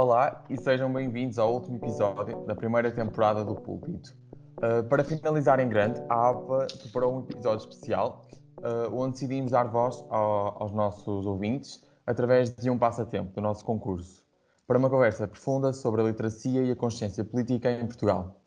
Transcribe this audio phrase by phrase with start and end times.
[0.00, 4.16] Olá e sejam bem-vindos ao último episódio da primeira temporada do Púlpito.
[4.58, 8.24] Uh, para finalizar em grande, a APA preparou um episódio especial
[8.58, 13.64] uh, onde decidimos dar voz ao, aos nossos ouvintes através de um passatempo do nosso
[13.64, 14.22] concurso,
[14.68, 18.40] para uma conversa profunda sobre a literacia e a consciência política em Portugal.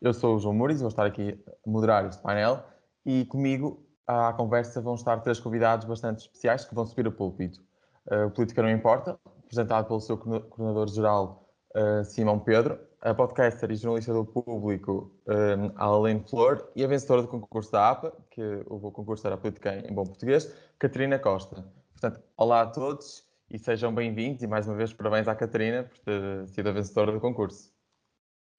[0.00, 2.62] Eu sou o João Mouris vou estar aqui a moderar este painel
[3.04, 7.60] e comigo à conversa vão estar três convidados bastante especiais que vão subir o púlpito.
[8.06, 9.18] Uh, Política Não Importa,
[9.52, 11.46] apresentado pelo seu coordenador-geral
[11.76, 17.20] uh, Simão Pedro, a podcaster e jornalista do público um, Aline Flor e a vencedora
[17.20, 21.70] do concurso da APA, que o concurso era Política em bom português, Catarina Costa.
[21.92, 25.98] Portanto, olá a todos e sejam bem-vindos e mais uma vez parabéns à Catarina por
[25.98, 27.70] ter sido a vencedora do concurso.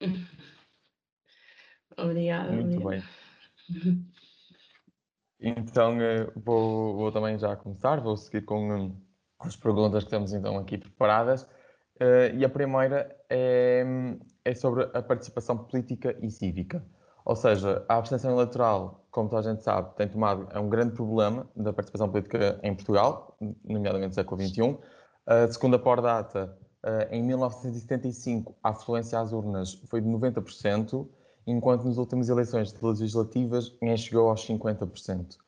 [1.98, 2.52] Obrigada.
[2.52, 3.02] Muito bem.
[5.40, 8.96] Então eh, vou, vou, também já começar, vou seguir com,
[9.38, 11.42] com as perguntas que temos então aqui preparadas.
[12.00, 13.84] Uh, e a primeira é,
[14.44, 16.84] é, sobre a participação política e cívica.
[17.24, 20.92] Ou seja, a abstenção eleitoral, como toda a gente sabe, tem tomado, é um grande
[20.92, 24.62] problema da participação política em Portugal, nomeadamente no século XXI.
[24.62, 24.78] Uh,
[25.50, 31.08] segundo a Pordata, uh, em 1975 a afluência às urnas foi de 90%,
[31.46, 35.38] enquanto nas últimas eleições legislativas chegou aos 50%.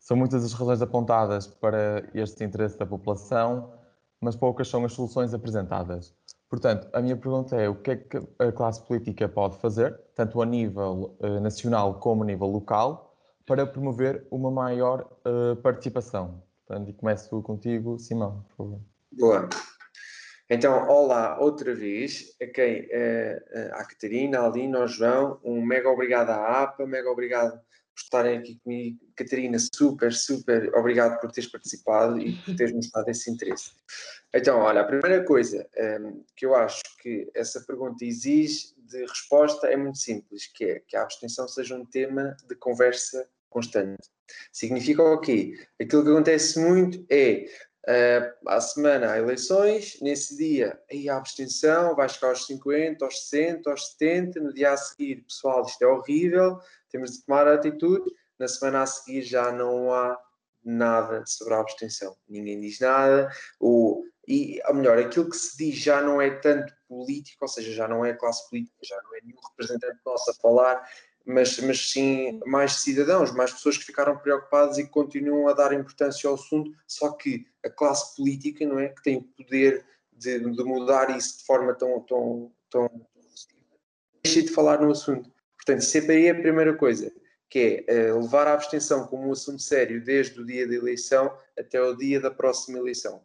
[0.00, 3.74] São muitas as razões apontadas para este interesse da população,
[4.18, 6.14] mas poucas são as soluções apresentadas.
[6.48, 10.40] Portanto, a minha pergunta é o que é que a classe política pode fazer, tanto
[10.40, 13.14] a nível uh, nacional como a nível local,
[13.46, 16.42] para promover uma maior uh, participação.
[16.66, 18.80] Portanto, e começo contigo, Simão, por favor.
[19.12, 19.48] Boa.
[20.48, 22.86] Então, olá outra vez a quem?
[22.86, 27.60] Uh, à Catarina, à Aline, ao João, um mega obrigado à APA, mega obrigado
[28.00, 28.98] por estarem aqui comigo.
[29.14, 33.72] Catarina, super, super obrigado por teres participado e por teres mostrado esse interesse.
[34.34, 35.66] Então, olha, a primeira coisa
[36.00, 40.80] um, que eu acho que essa pergunta exige de resposta é muito simples, que é
[40.80, 44.08] que a abstenção seja um tema de conversa constante.
[44.52, 45.54] Significa o quê?
[45.80, 47.46] Aquilo que acontece muito é
[47.88, 53.28] Uh, à semana há eleições, nesse dia aí a abstenção vai chegar aos 50, aos
[53.28, 56.58] 60, aos 70, no dia a seguir, pessoal, isto é horrível,
[56.90, 58.04] temos de tomar atitude,
[58.38, 60.18] na semana a seguir já não há
[60.62, 65.76] nada sobre a abstenção, ninguém diz nada, ou, e, ou melhor, aquilo que se diz
[65.76, 69.20] já não é tanto político, ou seja, já não é classe política, já não é
[69.22, 70.86] nenhum representante nosso a falar,
[71.24, 75.72] mas, mas sim mais cidadãos, mais pessoas que ficaram preocupadas e que continuam a dar
[75.72, 80.38] importância ao assunto, só que a classe política, não é, que tem o poder de,
[80.38, 83.06] de mudar isso de forma tão, tão, tão
[84.22, 85.30] deixa de falar no assunto.
[85.56, 87.12] Portanto, aí é a primeira coisa,
[87.48, 91.36] que é uh, levar a abstenção como um assunto sério desde o dia da eleição
[91.58, 93.22] até o dia da próxima eleição.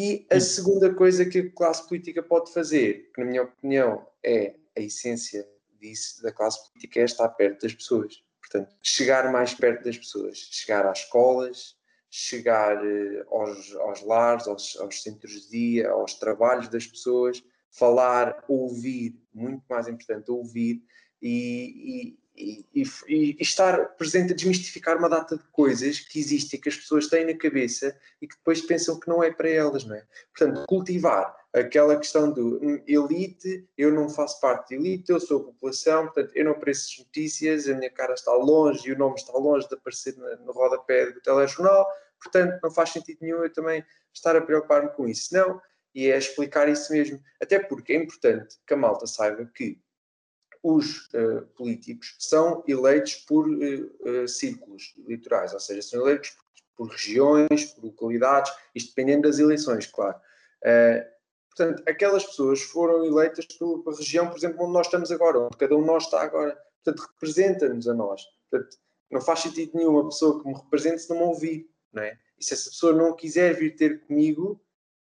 [0.00, 4.54] E a segunda coisa que a classe política pode fazer, que na minha opinião é
[4.76, 5.46] a essência
[5.88, 8.22] disse, da classe política é estar perto das pessoas.
[8.40, 11.76] Portanto, chegar mais perto das pessoas, chegar às escolas,
[12.10, 18.44] chegar uh, aos, aos lares, aos, aos, centros de dia, aos trabalhos das pessoas, falar,
[18.46, 20.80] ouvir, muito mais importante, ouvir
[21.20, 26.68] e, e, e, e, estar presente a desmistificar uma data de coisas que existem, que
[26.68, 29.96] as pessoas têm na cabeça e que depois pensam que não é para elas, não
[29.96, 30.06] é?
[30.32, 35.44] Portanto, cultivar aquela questão do hum, elite, eu não faço parte de elite, eu sou
[35.44, 39.32] população, portanto, eu não apareço notícias, a minha cara está longe e o nome está
[39.32, 41.86] longe de aparecer no, rodapé do telejornal,
[42.20, 45.32] portanto, não faz sentido nenhum eu também estar a preocupar-me com isso.
[45.32, 45.60] Não,
[45.94, 47.22] e é explicar isso mesmo.
[47.40, 49.80] Até porque é importante que a malta saiba que
[50.60, 56.88] os uh, políticos são eleitos por uh, uh, círculos eleitorais, ou seja, são eleitos por,
[56.88, 60.18] por regiões, por localidades, isto dependendo das eleições, claro.
[61.56, 65.76] Portanto, aquelas pessoas foram eleitas pela região, por exemplo, onde nós estamos agora, onde cada
[65.76, 66.58] um de nós está agora.
[66.82, 68.22] Portanto, representa-nos a nós.
[68.50, 68.76] Portanto,
[69.10, 72.18] não faz sentido nenhum pessoa que me represente se não me ouvir, não é?
[72.38, 74.60] E se essa pessoa não quiser vir ter comigo,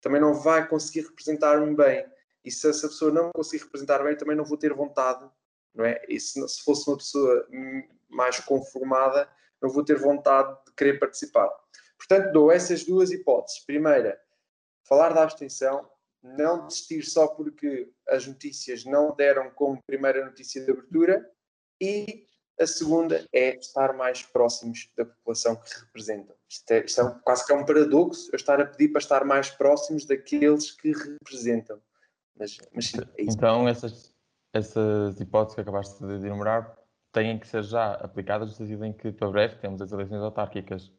[0.01, 2.05] também não vai conseguir representar-me bem.
[2.43, 5.29] E se essa pessoa não me conseguir representar bem, também não vou ter vontade,
[5.75, 6.01] não é?
[6.09, 7.47] E se, se fosse uma pessoa
[8.09, 9.29] mais conformada,
[9.61, 11.49] não vou ter vontade de querer participar.
[11.99, 13.59] Portanto, dou essas duas hipóteses.
[13.59, 14.19] Primeira,
[14.83, 15.87] falar da abstenção
[16.23, 21.29] não desistir só porque as notícias não deram como primeira notícia de abertura
[21.79, 22.25] e
[22.59, 26.35] a segunda é estar mais próximos da população que representam.
[26.47, 29.25] Isto é, isto é quase que é um paradoxo eu estar a pedir para estar
[29.25, 31.81] mais próximos daqueles que representam.
[32.37, 34.13] Mas, mas é então, essas,
[34.53, 36.77] essas hipóteses que acabaste de enumerar
[37.11, 40.91] têm que ser já aplicadas no sentido em que, para breve, temos as eleições autárquicas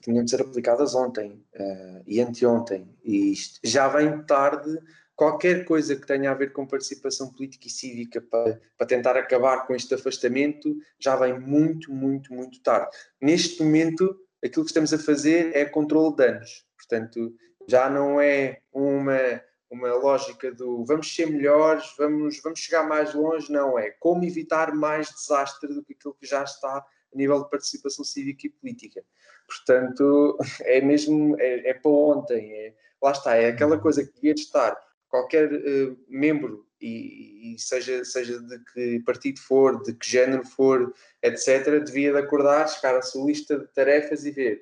[0.00, 2.88] tinham de ser aplicadas ontem uh, e anteontem.
[3.02, 4.78] E isto já vem tarde
[5.16, 9.66] qualquer coisa que tenha a ver com participação política e cívica para, para tentar acabar
[9.66, 12.90] com este afastamento já vem muito, muito, muito tarde.
[13.20, 16.66] Neste momento, aquilo que estamos a fazer é controle de danos.
[16.76, 17.34] Portanto,
[17.68, 19.40] já não é uma,
[19.70, 24.74] uma lógica do vamos ser melhores, vamos, vamos chegar mais longe, não é como evitar
[24.74, 26.84] mais desastre do que aquilo que já está
[27.14, 29.04] a nível de participação cívica e política.
[29.46, 34.32] Portanto, é mesmo, é, é para ontem, é, lá está, é aquela coisa que devia
[34.32, 34.76] estar
[35.08, 40.92] qualquer uh, membro, e, e, seja, seja de que partido for, de que género for,
[41.22, 44.60] etc., devia de acordar, chegar à sua lista de tarefas e ver,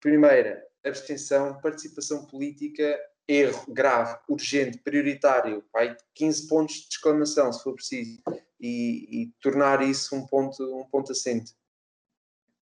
[0.00, 7.74] primeira, abstenção, participação política, erro grave, urgente, prioritário, vai 15 pontos de exclamação, se for
[7.74, 8.20] preciso,
[8.60, 11.54] e, e tornar isso um ponto, um ponto assente.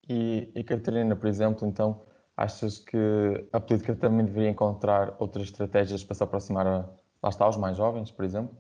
[0.08, 2.06] E, e Catarina, por exemplo, então,
[2.38, 2.98] achas que
[3.52, 6.90] a política também deveria encontrar outras estratégias para se aproximar a,
[7.22, 8.56] lá está, aos mais jovens, por exemplo?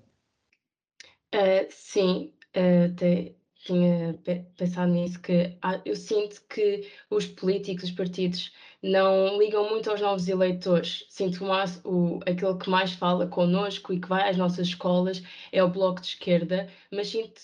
[1.34, 4.18] Uh, sim, uh, tinha
[4.56, 10.28] pensado nisso, que eu sinto que os políticos, os partidos, não ligam muito aos novos
[10.28, 11.06] eleitores.
[11.10, 15.64] Sinto mais o, aquele que mais fala connosco e que vai às nossas escolas é
[15.64, 17.42] o Bloco de Esquerda, mas sinto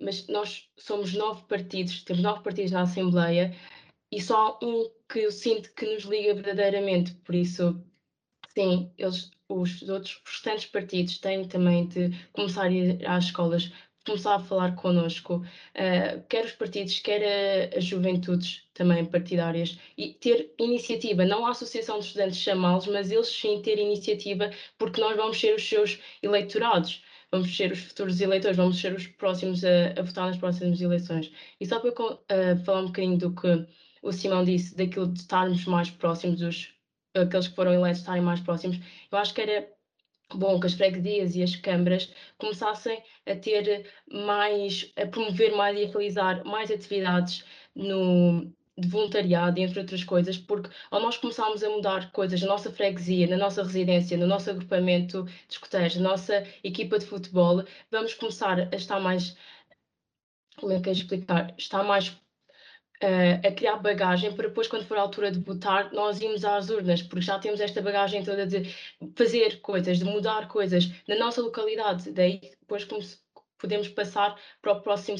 [0.00, 3.54] mas nós somos nove partidos, temos nove partidos na Assembleia
[4.10, 7.14] e só um que eu sinto que nos liga verdadeiramente.
[7.16, 7.80] Por isso,
[8.54, 13.70] sim, eles, os outros restantes partidos têm também de começar a ir às escolas,
[14.06, 20.54] começar a falar connosco, uh, quer os partidos, quer as juventudes também partidárias, e ter
[20.58, 25.38] iniciativa, não a Associação de Estudantes chamá-los, mas eles sim ter iniciativa, porque nós vamos
[25.38, 30.02] ser os seus eleitorados vamos ser os futuros eleitores, vamos ser os próximos a, a
[30.02, 31.32] votar nas próximas eleições.
[31.60, 33.66] E só para uh, falar um bocadinho do que
[34.02, 36.72] o Simão disse, daquilo de estarmos mais próximos,
[37.14, 38.78] aqueles que foram eleitos estarem mais próximos,
[39.10, 39.68] eu acho que era
[40.34, 45.84] bom que as freguesias e as câmaras começassem a ter mais, a promover mais e
[45.84, 47.44] a realizar mais atividades
[47.74, 52.70] no, de voluntariado, entre outras coisas, porque ao nós começarmos a mudar coisas na nossa
[52.72, 58.14] freguesia, na nossa residência, no nosso agrupamento de escuteiros, na nossa equipa de futebol, vamos
[58.14, 59.36] começar a estar mais,
[60.56, 62.08] como é que é explicar, estar mais
[63.02, 66.70] uh, a criar bagagem para depois, quando for a altura de votar, nós irmos às
[66.70, 68.74] urnas, porque já temos esta bagagem toda de
[69.16, 72.86] fazer coisas, de mudar coisas na nossa localidade, daí depois
[73.58, 75.18] podemos passar para o próximo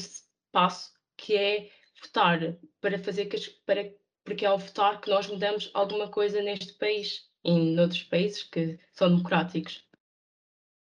[0.51, 1.69] passo, que é
[2.01, 2.39] votar
[2.79, 3.91] para fazer que, para,
[4.23, 8.43] porque é ao votar que nós mudamos alguma coisa neste país e em outros países
[8.43, 9.87] que são democráticos.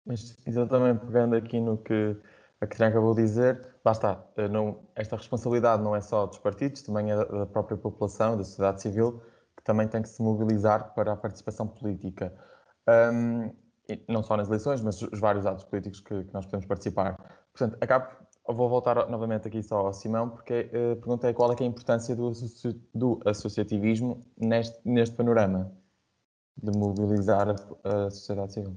[0.04, 2.16] Mas exatamente pegando aqui no que
[2.60, 6.38] a Catarina acabou de dizer, lá está, eh, não, esta responsabilidade não é só dos
[6.38, 9.20] partidos, também é da própria população, da sociedade civil,
[9.56, 12.32] que também tem que se mobilizar para a participação política.
[12.88, 13.52] Um,
[14.08, 17.16] não só nas eleições, mas os vários atos políticos que, que nós podemos participar.
[17.52, 21.62] Portanto, acabo vou voltar novamente aqui só ao Simão, porque uh, perguntei qual é, é
[21.62, 22.32] a importância do,
[22.94, 25.72] do associativismo neste, neste panorama
[26.56, 28.76] de mobilizar a, a sociedade civil.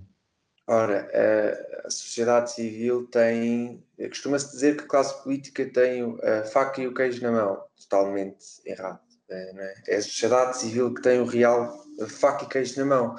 [0.68, 3.84] Ora, a, a sociedade civil tem.
[4.10, 7.64] Costuma-se dizer que a classe política tem a faca e o queijo na mão.
[7.78, 9.00] Totalmente errado.
[9.30, 9.52] É,
[9.90, 9.96] é?
[9.96, 13.16] é a sociedade civil que tem o real faca e queijo na mão.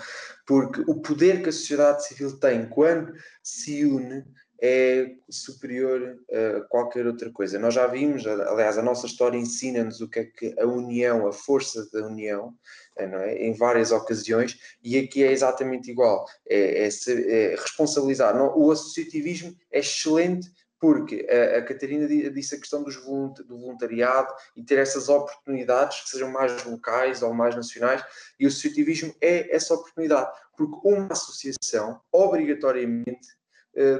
[0.46, 4.24] Porque o poder que a sociedade civil tem quando se une
[4.60, 7.58] é superior a qualquer outra coisa.
[7.58, 11.32] Nós já vimos, aliás, a nossa história ensina-nos o que é que a união, a
[11.32, 12.54] força da união,
[12.96, 16.26] é, em várias ocasiões, e aqui é exatamente igual.
[16.48, 18.34] É, é, é responsabilizar.
[18.56, 24.62] o associativismo é excelente porque a, a Catarina disse a questão dos do voluntariado e
[24.62, 28.04] ter essas oportunidades que sejam mais locais ou mais nacionais,
[28.38, 33.35] e o associativismo é essa oportunidade, porque uma associação, obrigatoriamente,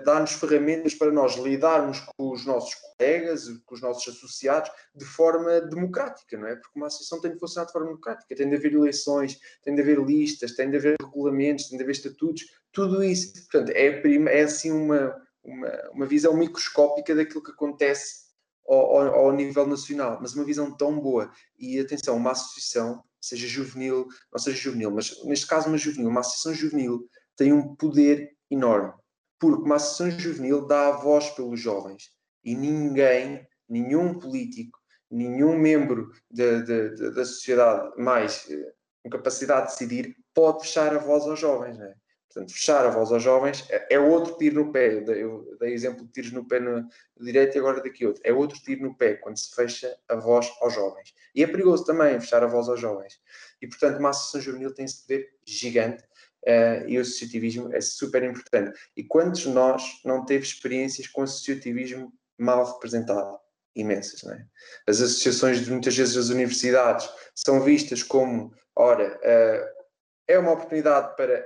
[0.05, 5.61] dá-nos ferramentas para nós lidarmos com os nossos colegas, com os nossos associados, de forma
[5.61, 6.57] democrática, não é?
[6.57, 9.83] Porque uma associação tem de funcionar de forma democrática, tem de haver eleições, tem de
[9.83, 13.35] haver listas, tem de haver regulamentos, tem de haver estatutos, tudo isso.
[13.51, 15.15] Portanto, é, é assim uma,
[15.45, 18.27] uma, uma visão microscópica daquilo que acontece
[18.67, 21.31] ao, ao, ao nível nacional, mas uma visão tão boa.
[21.59, 26.21] E atenção, uma associação, seja juvenil, não seja juvenil, mas neste caso uma juvenil, uma
[26.21, 27.07] associação juvenil
[27.37, 28.95] tem um poder enorme
[29.39, 32.11] porque uma associação juvenil dá a voz pelos jovens
[32.45, 34.79] e ninguém, nenhum político,
[35.11, 40.99] nenhum membro da, da, da sociedade mais eh, com capacidade de decidir pode fechar a
[40.99, 41.79] voz aos jovens.
[41.79, 41.95] Não é?
[42.37, 45.03] Portanto, fechar a voz aos jovens é, é outro tiro no pé.
[45.07, 46.87] Eu dei exemplo de tiros no pé no
[47.19, 48.21] direito e agora daqui outro.
[48.25, 51.15] É outro tiro no pé quando se fecha a voz aos jovens.
[51.35, 53.19] E é perigoso também fechar a voz aos jovens.
[53.63, 56.05] E, portanto, uma associação juvenil tem esse poder gigante
[56.47, 58.79] uh, e o associativismo é super importante.
[58.97, 63.39] E quantos de nós não teve experiências com associativismo mal representado?
[63.75, 64.47] Imensas, não é?
[64.87, 69.85] As associações, de, muitas vezes, as universidades são vistas como, ora, uh,
[70.27, 71.45] é uma oportunidade para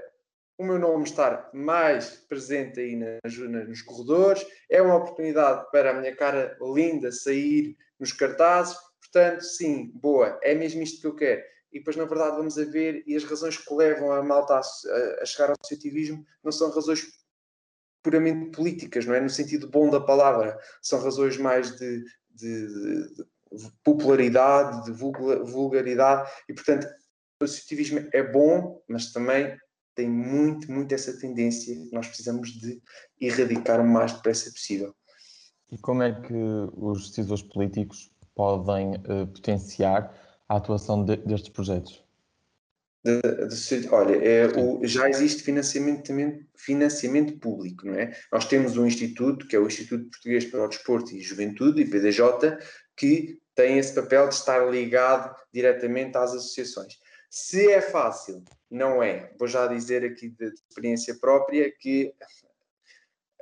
[0.56, 5.94] o meu nome estar mais presente aí nas, nos corredores, é uma oportunidade para a
[5.94, 11.42] minha cara linda sair nos cartazes, portanto, sim, boa, é mesmo isto que eu quero
[11.72, 14.60] e depois, na verdade, vamos a ver, e as razões que levam a malta a,
[15.22, 17.06] a chegar ao associativismo não são razões
[18.02, 19.20] puramente políticas, não é?
[19.20, 26.54] No sentido bom da palavra, são razões mais de, de, de popularidade, de vulgaridade, e
[26.54, 26.86] portanto,
[27.40, 29.56] o associativismo é bom, mas também
[29.94, 32.80] tem muito, muito essa tendência que nós precisamos de
[33.20, 34.94] erradicar o mais depressa possível.
[35.70, 36.34] E como é que
[36.74, 40.12] os decisores políticos podem uh, potenciar
[40.50, 42.04] a atuação de, destes projetos?
[43.04, 46.12] De, de, olha, é, o, já existe financiamento,
[46.56, 48.12] financiamento público, não é?
[48.32, 52.58] Nós temos um instituto, que é o Instituto Português para o Desporto e Juventude, IPDJ,
[52.96, 56.98] que tem esse papel de estar ligado diretamente às associações.
[57.30, 59.32] Se é fácil, não é.
[59.38, 62.12] Vou já dizer aqui de, experiência própria que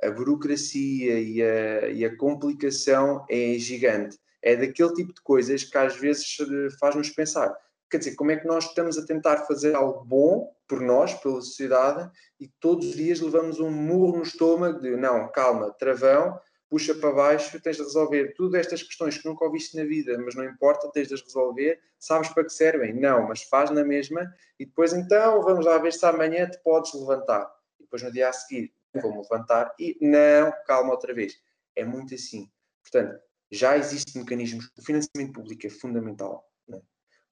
[0.03, 5.77] a burocracia e a, e a complicação é gigante é daquele tipo de coisas que
[5.77, 7.55] às vezes eh, faz-nos pensar.
[7.89, 11.41] Quer dizer, como é que nós estamos a tentar fazer algo bom por nós, pela
[11.41, 16.93] sociedade, e todos os dias levamos um murro no estômago de não, calma, travão, puxa
[16.93, 20.45] para baixo, tens de resolver tudo estas questões que nunca ouviste na vida, mas não
[20.45, 22.93] importa, tens de resolver, sabes para que servem?
[22.93, 26.93] Não, mas faz na mesma, e depois então vamos lá ver se amanhã te podes
[26.93, 27.51] levantar.
[27.79, 31.39] E depois no dia a seguir vou-me levantar e não, calma outra vez.
[31.75, 32.49] É muito assim.
[32.81, 33.19] Portanto,
[33.51, 36.79] já existem mecanismos, o financiamento público é fundamental, é?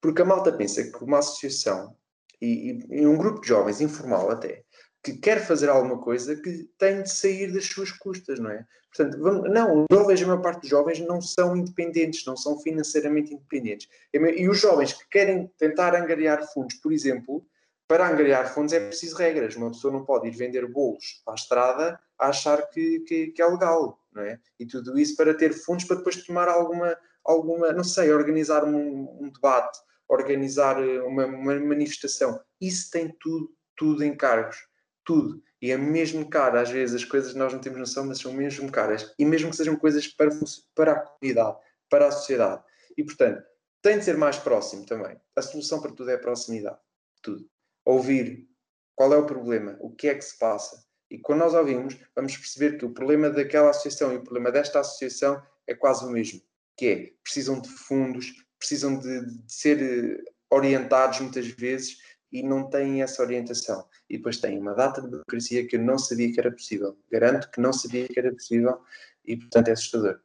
[0.00, 1.96] porque a malta pensa que uma associação
[2.40, 4.62] e, e, um grupo de jovens, informal até,
[5.02, 8.64] que quer fazer alguma coisa, que tem de sair das suas custas, não é?
[8.94, 12.58] Portanto, vamos, não, os jovens, a maior parte dos jovens não são independentes, não são
[12.58, 13.88] financeiramente independentes.
[14.12, 17.46] E os jovens que querem tentar angariar fundos, por exemplo,
[17.86, 19.56] para angariar fundos é preciso regras.
[19.56, 23.46] Uma pessoa não pode ir vender bolos à estrada a achar que, que, que é
[23.46, 24.38] legal não é?
[24.58, 29.18] E tudo isso para ter fundos para depois tomar alguma, alguma não sei, organizar um,
[29.20, 32.40] um debate, organizar eh, uma, uma, manifestação.
[32.60, 34.56] Isso tem tudo, tudo em cargos,
[35.04, 35.42] tudo.
[35.60, 38.70] E é mesmo caro, às vezes as coisas nós não temos noção, mas são mesmo
[38.70, 39.12] caras.
[39.18, 40.30] E mesmo que sejam coisas para,
[40.74, 41.58] para a comunidade,
[41.90, 42.62] para a sociedade.
[42.96, 43.42] E portanto,
[43.82, 45.20] tem de ser mais próximo também.
[45.36, 46.78] A solução para tudo é a proximidade.
[47.22, 47.48] Tudo.
[47.84, 48.48] Ouvir
[48.94, 52.36] qual é o problema, o que é que se passa, e quando nós ouvimos, vamos
[52.36, 56.40] perceber que o problema daquela associação e o problema desta associação é quase o mesmo,
[56.76, 61.98] que é, precisam de fundos, precisam de, de ser eh, orientados muitas vezes
[62.30, 63.86] e não têm essa orientação.
[64.08, 66.96] E depois têm uma data de burocracia que eu não sabia que era possível.
[67.10, 68.80] Garanto que não sabia que era possível
[69.24, 70.20] e, portanto, é assustador.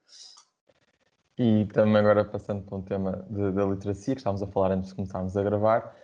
[1.38, 4.96] E também agora passando para um tema da literacia, que estávamos a falar antes de
[4.96, 5.96] começarmos a gravar,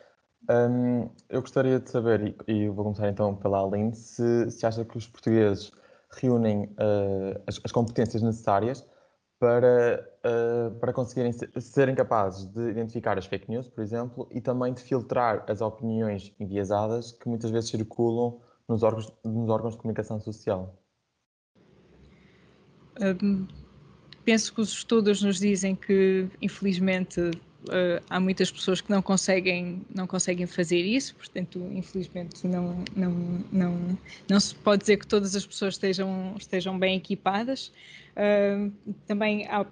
[0.48, 4.86] um, eu gostaria de saber, e, e, vou começar então pela Aline, se, se acha
[4.86, 5.72] que os portugueses
[6.12, 8.86] reúnem uh, as, as, competências necessárias
[9.40, 14.74] para, uh, para conseguirem serem capazes de identificar as fake news, por exemplo, e também
[14.74, 20.20] de filtrar as opiniões enviesadas que muitas vezes circulam nos órgãos, nos órgãos de comunicação
[20.20, 20.80] social.
[23.00, 23.48] Um,
[24.26, 27.32] penso que os estudos nos dizem que, infelizmente,
[27.68, 33.12] uh, há muitas pessoas que não conseguem, não conseguem fazer isso, portanto, infelizmente, não, não,
[33.52, 33.98] não,
[34.30, 37.72] não se pode dizer que todas as pessoas estejam, estejam bem equipadas.
[38.16, 38.72] Uh,
[39.06, 39.66] também há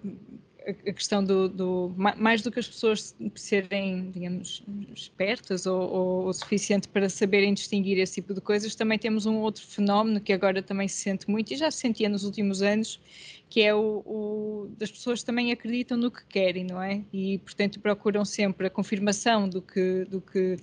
[0.67, 4.61] a questão do, do, mais do que as pessoas serem, digamos,
[4.93, 9.37] espertas ou, ou, o suficiente para saberem distinguir esse tipo de coisas, também temos um
[9.37, 12.99] outro fenómeno que agora também se sente muito e já se sentia nos últimos anos,
[13.49, 17.03] que é o, o das pessoas também acreditam no que querem, não é?
[17.13, 20.57] E portanto procuram sempre a confirmação do que do que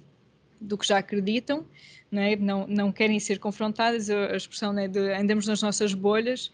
[0.60, 1.66] do que já acreditam,
[2.10, 2.36] não é?
[2.36, 6.52] Não, não querem ser confrontadas, a, expressão é de andamos nas nossas bolhas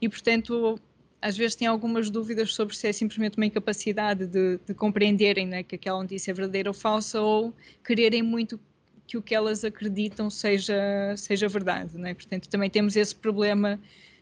[0.00, 0.78] e portanto
[1.22, 5.62] às vezes têm algumas dúvidas sobre se é simplesmente uma incapacidade de, de compreenderem né,
[5.62, 7.52] que aquela notícia é verdadeira ou falsa ou
[7.84, 8.58] quererem muito
[9.06, 11.98] que o que elas acreditam seja, seja verdade.
[11.98, 12.14] Né?
[12.14, 13.78] Portanto, também temos esse problema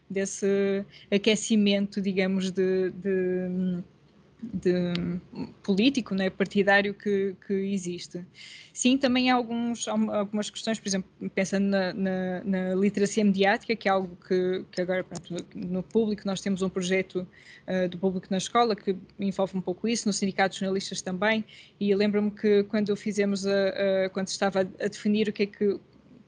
[0.09, 3.83] desse aquecimento, digamos, de, de
[4.41, 5.19] de
[5.61, 8.25] político, né, partidário que, que existe.
[8.73, 13.89] Sim, também há alguns, algumas questões, por exemplo, pensando na, na, na literacia mediática, que
[13.89, 17.27] é algo que, que agora, pronto, no público, nós temos um projeto
[17.67, 21.43] uh, do público na escola que envolve um pouco isso, no sindicato de jornalistas também,
[21.79, 25.79] e lembro-me que quando fizemos, a, a, quando estava a definir o que é que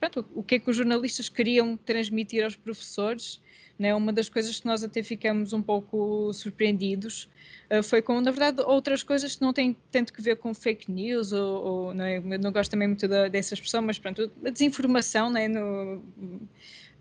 [0.01, 3.39] pronto, o que é que os jornalistas queriam transmitir aos professores.
[3.81, 3.95] Né?
[3.95, 7.27] Uma das coisas que nós até ficamos um pouco surpreendidos
[7.67, 10.91] uh, foi com, na verdade, outras coisas que não têm tanto que ver com fake
[10.91, 12.19] news, ou, ou não, é?
[12.37, 15.47] não gosto também muito da, dessa expressão, mas pronto, a desinformação, né?
[15.47, 15.99] No,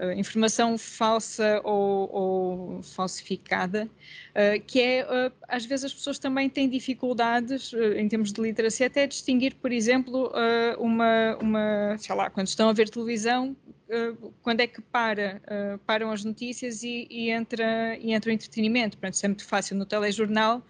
[0.01, 3.89] uh, informação falsa ou, ou falsificada,
[4.31, 8.87] uh, que é, uh, às vezes as pessoas também têm dificuldades, em termos de literacia,
[8.87, 10.33] até distinguir, por exemplo,
[10.79, 13.57] uma, uma, sei lá, quando estão a ver televisão,
[14.43, 15.41] quando é que para,
[15.87, 18.97] param as notícias e, e, entra, e entra o entretenimento.
[18.97, 20.65] Portanto, isso é muito fácil no telejornal,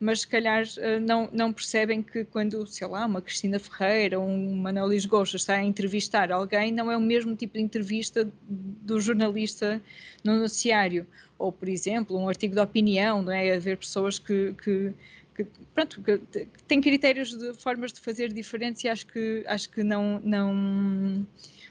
[0.00, 4.26] mas se calhar eh, não, não percebem que quando, sei lá, uma Cristina Ferreira ou
[4.26, 8.26] um Manuel Luís Gosta está a entrevistar alguém, não é o mesmo tipo de entrevista
[8.48, 9.82] do jornalista
[10.24, 11.06] no noticiário.
[11.38, 13.54] Ou, por exemplo, um artigo de opinião, não é?
[13.54, 14.94] Haver pessoas que, que
[15.34, 16.18] que, pronto, que
[16.66, 21.26] têm critérios de formas de fazer diferentes e acho que, acho que não, não,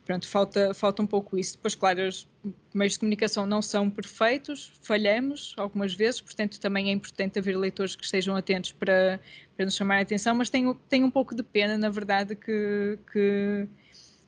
[0.06, 1.56] pronto, falta, falta um pouco isso.
[1.56, 2.28] Depois, claro, os
[2.74, 7.96] meios de comunicação não são perfeitos, falhamos algumas vezes, portanto, também é importante haver leitores
[7.96, 9.20] que estejam atentos para,
[9.56, 12.98] para nos chamar a atenção, mas tenho, tenho um pouco de pena, na verdade, que,
[13.12, 13.68] que,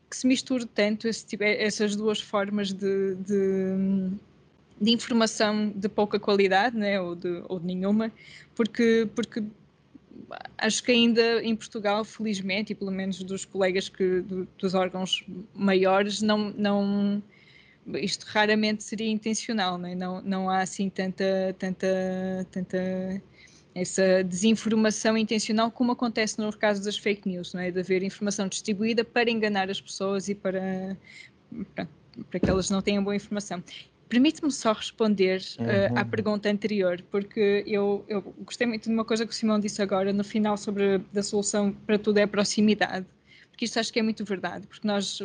[0.09, 4.11] que se misture tanto esse, tipo, essas duas formas de, de
[4.81, 8.11] de informação de pouca qualidade, né, ou, de, ou de nenhuma,
[8.55, 9.43] porque, porque
[10.57, 15.23] acho que ainda em Portugal, felizmente, e pelo menos dos colegas que, do, dos órgãos
[15.53, 17.21] maiores, não, não,
[17.95, 19.95] isto raramente seria intencional, não, é?
[19.95, 21.87] não, não há assim tanta, tanta,
[22.51, 23.21] tanta
[23.73, 27.71] essa desinformação intencional como acontece no caso das fake news, não é?
[27.71, 30.97] De haver informação distribuída para enganar as pessoas e para,
[31.73, 31.87] para,
[32.29, 33.63] para que elas não tenham boa informação.
[34.09, 39.25] Permite-me só responder uh, à pergunta anterior, porque eu, eu, gostei muito de uma coisa
[39.25, 43.05] que o Simão disse agora no final sobre a solução para tudo é a proximidade,
[43.49, 45.21] porque isto acho que é muito verdade, porque nós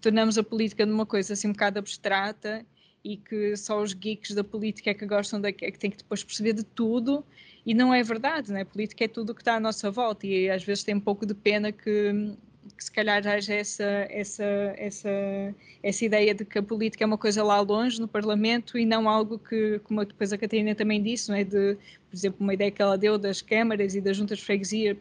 [0.00, 2.64] tornamos a política numa coisa assim um bocado abstrata
[3.04, 5.98] e que só os geeks da política é que gostam, de, é que têm que
[5.98, 7.24] depois perceber de tudo,
[7.64, 8.62] e não é verdade, né?
[8.62, 11.00] a política é tudo o que está à nossa volta, e às vezes tem um
[11.00, 12.36] pouco de pena que
[12.76, 14.44] que se calhar haja essa, essa,
[14.76, 18.84] essa, essa ideia de que a política é uma coisa lá longe no Parlamento e
[18.84, 21.44] não algo que, como depois a Catarina também disse, não é?
[21.44, 21.76] de,
[22.08, 24.96] por exemplo, uma ideia que ela deu das câmaras e das juntas de freguesia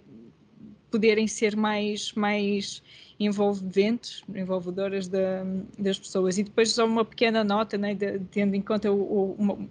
[0.89, 2.81] poderem ser mais, mais
[3.19, 5.43] envolventes, envolvedoras da,
[5.77, 6.37] das pessoas.
[6.37, 9.69] E depois só uma pequena nota, né, de, tendo em conta o, o, uma,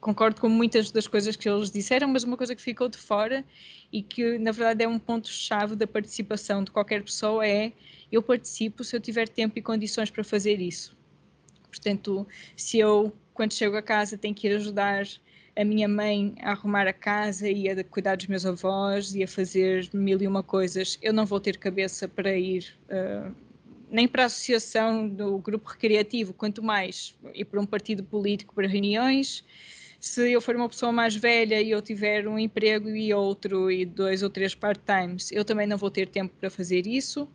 [0.00, 3.44] concordo com muitas das coisas que eles disseram, mas uma coisa que ficou de fora
[3.92, 7.72] e que na verdade é um ponto-chave da participação de qualquer pessoa é
[8.10, 10.96] eu participo se eu tiver tempo e condições para fazer isso.
[11.68, 15.06] Portanto, se eu, quando chego a casa, tenho que ir ajudar
[15.56, 19.28] a minha mãe a arrumar a casa e a cuidar dos meus avós e a
[19.28, 23.34] fazer mil e uma coisas, eu não vou ter cabeça para ir uh,
[23.90, 28.68] nem para a associação do grupo recreativo, quanto mais ir para um partido político para
[28.68, 29.44] reuniões,
[30.00, 33.84] se eu for uma pessoa mais velha e eu tiver um emprego e outro e
[33.84, 37.28] dois ou três part-times, eu também não vou ter tempo para fazer isso.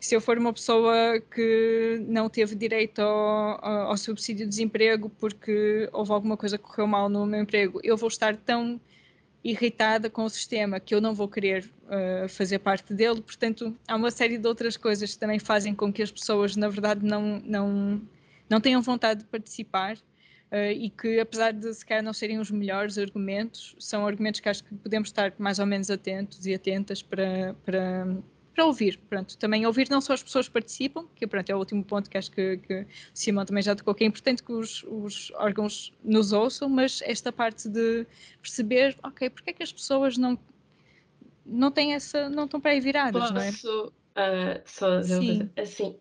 [0.00, 5.88] Se eu for uma pessoa que não teve direito ao, ao subsídio de desemprego porque
[5.92, 8.80] houve alguma coisa que correu mal no meu emprego, eu vou estar tão
[9.42, 13.20] irritada com o sistema que eu não vou querer uh, fazer parte dele.
[13.22, 16.68] Portanto, há uma série de outras coisas que também fazem com que as pessoas, na
[16.68, 18.02] verdade, não, não,
[18.48, 22.50] não tenham vontade de participar uh, e que, apesar de se calhar não serem os
[22.50, 27.02] melhores argumentos, são argumentos que acho que podemos estar mais ou menos atentos e atentas
[27.02, 28.06] para, para,
[28.58, 28.98] para ouvir.
[29.08, 32.10] Pronto, também ouvir não só as pessoas que participam, que pronto, é o último ponto
[32.10, 35.30] que acho que, que o Simão também já tocou, que é importante que os, os
[35.36, 38.04] órgãos nos ouçam, mas esta parte de
[38.42, 40.36] perceber, ok, porque é que as pessoas não
[41.46, 43.50] não têm essa, não estão para aí viradas, Posso, não é?
[43.50, 45.96] Uh, só dizer assim,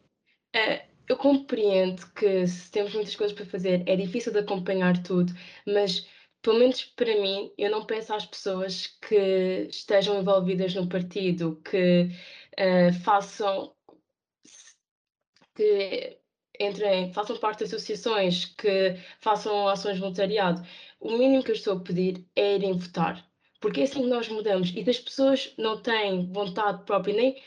[0.55, 5.31] uh, eu compreendo que se temos muitas coisas para fazer, é difícil de acompanhar tudo,
[5.65, 6.05] mas
[6.41, 12.09] pelo menos para mim, eu não peço às pessoas que estejam envolvidas no partido, que
[12.59, 13.75] uh, façam
[15.55, 16.19] que
[16.59, 20.61] entrem, façam parte de associações, que façam ações de voluntariado.
[20.99, 23.25] O mínimo que eu estou a pedir é irem votar.
[23.59, 24.71] Porque é assim que nós mudamos.
[24.75, 27.41] E das pessoas não têm vontade própria, nem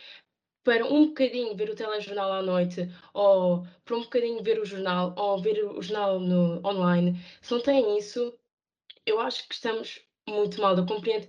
[0.63, 5.15] para um bocadinho ver o telejornal à noite, ou para um bocadinho ver o jornal,
[5.17, 8.35] ou ver o jornal no, online, se não têm isso,
[9.07, 10.77] eu acho que estamos muito mal.
[10.77, 11.29] Eu compreendo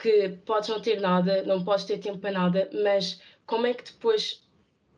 [0.00, 3.84] que podes não ter nada, não podes ter tempo para nada, mas como é que
[3.84, 4.42] depois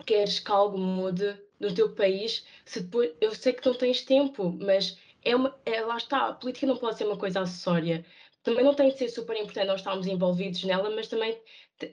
[0.07, 3.13] queres que algo mude no teu país se depois.
[3.21, 6.77] Eu sei que não tens tempo, mas é uma, é, lá está, a política não
[6.77, 8.05] pode ser uma coisa acessória
[8.43, 11.39] também não tem de ser super importante nós estarmos envolvidos nela, mas também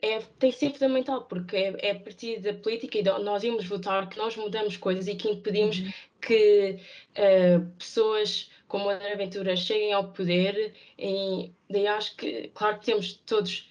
[0.01, 3.43] é, tem de ser fundamental, porque é, é a partir da política e de nós
[3.43, 5.91] irmos votar que nós mudamos coisas e que impedimos uhum.
[6.21, 6.79] que
[7.17, 10.73] uh, pessoas como André Ventura cheguem ao poder.
[10.97, 13.69] E daí acho que, claro que temos todos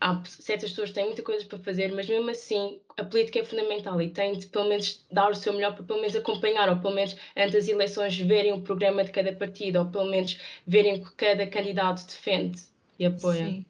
[0.00, 3.44] há certas pessoas que têm muita coisa para fazer, mas mesmo assim a política é
[3.44, 6.76] fundamental e tem de pelo menos dar o seu melhor para pelo menos acompanhar, ou
[6.76, 10.96] pelo menos antes das eleições verem o programa de cada partido, ou pelo menos verem
[10.96, 12.62] o que cada candidato defende
[12.98, 13.46] e apoia.
[13.46, 13.64] Sim.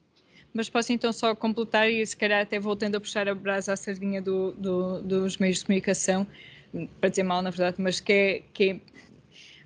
[0.52, 3.76] Mas posso então só completar e se calhar até voltando a puxar a brasa à
[3.76, 6.26] sardinha do, do, dos meios de comunicação,
[7.00, 8.80] para dizer mal na verdade, mas que é, que é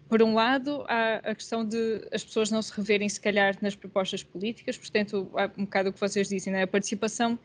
[0.09, 3.75] por um lado, há a questão de as pessoas não se reverem, se calhar, nas
[3.75, 6.63] propostas políticas, portanto, há um bocado o que vocês dizem, né?
[6.63, 7.39] a participação,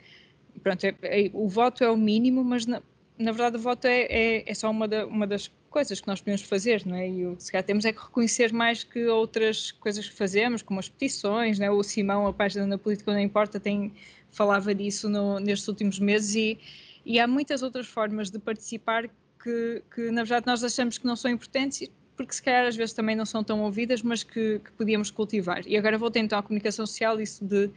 [0.61, 2.81] pronto, é, é, o voto é o mínimo, mas na,
[3.17, 6.21] na verdade o voto é, é, é só uma, da, uma, das coisas que nós
[6.21, 7.09] podemos fazer, não é?
[7.09, 10.61] E o que se calhar temos é que reconhecer mais que outras coisas que fazemos,
[10.61, 11.69] como as petições, né?
[11.69, 13.93] o Simão, a página na Política Não Importa, tem,
[14.31, 16.59] falava disso no, nestes últimos meses e,
[17.05, 19.09] e há muitas outras formas de participar
[19.43, 22.93] que, que, na verdade, nós achamos que não são importantes porque se calhar às vezes
[22.93, 25.65] também não são tão ouvidas, mas que, que podíamos cultivar.
[25.67, 27.69] E agora voltei então à comunicação social, isso de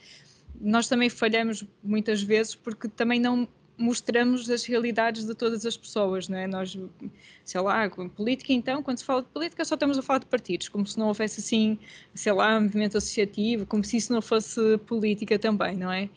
[0.61, 6.29] nós também falhamos muitas vezes porque também não mostramos as realidades de todas as pessoas,
[6.29, 6.46] não é?
[6.46, 6.79] Nós,
[7.44, 10.68] sei lá, política então, quando se fala de política só estamos a falar de partidos,
[10.68, 11.79] como se não houvesse assim,
[12.14, 16.09] sei lá, movimento associativo, como se isso não fosse política também, não é?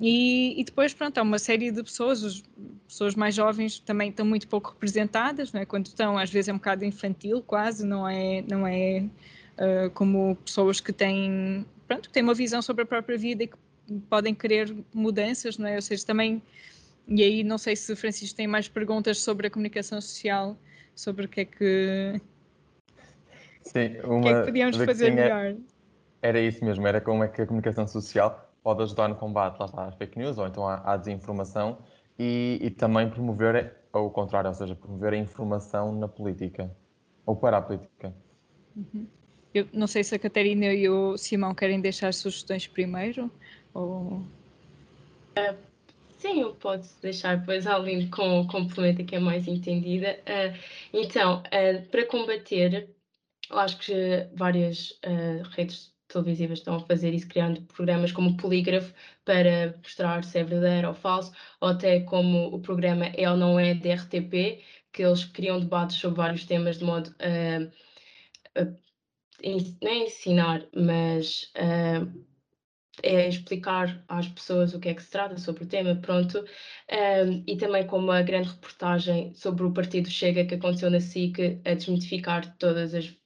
[0.00, 2.42] E, e, depois, pronto, há uma série de pessoas, as
[2.88, 5.66] pessoas mais jovens também estão muito pouco representadas, não é?
[5.66, 9.04] Quando estão, às vezes é um bocado infantil, quase, não é, não é
[9.58, 13.46] uh, como pessoas que têm, pronto, que têm uma visão sobre a própria vida e
[13.46, 13.56] que
[14.08, 15.76] podem querer mudanças, não é?
[15.76, 16.42] Ou seja, também,
[17.06, 20.56] e aí não sei se Francisco tem mais perguntas sobre a comunicação social,
[20.94, 22.20] sobre o que é que,
[23.64, 25.56] Sim, uma, que, é que podíamos fazer melhor.
[26.22, 29.66] Era isso mesmo, era como é que a comunicação social pode ajudar no combate lá
[29.66, 31.78] está, às fake news ou então à, à desinformação
[32.18, 36.70] e, e, também promover o contrário, ou seja, promover a informação na política
[37.24, 38.14] ou para a política.
[38.76, 39.06] Uhum.
[39.54, 43.30] Eu não sei se a Catarina e o Simão querem deixar sugestões primeiro
[43.74, 44.22] ou...
[45.36, 45.56] Uh,
[46.18, 50.20] sim, eu posso deixar, depois a Aline com, complementa que é mais entendida.
[50.20, 50.58] Uh,
[50.92, 52.90] então, uh, para combater,
[53.50, 55.00] eu acho que várias
[55.56, 58.92] redes televisivas estão a fazer isso, criando programas como o Polígrafo
[59.24, 63.58] para mostrar se é verdadeiro ou falso, ou até como o programa É ou Não
[63.58, 68.64] É de RTP, que eles criam debates sobre vários temas de modo a, a,
[69.82, 71.50] não é ensinar, mas
[73.02, 76.38] é explicar às pessoas o que é que se trata sobre o tema, pronto.
[76.38, 81.60] Um, e também como a grande reportagem sobre o Partido Chega que aconteceu na SIC
[81.64, 83.19] a desmitificar todas as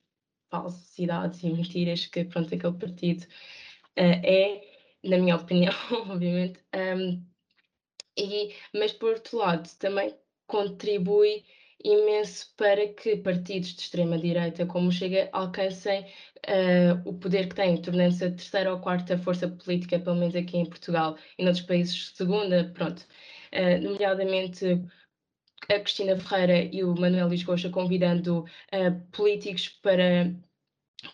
[0.62, 3.22] falsidades e mentiras que pronto, aquele partido
[3.98, 4.62] uh, é,
[5.04, 5.74] na minha opinião,
[6.08, 6.60] obviamente.
[6.74, 7.24] Um,
[8.16, 10.14] e, mas, por outro lado, também
[10.46, 11.44] contribui
[11.84, 16.02] imenso para que partidos de extrema-direita, como Chega, alcancem
[16.48, 20.56] uh, o poder que têm, tornando-se a terceira ou quarta força política, pelo menos aqui
[20.56, 23.06] em Portugal, e noutros países segunda, pronto.
[23.52, 24.82] Uh, nomeadamente
[25.68, 30.34] a Cristina Ferreira e o Manuel Lisgocha convidando uh, políticos para,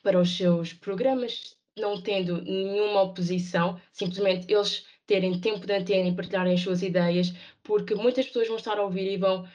[0.03, 6.15] para os seus programas, não tendo nenhuma oposição, simplesmente eles terem tempo de antena e
[6.15, 7.33] partilharem as suas ideias,
[7.63, 9.47] porque muitas pessoas vão estar a ouvir e vão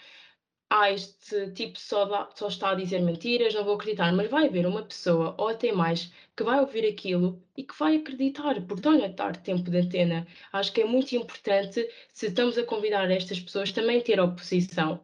[0.70, 4.48] ah, este tipo só, dá, só está a dizer mentiras, não vou acreditar, mas vai
[4.48, 8.88] haver uma pessoa, ou até mais, que vai ouvir aquilo e que vai acreditar, porque
[8.88, 10.28] olha, dar tempo de antena.
[10.52, 15.00] Acho que é muito importante, se estamos a convidar estas pessoas, também ter oposição.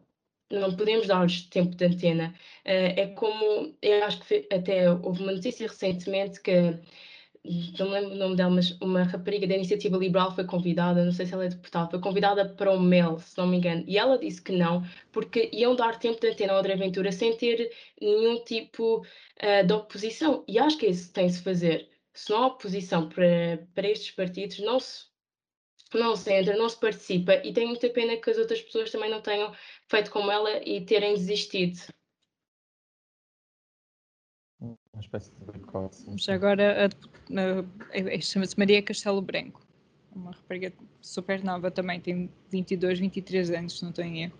[0.50, 2.34] Não podemos dar-lhes tempo de antena.
[2.66, 6.78] Uh, é como, eu acho que até houve uma notícia recentemente que
[7.44, 11.10] não me lembro o nome dela, mas uma rapariga da iniciativa liberal foi convidada, não
[11.10, 13.98] sei se ela é deputada, foi convidada para o MEL, se não me engano, e
[13.98, 17.72] ela disse que não, porque iam dar tempo de antena ao André Ventura sem ter
[18.00, 20.44] nenhum tipo uh, de oposição.
[20.46, 21.90] E acho que isso tem-se fazer.
[22.14, 25.06] Se não há oposição para, para estes partidos, não se,
[25.94, 29.10] não se entra, não se participa, e tenho muita pena que as outras pessoas também
[29.10, 29.52] não tenham
[29.88, 31.78] feito como ela e terem desistido
[34.94, 36.04] uma espécie de boicote.
[36.06, 36.88] Mas agora
[38.20, 39.60] chama-se Maria Castelo Branco,
[40.14, 44.38] uma rapariga super nova também, tem 22, 23 anos, se não estou em erro.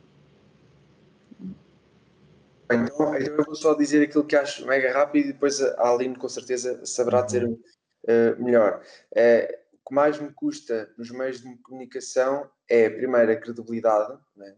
[2.70, 6.16] Então, então eu vou só dizer aquilo que acho mega rápido e depois a Aline
[6.16, 7.26] com certeza saberá uhum.
[7.26, 8.82] dizer uh, melhor.
[9.12, 14.18] Uh, o que mais me custa nos meios de comunicação é, primeiro, a credibilidade.
[14.36, 14.54] Né?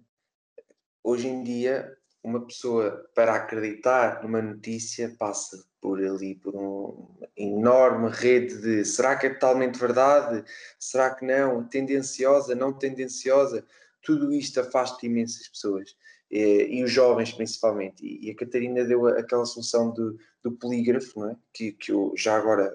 [1.02, 8.08] Hoje em dia, uma pessoa, para acreditar numa notícia, passa por ali, por uma enorme
[8.10, 10.42] rede de será que é totalmente verdade?
[10.78, 11.68] Será que não?
[11.68, 13.64] Tendenciosa, não tendenciosa?
[14.02, 15.94] Tudo isto afasta imensas pessoas.
[16.30, 18.02] E, e os jovens principalmente.
[18.02, 21.36] E, a Catarina deu aquela solução do, do polígrafo, não é?
[21.52, 22.74] que, que eu já agora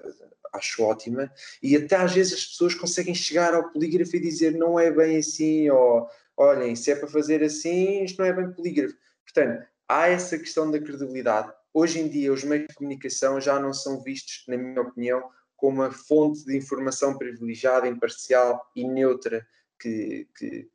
[0.52, 1.30] acho ótima,
[1.62, 5.16] e até às vezes as pessoas conseguem chegar ao polígrafo e dizer não é bem
[5.16, 8.96] assim, ou olhem, se é para fazer assim, isto não é bem polígrafo.
[9.32, 11.52] Portanto, há essa questão da credibilidade.
[11.72, 15.82] Hoje em dia, os meios de comunicação já não são vistos, na minha opinião, como
[15.82, 19.46] uma fonte de informação privilegiada, imparcial e neutra
[19.78, 20.68] que, que,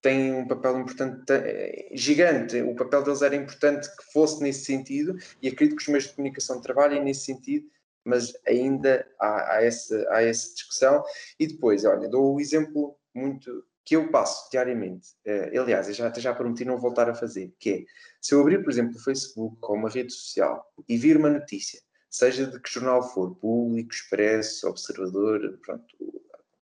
[0.00, 2.60] tem um papel importante, eh, gigante.
[2.60, 6.14] O papel deles era importante que fosse nesse sentido, e acredito que os meios de
[6.14, 7.66] comunicação trabalhem nesse sentido,
[8.04, 11.02] mas ainda há, há, essa, há essa discussão.
[11.40, 15.10] E depois, olha, dou o um exemplo muito que eu passo diariamente.
[15.26, 17.84] Uh, aliás, eu já, até já prometi não voltar a fazer, que é,
[18.20, 21.80] se eu abrir, por exemplo, o Facebook ou uma rede social e vir uma notícia,
[22.08, 25.84] seja de que jornal for, Público, Expresso, Observador, pronto,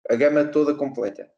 [0.08, 1.30] a gama toda completa,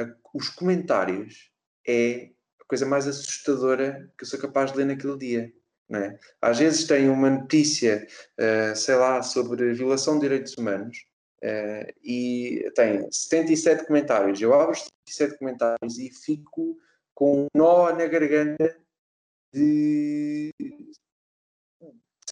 [0.00, 1.50] a, os comentários
[1.86, 5.52] é a coisa mais assustadora que eu sou capaz de ler naquele dia.
[5.90, 6.18] É?
[6.42, 8.06] Às vezes tem uma notícia,
[8.38, 11.07] uh, sei lá, sobre violação de direitos humanos
[11.44, 14.40] uh, e tem 77 comentários.
[14.40, 16.76] Eu abro os 77 comentários e fico
[17.14, 18.76] com um nó na garganta
[19.52, 20.52] de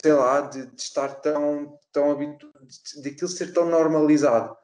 [0.06, 2.66] sei lá, de, de estar tão, tão habituado,
[3.02, 4.56] de aquilo ser tão normalizado.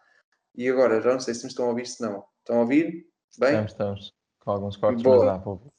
[0.54, 2.24] E agora, já não sei se me estão a ouvir, se não.
[2.38, 3.06] Estão a ouvir?
[3.38, 3.64] Bem?
[3.64, 4.14] Estamos, estamos.
[4.40, 5.24] Com alguns cortes, Boa.
[5.24, 5.72] mas há pouco.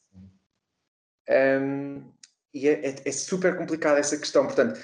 [1.29, 2.11] Um,
[2.53, 4.45] e é, é, é, super complicada essa questão.
[4.45, 4.79] Portanto,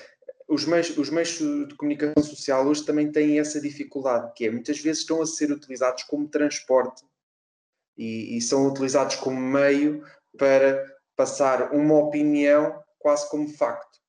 [0.49, 4.79] os meios, os meios de comunicação social hoje também têm essa dificuldade, que é muitas
[4.79, 7.05] vezes estão a ser utilizados como transporte
[7.95, 10.03] e, e são utilizados como meio
[10.37, 10.83] para
[11.15, 13.99] passar uma opinião quase como facto.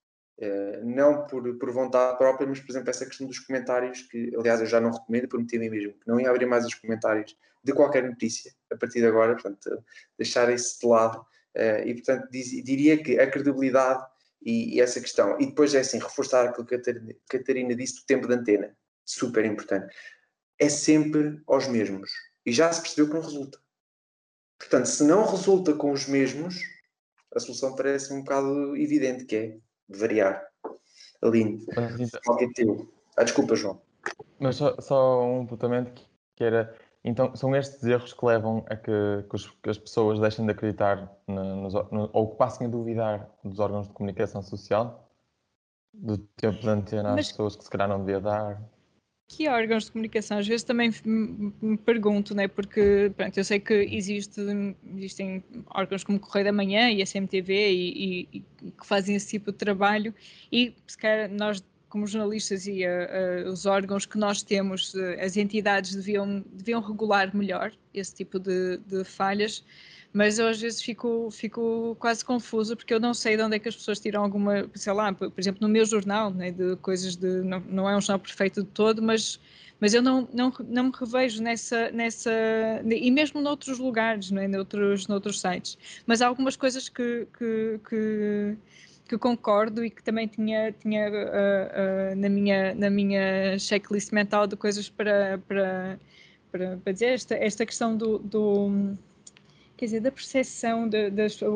[0.40, 4.60] Uh, não por, por vontade própria, mas, por exemplo, essa questão dos comentários, que aliás
[4.60, 7.36] eu já não recomendo, prometi a mim mesmo que não ia abrir mais os comentários
[7.62, 9.84] de qualquer notícia a partir de agora, portanto,
[10.16, 11.26] deixar isso de lado
[11.56, 14.04] Uh, e, portanto, diz, diria que a credibilidade
[14.42, 15.38] e, e, essa questão.
[15.40, 16.80] E depois é assim, reforçar aquilo que a
[17.28, 18.76] Catarina, disse do tempo de antena.
[19.04, 19.94] Super importante.
[20.58, 22.10] É sempre aos mesmos.
[22.44, 23.58] E já se percebeu que não resulta.
[24.58, 26.60] Portanto, se não resulta com os mesmos,
[27.34, 30.46] a solução parece um bocado evidente, que é variar.
[31.22, 31.64] Aline,
[32.24, 32.92] qual é teu?
[33.16, 33.80] Ah, desculpa, João.
[34.38, 38.92] Mas só, só um apontamento que era então, são estes erros que levam a que,
[39.28, 43.30] que, os, que as pessoas deixem de acreditar no, no, ou que passem a duvidar
[43.42, 45.08] dos órgãos de comunicação social,
[45.94, 48.62] do tempo de antena às pessoas que se calhar não devia dar.
[49.28, 50.38] Que órgãos de comunicação?
[50.38, 52.48] Às vezes também me pergunto, né?
[52.48, 54.40] porque pronto, eu sei que existe,
[54.96, 59.30] existem órgãos como Correio da Manhã e a CMTV e, e, e que fazem esse
[59.30, 60.12] tipo de trabalho
[60.52, 65.20] e se calhar nós como jornalistas e uh, uh, os órgãos que nós temos, uh,
[65.20, 69.64] as entidades deviam, deviam regular melhor esse tipo de, de, falhas,
[70.12, 73.58] mas eu às vezes fico, fico quase confusa porque eu não sei de onde é
[73.58, 77.16] que as pessoas tiram alguma, sei lá, por, exemplo, no meu jornal, né, de coisas
[77.16, 79.38] de, não, não é um jornal perfeito de todo, mas
[79.80, 82.30] mas eu não, não, não me revejo nessa, nessa
[82.84, 84.46] e mesmo noutros lugares, não é?
[84.46, 88.56] noutros, noutros sites, mas há algumas coisas que, que, que
[89.10, 94.46] que concordo e que também tinha, tinha uh, uh, na, minha, na minha checklist mental
[94.46, 95.98] de coisas para, para,
[96.52, 97.14] para, para dizer.
[97.14, 98.94] Esta, esta questão do, do
[99.76, 101.10] quer dizer, da percepção de,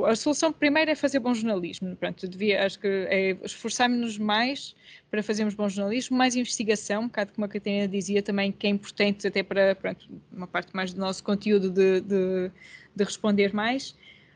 [0.04, 4.74] a solução primeiro é fazer bom jornalismo, pronto, devia, acho que é esforçarmos-nos mais
[5.08, 8.70] para fazermos bom jornalismo, mais investigação, um bocado como a Catarina dizia também, que é
[8.70, 12.50] importante até para, pronto, uma parte mais do nosso conteúdo de, de,
[12.96, 13.94] de responder mais,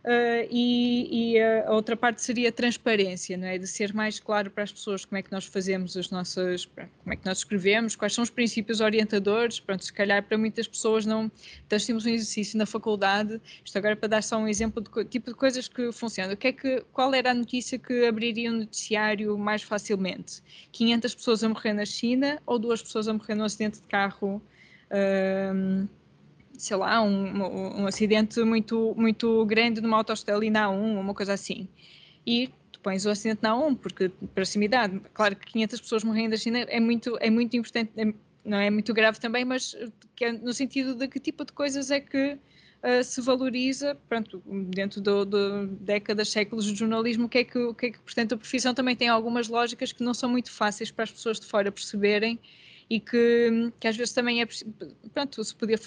[0.08, 3.58] Uh, e, e, a outra parte seria a transparência, não é?
[3.58, 7.12] de ser mais claro para as pessoas como é que nós fazemos as nossas, como
[7.12, 11.04] é que nós escrevemos, quais são os princípios orientadores, pronto, se calhar para muitas pessoas
[11.04, 11.30] não,
[11.70, 15.30] nós temos um exercício na faculdade, isto agora para dar só um exemplo do tipo
[15.30, 18.60] de coisas que funcionam, o que é que, qual era a notícia que abriria um
[18.60, 20.42] noticiário mais facilmente?
[20.72, 24.40] 500 pessoas a morrer na China ou duas pessoas a morrer num acidente de carro
[24.90, 25.88] uh,
[26.58, 31.32] sei lá, um, um, acidente muito, muito grande numa autoestrada ali na A1, uma coisa
[31.32, 31.68] assim.
[32.26, 36.36] E tu pões o acidente na A1, porque proximidade, claro que 500 pessoas morrendo na
[36.36, 38.12] China é muito, é muito importante, é,
[38.44, 39.76] não é muito grave também, mas
[40.20, 45.00] é no sentido de que tipo de coisas é que uh, se valoriza, pronto, dentro
[45.00, 45.10] de
[45.80, 48.96] décadas, séculos de jornalismo, o que é que, que é que, portanto, a profissão também
[48.96, 52.38] tem algumas lógicas que não são muito fáceis para as pessoas de fora perceberem
[52.90, 54.46] e que, que às vezes também é
[55.12, 55.78] pronto, se podia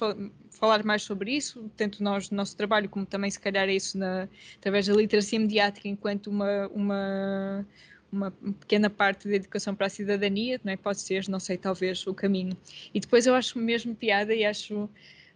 [0.50, 3.98] falar mais sobre isso, tanto nós no nosso trabalho como também se calhar é isso
[3.98, 7.66] na, através da literacia mediática enquanto uma, uma
[8.12, 10.78] uma pequena parte da educação para a cidadania, não é?
[10.78, 12.58] pode ser, não sei, talvez o caminho.
[12.94, 14.90] E depois eu acho mesmo piada e acho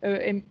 [0.08, 0.44] é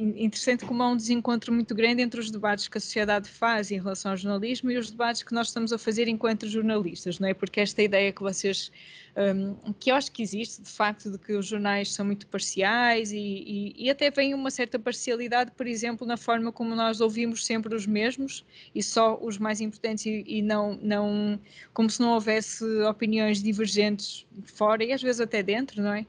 [0.00, 3.78] interessante como há um desencontro muito grande entre os debates que a sociedade faz em
[3.78, 7.34] relação ao jornalismo e os debates que nós estamos a fazer enquanto jornalistas, não é?
[7.34, 8.72] Porque esta ideia que vocês,
[9.16, 13.12] um, que eu acho que existe, de facto, de que os jornais são muito parciais
[13.12, 17.44] e, e, e, até vem uma certa parcialidade, por exemplo, na forma como nós ouvimos
[17.44, 21.38] sempre os mesmos e só os mais importantes e, e não, não,
[21.74, 26.06] como se não houvesse opiniões divergentes fora e às vezes até dentro, não é?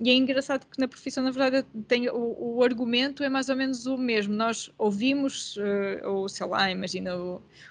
[0.00, 3.56] E é engraçado porque na profissão, na verdade, tem, o, o, argumento é mais ou
[3.56, 4.34] menos o mesmo.
[4.34, 7.12] Nós ouvimos, uh, ou sei lá, imagina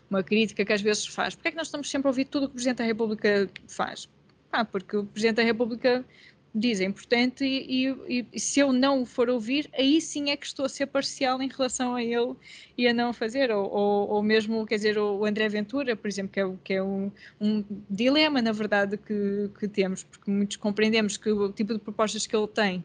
[0.09, 1.35] uma crítica que às vezes faz.
[1.35, 3.49] Porquê é que nós estamos sempre a ouvir tudo o que o Presidente da República
[3.67, 4.07] faz?
[4.51, 6.05] Ah, porque o Presidente da República
[6.53, 10.37] diz é importante e, e, e, se eu não o for ouvir, aí sim é
[10.37, 12.35] que estou a ser parcial em relação a ele
[12.77, 16.31] e a não fazer, ou, ou, ou mesmo, quer dizer, o André Ventura, por exemplo,
[16.31, 17.11] que é, que é um,
[17.41, 22.27] um, dilema, na verdade, que, que temos, porque muitos compreendemos que o tipo de propostas
[22.27, 22.83] que ele tem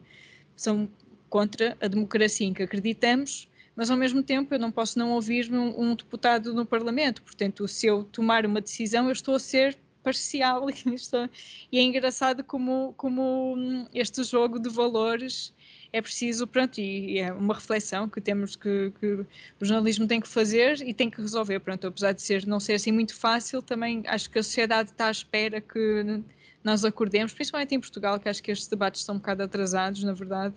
[0.55, 0.89] são
[1.29, 5.51] contra a democracia em que acreditamos, mas ao mesmo tempo eu não posso não ouvir
[5.53, 9.77] um, um deputado no Parlamento, portanto, se eu tomar uma decisão, eu estou a ser
[10.03, 10.65] parcial
[11.71, 15.53] e é engraçado como, como hum, este jogo de valores
[15.91, 19.25] é preciso, pronto, e, é uma reflexão que temos que, que,
[19.59, 22.73] o jornalismo tem que fazer e tem que resolver, pronto, apesar de ser, não ser
[22.73, 26.21] assim muito fácil, também acho que a sociedade está à espera que
[26.63, 30.13] nós acordemos, principalmente em Portugal, que acho que estes debates estão um bocado atrasados, na
[30.13, 30.53] verdade,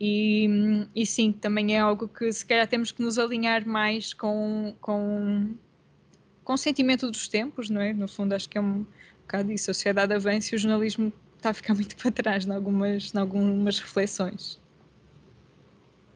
[0.00, 4.14] e, hum, e sim, também é algo que se calhar temos que nos alinhar mais
[4.14, 5.54] com, com
[6.50, 7.92] com o sentimento dos tempos, não é?
[7.92, 8.84] No fundo, acho que é um
[9.20, 9.70] bocado isso.
[9.70, 13.18] A sociedade avança e o jornalismo está a ficar muito para trás em algumas, em
[13.18, 14.60] algumas reflexões.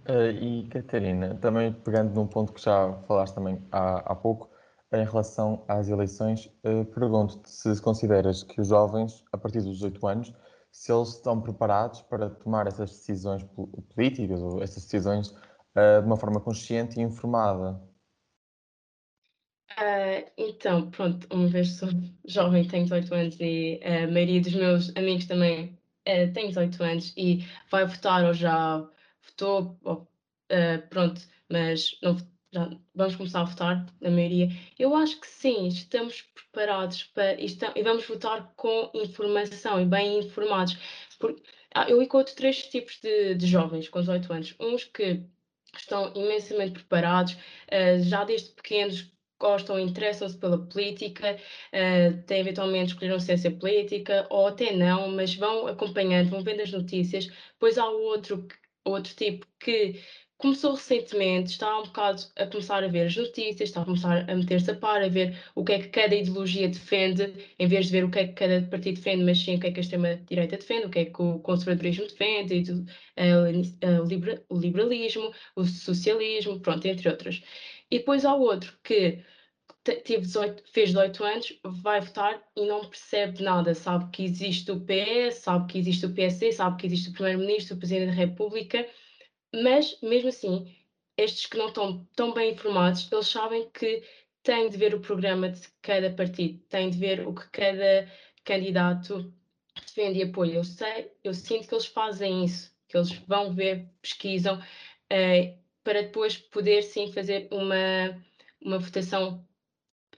[0.09, 4.51] Uh, e Catarina, também pegando num ponto que já falaste também há, há pouco,
[4.92, 10.05] em relação às eleições, uh, pergunto-te se consideras que os jovens, a partir dos 18
[10.05, 10.35] anos,
[10.73, 13.47] se eles estão preparados para tomar essas decisões
[13.94, 17.81] políticas ou essas decisões uh, de uma forma consciente e informada.
[19.72, 21.88] Uh, então, pronto, uma vez sou
[22.27, 27.12] jovem, tenho 18 anos e a maioria dos meus amigos também uh, tem 18 anos
[27.16, 28.79] e vai votar ou já
[29.22, 30.09] votou, ou,
[30.53, 32.16] uh, pronto, mas não,
[32.53, 34.48] já vamos começar a votar, na maioria.
[34.79, 40.77] Eu acho que sim, estamos preparados para e vamos votar com informação e bem informados.
[41.18, 41.35] Por,
[41.74, 44.55] ah, eu encontro três tipos de, de jovens com 18 anos.
[44.61, 45.24] Uns que
[45.77, 51.37] estão imensamente preparados, uh, já desde pequenos gostam, interessam-se pela política,
[51.73, 56.73] uh, têm eventualmente escolheram ciência política, ou até não, mas vão acompanhando, vão vendo as
[56.73, 57.27] notícias.
[57.53, 58.47] Depois há outro,
[58.85, 60.01] outro tipo que
[60.37, 64.35] começou recentemente, está um bocado a começar a ver as notícias, está a começar a
[64.35, 67.92] meter-se a par, a ver o que é que cada ideologia defende, em vez de
[67.92, 69.83] ver o que é que cada partido defende, mas sim o que é que a
[69.83, 72.85] extrema-direita defende, o que é que o conservadorismo defende,
[74.51, 77.42] o liberalismo, o socialismo, pronto, entre outros.
[77.90, 79.23] E depois há outro que
[79.83, 83.75] teve 18, fez 18 anos, vai votar e não percebe nada.
[83.75, 87.77] Sabe que existe o PS, sabe que existe o PSD, sabe que existe o Primeiro-Ministro,
[87.77, 88.88] o Presidente da República,
[89.55, 90.75] mas mesmo assim,
[91.16, 94.03] estes que não estão tão bem informados, eles sabem que
[94.42, 98.11] têm de ver o programa de cada partido, têm de ver o que cada
[98.44, 99.33] candidato
[99.75, 100.55] defende e apoia.
[100.55, 106.03] Eu sei, eu sinto que eles fazem isso, que eles vão ver, pesquisam, uh, para
[106.03, 108.20] depois poder sim fazer uma,
[108.61, 109.47] uma votação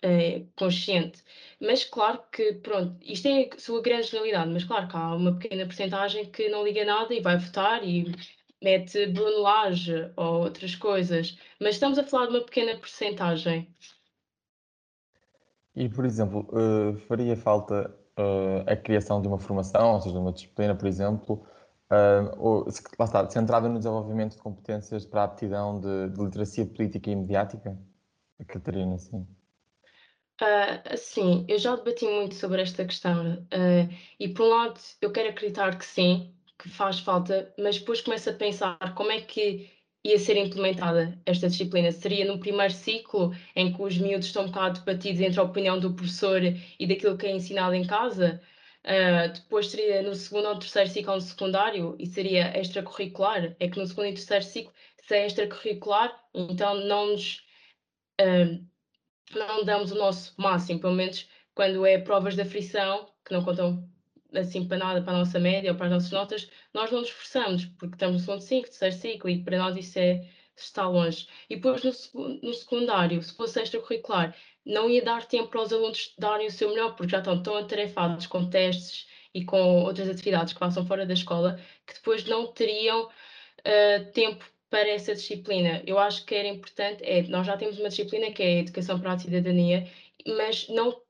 [0.00, 1.22] é, consciente.
[1.60, 5.36] Mas claro que, pronto, isto é a sua grande generalidade, mas claro que há uma
[5.38, 8.14] pequena porcentagem que não liga nada e vai votar e
[8.62, 11.38] mete Bruno Lage ou outras coisas.
[11.60, 13.74] Mas estamos a falar de uma pequena porcentagem.
[15.74, 20.20] E, por exemplo, uh, faria falta uh, a criação de uma formação, ou seja, de
[20.20, 21.46] uma disciplina, por exemplo,
[21.90, 22.64] uh, ou,
[22.98, 27.16] lá está, centrada no desenvolvimento de competências para a aptidão de, de literacia política e
[27.16, 27.76] mediática?
[28.46, 29.26] Catarina, sim.
[30.40, 35.10] Uh, sim, eu já debati muito sobre esta questão uh, e por um lado eu
[35.10, 39.70] quero acreditar que sim, que faz falta, mas depois começo a pensar como é que
[40.04, 41.90] ia ser implementada esta disciplina.
[41.90, 45.80] Seria no primeiro ciclo em que os miúdos estão um bocado debatidos entre a opinião
[45.80, 48.40] do professor e daquilo que é ensinado em casa?
[48.86, 53.56] Uh, depois seria no segundo ou terceiro ciclo no secundário e seria extracurricular.
[53.58, 54.72] É que no segundo e terceiro ciclo,
[55.02, 57.44] se é extracurricular, então não nos
[59.34, 63.88] não damos o nosso máximo, pelo menos quando é provas da frição, que não contam
[64.34, 67.08] assim para nada, para a nossa média ou para as nossas notas, nós não nos
[67.08, 71.26] esforçamos, porque estamos no segundo ciclo, terceiro ciclo, e para nós isso é, está longe.
[71.48, 76.12] E depois no, no secundário, se fosse extracurricular, não ia dar tempo para os alunos
[76.18, 80.52] darem o seu melhor, porque já estão tão atarefados com testes e com outras atividades
[80.52, 85.82] que passam fora da escola, que depois não teriam uh, tempo para essa disciplina.
[85.86, 88.98] Eu acho que era importante, é, nós já temos uma disciplina que é a Educação
[88.98, 89.88] para a Cidadania,
[90.26, 91.00] mas não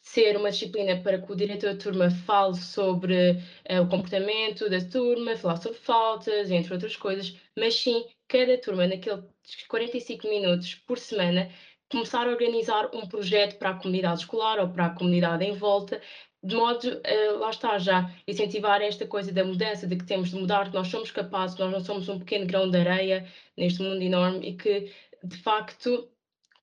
[0.00, 3.32] ser uma disciplina para que o diretor da turma fale sobre
[3.70, 8.86] uh, o comportamento da turma, falar sobre faltas, entre outras coisas, mas sim cada turma,
[8.86, 9.24] naqueles
[9.68, 11.50] 45 minutos por semana,
[11.94, 16.02] começar a organizar um projeto para a comunidade escolar ou para a comunidade em volta,
[16.42, 20.36] de modo, uh, lá está, já incentivar esta coisa da mudança, de que temos de
[20.36, 23.26] mudar, que nós somos capazes, nós não somos um pequeno grão de areia
[23.56, 24.92] neste mundo enorme e que,
[25.22, 26.08] de facto,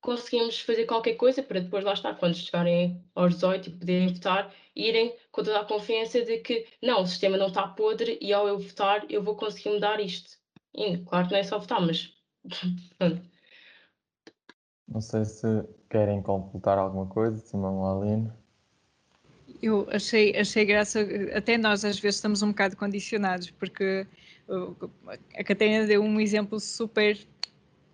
[0.01, 4.53] conseguimos fazer qualquer coisa para depois, lá estar, quando chegarem aos 18 e poderem votar,
[4.75, 8.47] irem com toda a confiança de que, não, o sistema não está podre e ao
[8.47, 10.38] eu votar eu vou conseguir mudar isto.
[10.75, 12.13] E, claro que não é só votar, mas
[14.91, 15.47] Não sei se
[15.89, 18.31] querem completar alguma coisa, Simão ou Aline.
[19.61, 20.99] Eu achei, achei graça,
[21.33, 24.05] até nós às vezes estamos um bocado condicionados, porque
[25.37, 27.17] a Catarina deu um exemplo super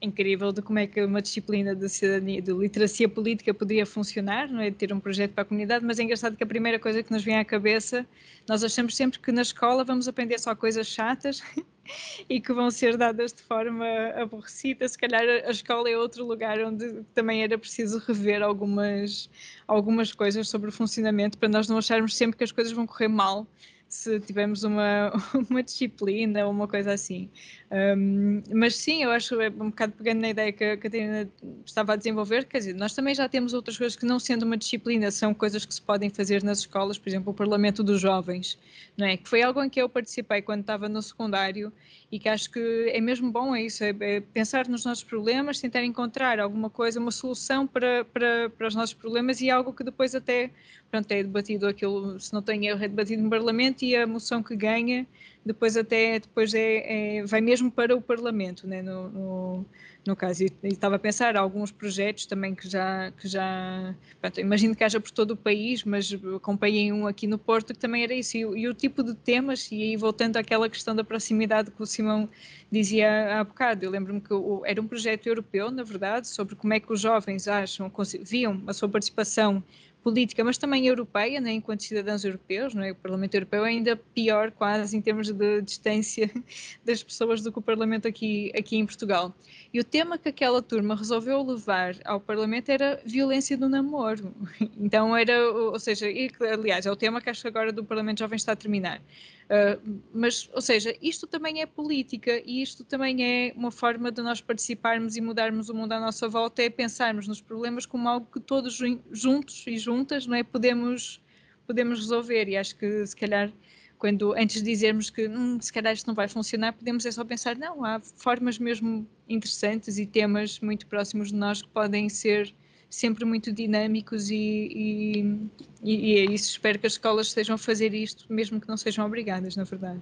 [0.01, 4.61] incrível de como é que uma disciplina de cidadania, de literacia política poderia funcionar, não
[4.61, 4.71] é?
[4.71, 7.23] Ter um projeto para a comunidade, mas é engraçado que a primeira coisa que nos
[7.23, 8.05] vem à cabeça,
[8.47, 11.41] nós achamos sempre que na escola vamos aprender só coisas chatas
[12.29, 13.85] e que vão ser dadas de forma
[14.15, 14.87] aborrecida.
[14.87, 19.29] Se calhar a escola é outro lugar onde também era preciso rever algumas,
[19.67, 23.07] algumas coisas sobre o funcionamento para nós não acharmos sempre que as coisas vão correr
[23.07, 23.47] mal
[23.87, 25.11] se tivermos uma,
[25.49, 27.29] uma disciplina ou uma coisa assim.
[27.69, 31.29] Um, mas sim, eu acho, é um bocado pegando na ideia que a Catarina
[31.65, 34.55] estava a desenvolver, quer dizer, nós também já temos outras coisas que não sendo uma
[34.55, 38.57] disciplina, são coisas que se podem fazer nas escolas, por exemplo, o Parlamento dos Jovens,
[38.95, 39.17] não é?
[39.17, 41.73] Que foi algo em que eu participei quando estava no secundário
[42.09, 45.59] e que acho que é mesmo bom é isso, é, é pensar nos nossos problemas,
[45.59, 49.83] tentar encontrar alguma coisa, uma solução para, para, para os nossos problemas e algo que
[49.83, 50.51] depois até,
[50.89, 54.41] pronto, é debatido aquilo, se não tenho erro, é debatido no Parlamento e a moção
[54.41, 55.05] que ganha
[55.47, 59.65] depois até depois é, é vai mesmo para o Parlamento, né, no, no,
[60.05, 60.43] no caso.
[60.43, 64.83] E, e, estava a pensar alguns projetos também que já, que já pronto, imagino que
[64.83, 68.37] haja por todo o país, mas acompanhei um aqui no Porto que também era isso.
[68.37, 71.85] E, e, o tipo de temas, e aí voltando àquela questão da proximidade que o
[71.85, 72.29] Simão
[72.69, 76.73] dizia há bocado, eu lembro-me que o, era um projeto europeu, na verdade, sobre como
[76.73, 77.91] é que os jovens acham,
[78.21, 79.63] viam a sua participação
[80.07, 82.91] política, mas também europeia, né, enquanto cidadãos europeus, não é?
[82.91, 86.31] o Parlamento Europeu é ainda pior quase em termos de distância
[86.85, 89.35] das pessoas do que o Parlamento aqui, aqui em Portugal.
[89.73, 94.33] E o tema que aquela turma resolveu levar ao Parlamento era violência do namoro.
[94.79, 96.05] Então era, ou seja,
[96.53, 99.01] aliás, é o tema que acho que agora do Parlamento Jovem está a terminar.
[99.47, 104.21] Uh, mas, ou seja, isto também é política e isto também é uma forma de
[104.21, 108.27] nós participarmos e mudarmos o mundo à nossa volta, é pensarmos nos problemas como algo
[108.29, 108.77] que todos
[109.09, 111.21] juntos e juntas não é, podemos,
[111.65, 112.49] podemos resolver.
[112.49, 113.49] E acho que, se calhar,
[113.97, 117.23] quando antes de dizermos que hum, se calhar isto não vai funcionar, podemos é só
[117.23, 122.53] pensar, não, há formas mesmo interessantes e temas muito próximos de nós que podem ser
[122.89, 125.49] sempre muito dinâmicos e, e,
[125.83, 126.51] e, é isso.
[126.51, 130.01] Espero que as escolas estejam a fazer isto, mesmo que não sejam obrigadas, na verdade.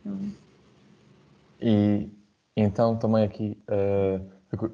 [0.00, 0.46] Então...
[1.60, 2.08] E
[2.56, 4.70] então também aqui, uh,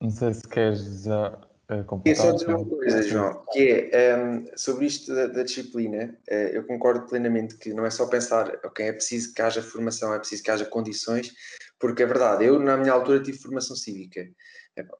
[0.00, 1.38] não sei se queres já
[1.70, 2.26] uh, completar.
[2.26, 6.34] só dizer uma coisa, João, que é um, ehm, sobre isto da, da disciplina, uh,
[6.34, 10.18] eu concordo plenamente que não é só pensar, ok, é preciso que haja formação, é
[10.18, 11.32] preciso que haja condições,
[11.78, 14.28] porque é verdade, eu na minha altura tive formação cívica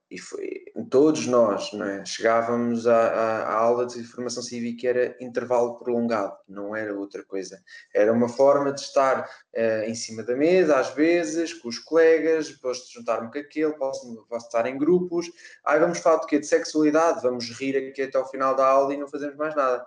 [0.09, 2.05] e foi, todos nós é?
[2.05, 7.61] chegávamos à, à, aula de formação cívica era intervalo prolongado, não era outra coisa.
[7.93, 12.47] Era uma forma de estar uh, em cima da mesa, às vezes, com os colegas,
[12.47, 12.59] de
[12.93, 15.27] juntar-me com aquele, posso, posso estar em grupos.
[15.65, 16.39] Aí vamos falar de quê?
[16.39, 19.85] De sexualidade, vamos rir aqui até ao final da aula e não fazemos mais nada.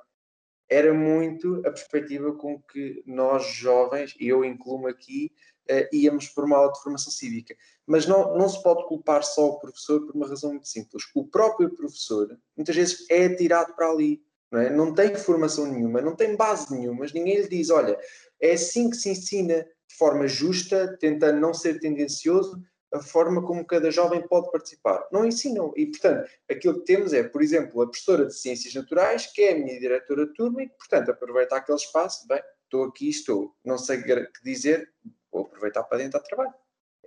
[0.69, 5.31] Era muito a perspectiva com que nós jovens, e eu incluo aqui,
[5.71, 7.55] uh, íamos por uma formação cívica
[7.87, 11.03] mas não, não se pode culpar só o professor por uma razão muito simples.
[11.15, 14.21] O próprio professor, muitas vezes, é tirado para ali.
[14.51, 14.69] Não, é?
[14.69, 17.97] não tem formação nenhuma, não tem base nenhuma, mas ninguém lhe diz: olha,
[18.41, 22.61] é assim que se ensina de forma justa, tentando não ser tendencioso,
[22.93, 25.07] a forma como cada jovem pode participar.
[25.11, 25.73] Não ensinam.
[25.77, 29.53] E, portanto, aquilo que temos é, por exemplo, a professora de Ciências Naturais, que é
[29.53, 33.77] a minha diretora de turma e portanto, aproveita aquele espaço, bem, estou aqui, estou, não
[33.77, 34.89] sei o que dizer,
[35.31, 36.53] vou aproveitar para do trabalho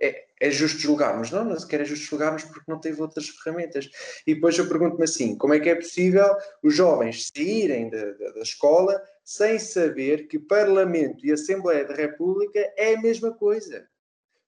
[0.01, 1.29] é, é justo julgarmos.
[1.29, 3.87] Não, não sequer é justo julgarmos porque não teve outras ferramentas.
[4.25, 8.31] E depois eu pergunto-me assim: como é que é possível os jovens saírem da, da,
[8.31, 13.87] da escola sem saber que Parlamento e Assembleia da República é a mesma coisa.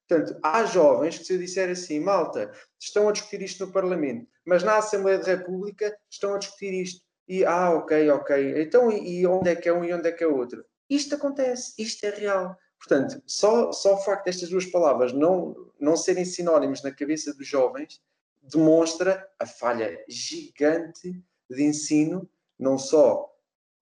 [0.06, 4.26] Portanto, há jovens que se eu disser assim, malta, estão a discutir isto no Parlamento,
[4.44, 7.00] mas na Assembleia da República estão a discutir isto.
[7.26, 8.60] E, ah, ok, ok.
[8.60, 10.62] Então, e, e onde é que é um e onde é que é outro?
[10.90, 12.54] Isto acontece, isto é real.
[12.86, 17.46] Portanto, só, só o facto destas duas palavras não, não serem sinónimos na cabeça dos
[17.46, 18.02] jovens
[18.42, 21.18] demonstra a falha gigante
[21.48, 22.28] de ensino,
[22.58, 23.32] não só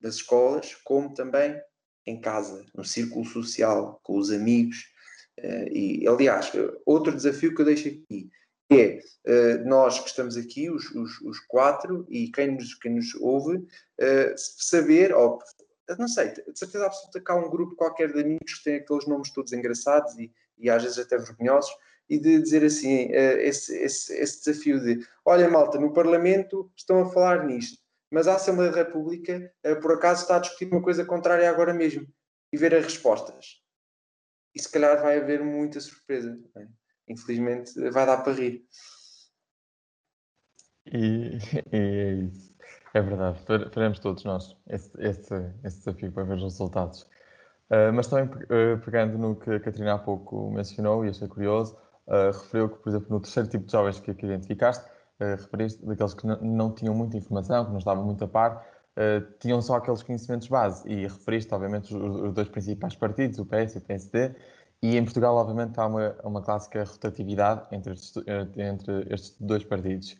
[0.01, 1.57] das escolas, como também
[2.05, 4.91] em casa, no círculo social, com os amigos.
[5.37, 6.51] Eh, e, aliás,
[6.85, 8.29] outro desafio que eu deixo aqui
[8.69, 13.15] é eh, nós que estamos aqui, os, os, os quatro, e quem nos, quem nos
[13.15, 13.65] ouve,
[13.97, 15.39] eh, saber, ou
[15.97, 19.07] não sei, de certeza absoluta que há um grupo qualquer de amigos que tem aqueles
[19.07, 21.71] nomes todos engraçados e, e às vezes até vergonhosos,
[22.09, 27.09] e de dizer assim, esse, esse, esse desafio de, olha malta, no Parlamento estão a
[27.11, 27.79] falar nisto,
[28.11, 31.73] mas a Assembleia da República, eh, por acaso, está a discutir uma coisa contrária agora
[31.73, 32.07] mesmo
[32.51, 33.61] e ver as respostas.
[34.55, 36.39] E se calhar vai haver muita surpresa.
[36.55, 36.67] É?
[37.07, 38.65] Infelizmente, vai dar para rir.
[40.87, 41.37] E,
[41.71, 42.49] e é isso.
[42.93, 43.39] É verdade,
[43.71, 45.33] faremos todos nós esse, esse,
[45.63, 47.07] esse desafio para ver os resultados.
[47.69, 51.77] Uh, mas também uh, pegando no que a Catarina há pouco mencionou, e achei curioso,
[52.07, 56.13] uh, referiu que, por exemplo, no terceiro tipo de jovens que aqui identificaste, referiste, daqueles
[56.13, 58.65] que não tinham muita informação, que não estavam muito a par,
[59.37, 60.89] tinham só aqueles conhecimentos base.
[60.89, 64.33] E referiste, obviamente, os, os, dois principais partidos, o PS e o PSD.
[64.81, 68.13] E em Portugal, obviamente, há uma, uma clássica rotatividade entre estes,
[68.55, 70.17] entre estes dois partidos.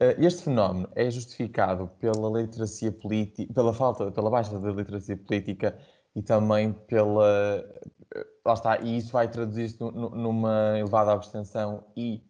[0.00, 5.78] Este fenómeno é justificado pela literacia política, pela falta, pela baixa da literacia política
[6.14, 7.64] e também pela.
[8.44, 12.22] Lá está, e isso vai traduzir-se numa elevada abstenção e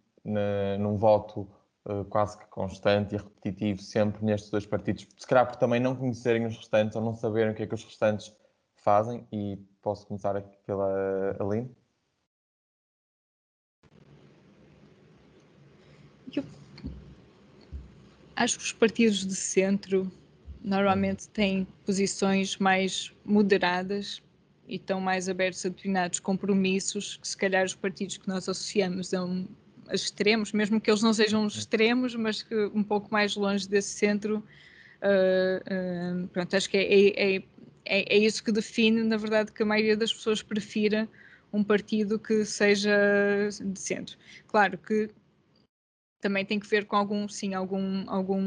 [0.79, 1.49] num voto
[1.87, 5.95] uh, quase que constante e repetitivo sempre nestes dois partidos, se calhar por também não
[5.95, 8.35] conhecerem os restantes ou não saberem o que é que os restantes
[8.77, 9.27] fazem.
[9.33, 11.75] E posso começar aqui pela Aline?
[16.35, 16.43] Eu
[18.37, 20.11] acho que os partidos de centro
[20.63, 24.23] normalmente têm posições mais moderadas
[24.67, 29.13] e estão mais abertos a determinados compromissos que se calhar os partidos que nós associamos
[29.13, 29.47] a um
[29.93, 34.43] extremos, mesmo que eles não sejam extremos, mas que um pouco mais longe desse centro.
[35.03, 39.63] Uh, uh, pronto, acho que é, é, é, é, isso que define, na verdade, que
[39.63, 41.09] a maioria das pessoas prefira
[41.53, 42.97] um partido que seja
[43.63, 44.17] de centro.
[44.47, 45.11] Claro que
[46.25, 48.41] também tem que ver com algum, sim, algum, algum,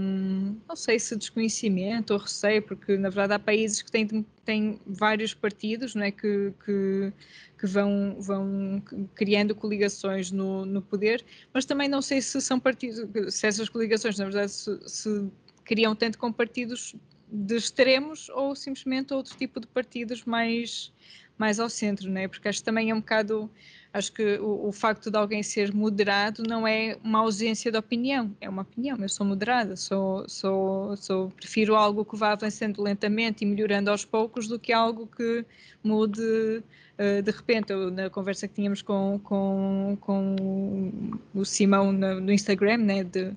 [0.67, 5.35] não sei se desconhecimento ou receio, porque na verdade há países que têm, têm vários
[5.35, 7.13] partidos, não é, que, que,
[7.59, 8.81] que vão, vão
[9.13, 11.23] criando coligações no, no poder,
[11.53, 15.31] mas também não sei se são partidos, se essas coligações na verdade se, se
[15.63, 16.95] criam tanto com partidos
[17.31, 20.91] de extremos ou simplesmente outro tipo de partidos mais,
[21.37, 22.27] mais ao centro, não é?
[22.27, 23.51] Porque acho que também é um bocado
[23.97, 28.31] Acho que o, o, facto de alguém ser moderado não é uma ausência de opinião,
[28.39, 28.95] é uma opinião.
[29.01, 34.05] Eu sou moderada, sou, sou, sou, prefiro algo que vá avançando lentamente e melhorando aos
[34.05, 35.43] poucos do que algo que
[35.83, 37.71] mude uh, de repente.
[37.71, 40.91] Eu, na conversa que tínhamos com, com, com
[41.33, 43.33] o Simão no, no Instagram, né, de,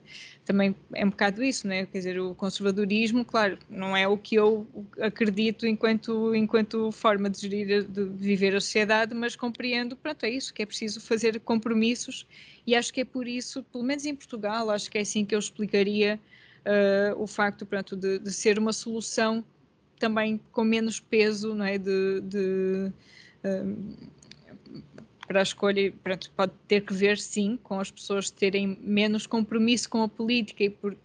[0.51, 1.87] também é um bocado isso, né?
[1.87, 4.67] Quer dizer, o conservadorismo, claro, não é o que eu
[5.01, 10.53] acredito enquanto, enquanto forma de gerir, de viver a sociedade, mas compreendo, pronto, é isso,
[10.53, 12.27] que é preciso fazer compromissos
[12.67, 15.37] e acho que é por isso, pelo menos em Portugal, acho que é assim que
[15.37, 16.19] eu explicaria
[16.67, 19.45] uh, o facto, pronto, de, de, ser uma solução
[20.01, 21.79] também com menos peso, não é?
[21.79, 22.93] De, de
[23.45, 24.11] uh,
[25.31, 25.95] para a escolha,
[26.37, 30.71] pode ter que ver sim com as pessoas terem menos compromisso com a política e
[30.71, 30.97] por,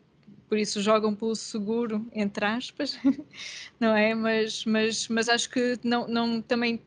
[0.49, 2.97] por isso jogam pelo seguro, entre aspas,
[3.79, 4.15] não é?
[4.15, 6.81] Mas, mas, mas acho que não, não também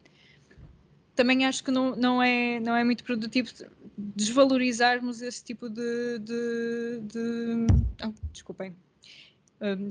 [1.14, 3.48] também acho que não, não, é, não é muito produtivo
[3.96, 6.18] desvalorizarmos esse tipo de.
[6.18, 7.66] de, de...
[8.04, 8.74] Oh, desculpem,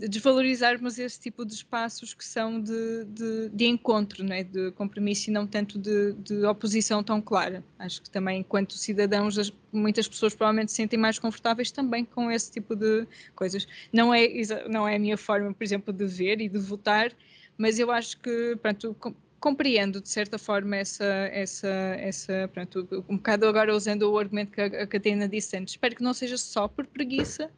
[0.07, 4.43] desvalorizarmos esse tipo de espaços que são de, de, de encontro, né?
[4.43, 7.63] de compromisso e não tanto de, de, oposição tão clara.
[7.77, 12.31] Acho que também, enquanto cidadãos, as, muitas pessoas provavelmente se sentem mais confortáveis também com
[12.31, 13.05] esse tipo de
[13.35, 13.67] coisas.
[13.91, 14.27] Não é,
[14.69, 17.11] não é a minha forma, por exemplo, de ver e de votar,
[17.57, 18.95] mas eu acho que, pronto,
[19.37, 24.61] compreendo de certa forma essa, essa, essa pronto, um bocado agora usando o argumento que
[24.61, 27.51] a, a Catarina disse antes, espero que não seja só por preguiça,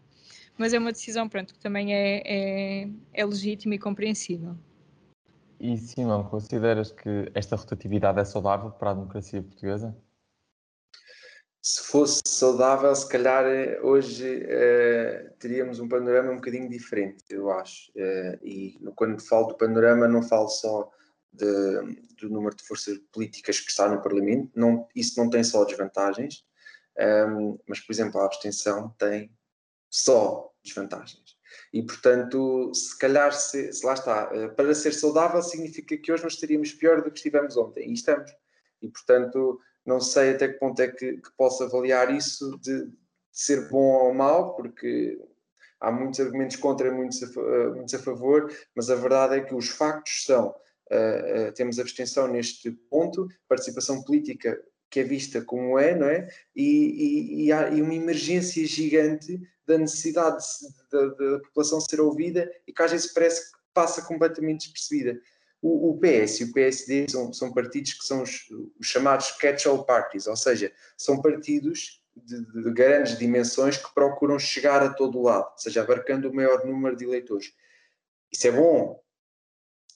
[0.60, 4.56] mas é uma decisão pronto, que também é, é, é legítima e compreensível.
[5.60, 9.96] E Simão, consideras que esta rotatividade é saudável para a democracia portuguesa?
[11.62, 17.52] se fosse saudável, se calhar eh, hoje uh, teríamos um panorama um bocadinho diferente, eu
[17.52, 17.92] acho.
[17.92, 20.90] Uh, e quando falo do panorama, não falo só
[21.32, 21.46] de,
[22.18, 26.46] do número de forças políticas que está no Parlamento, não, isso não tem só desvantagens,
[27.30, 29.32] um, mas, por exemplo, a abstenção tem
[29.90, 31.38] só desvantagens.
[31.74, 36.24] E, portanto, se calhar, se, se lá está, uh, para ser saudável significa que hoje
[36.24, 38.32] nós estaríamos pior do que estivemos ontem, e estamos.
[38.82, 42.92] E, portanto, não sei até que ponto é que, que posso avaliar isso de, de,
[43.32, 45.20] ser bom ou mau, porque
[45.80, 49.56] há muitos argumentos contra e muitos, a, muitos a favor, mas a verdade é que
[49.56, 55.78] os factos são, uh, uh, temos abstenção neste ponto, participação política que é vista como
[55.78, 56.28] é, não é?
[56.56, 60.44] E, e, e há e uma emergência gigante da necessidade
[60.92, 65.22] da população ser ouvida e que às vezes parece que passa completamente despercebida.
[65.62, 69.86] O, o PS e o PSD são, são partidos que são os, os chamados catch-all
[69.86, 75.50] parties, ou seja, são partidos de, de, grandes dimensões que procuram chegar a todo lado,
[75.52, 77.54] ou seja, abarcando o maior número de eleitores.
[78.32, 79.02] Isso é bom,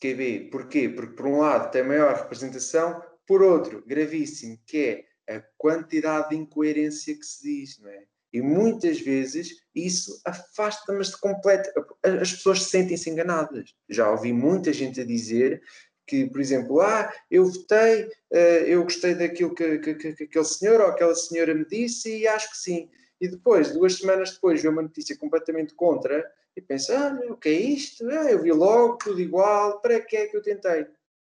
[0.01, 0.49] QB.
[0.51, 0.89] Porquê?
[0.89, 6.35] Porque, por um lado, tem maior representação, por outro, gravíssimo, que é a quantidade de
[6.35, 8.03] incoerência que se diz, não é?
[8.33, 11.69] E muitas vezes isso afasta-mas de completo.
[12.03, 13.75] As pessoas sentem-se enganadas.
[13.87, 15.61] Já ouvi muita gente a dizer
[16.07, 20.81] que, por exemplo, ah, eu votei, eh, eu gostei daquilo que, que, que, aquele senhor
[20.81, 22.89] ou aquela senhora me disse e acho que sim.
[23.21, 27.49] E depois, duas semanas depois, vê uma notícia completamente contra e pensa, ah, o que
[27.49, 28.09] é isto?
[28.09, 30.87] Ah, eu vi logo, tudo igual, para que é que eu tentei?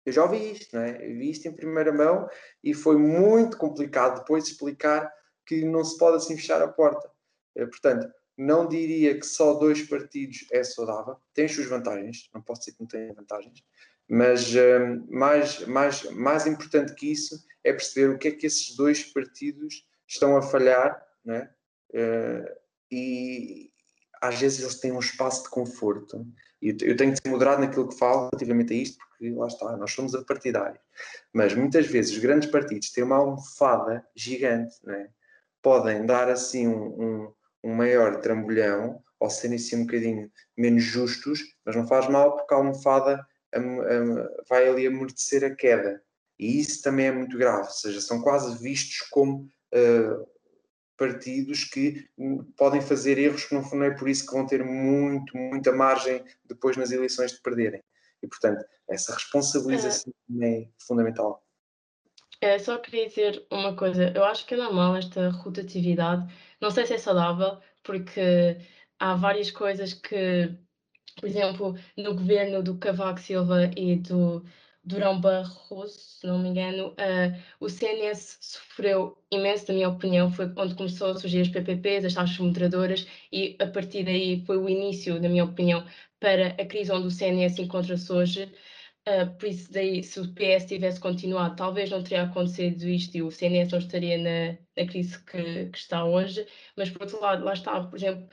[0.06, 0.96] Eu já ouvi isto, não é?
[0.96, 2.28] Eu vi isto em primeira mão
[2.64, 5.12] e foi muito complicado depois explicar
[5.46, 7.10] que não se pode assim fechar a porta.
[7.56, 12.42] Eh, portanto, não diria que só dois partidos é saudável, tem as suas vantagens, não
[12.42, 13.64] posso dizer que não tem vantagens,
[14.08, 18.76] mas ehm, mais, mais, mais importante que isso é perceber o que é que esses
[18.76, 21.50] dois partidos estão a falhar, né?
[22.92, 23.72] e
[24.22, 26.26] às vezes eles têm um espaço de conforto.
[26.62, 29.78] E eu tenho que ser moderado naquilo que falo relativamente a isto, porque lá está,
[29.78, 30.80] nós somos partidários.
[31.34, 35.10] Mas muitas vezes os grandes partidos têm uma almofada gigante, né?
[35.62, 41.42] podem dar assim um, um, um maior trambolhão ou serem assim um bocadinho menos justos,
[41.66, 43.26] mas não faz mal porque a almofada
[44.48, 46.02] vai ali amortecer a queda.
[46.38, 50.28] E isso também é muito grave, ou seja, são quase vistos como uh,
[51.00, 52.10] partidos que
[52.58, 56.22] podem fazer erros que não, não é por isso que vão ter muito, muita margem
[56.44, 57.82] depois nas eleições de perderem.
[58.22, 61.42] E, portanto, essa responsabilização é, é fundamental.
[62.42, 64.12] É, só queria dizer uma coisa.
[64.14, 66.32] Eu acho que é normal esta rotatividade.
[66.60, 68.58] Não sei se é saudável, porque
[69.00, 70.54] há várias coisas que,
[71.18, 74.44] por exemplo, no governo do Cavaco Silva e do
[74.90, 80.52] Durão Barroso, se não me engano, uh, o CNS sofreu imenso, na minha opinião, foi
[80.58, 84.68] onde começou a surgir as PPPs, as taxas moderadoras, e a partir daí foi o
[84.68, 85.86] início, na minha opinião,
[86.20, 88.52] para a crise onde o CNS encontra-se hoje.
[89.08, 93.22] Uh, por isso, daí, se o PS tivesse continuado, talvez não teria acontecido isto e
[93.22, 96.48] o CNS não estaria na, na crise que, que, está hoje.
[96.76, 98.28] Mas, por outro lado, lá está, por exemplo,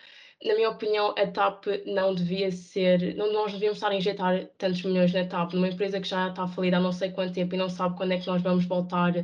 [0.45, 3.15] na minha opinião, a TAP não devia ser.
[3.17, 6.47] Não, nós devíamos estar a injetar tantos milhões na TAP, numa empresa que já está
[6.47, 9.15] falida há não sei quanto tempo e não sabe quando é que nós vamos voltar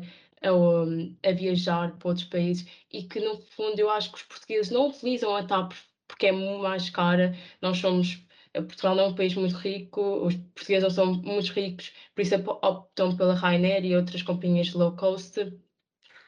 [0.43, 4.71] a, a viajar para outros países e que, no fundo, eu acho que os portugueses
[4.71, 5.73] não utilizam a TAP
[6.09, 7.35] porque é mais cara.
[7.61, 11.93] Nós somos Portugal não é um país muito rico, os portugueses não são muito ricos,
[12.15, 15.39] por isso optam pela Ryanair e outras companhias low cost.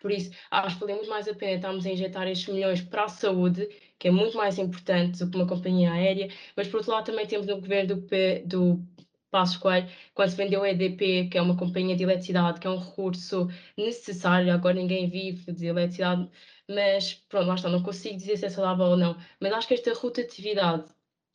[0.00, 3.04] Por isso, acho que vale muito mais a pena estarmos a injetar estes milhões para
[3.04, 3.68] a saúde,
[4.04, 7.26] que é muito mais importante do que uma companhia aérea, mas por outro lado também
[7.26, 8.06] temos no governo do,
[8.44, 8.86] do
[9.30, 12.70] Passos Coelho, quando se vendeu a EDP, que é uma companhia de eletricidade, que é
[12.70, 13.48] um recurso
[13.78, 16.28] necessário, agora ninguém vive de eletricidade,
[16.68, 19.72] mas pronto, lá está, não consigo dizer se é saudável ou não, mas acho que
[19.72, 20.84] esta rotatividade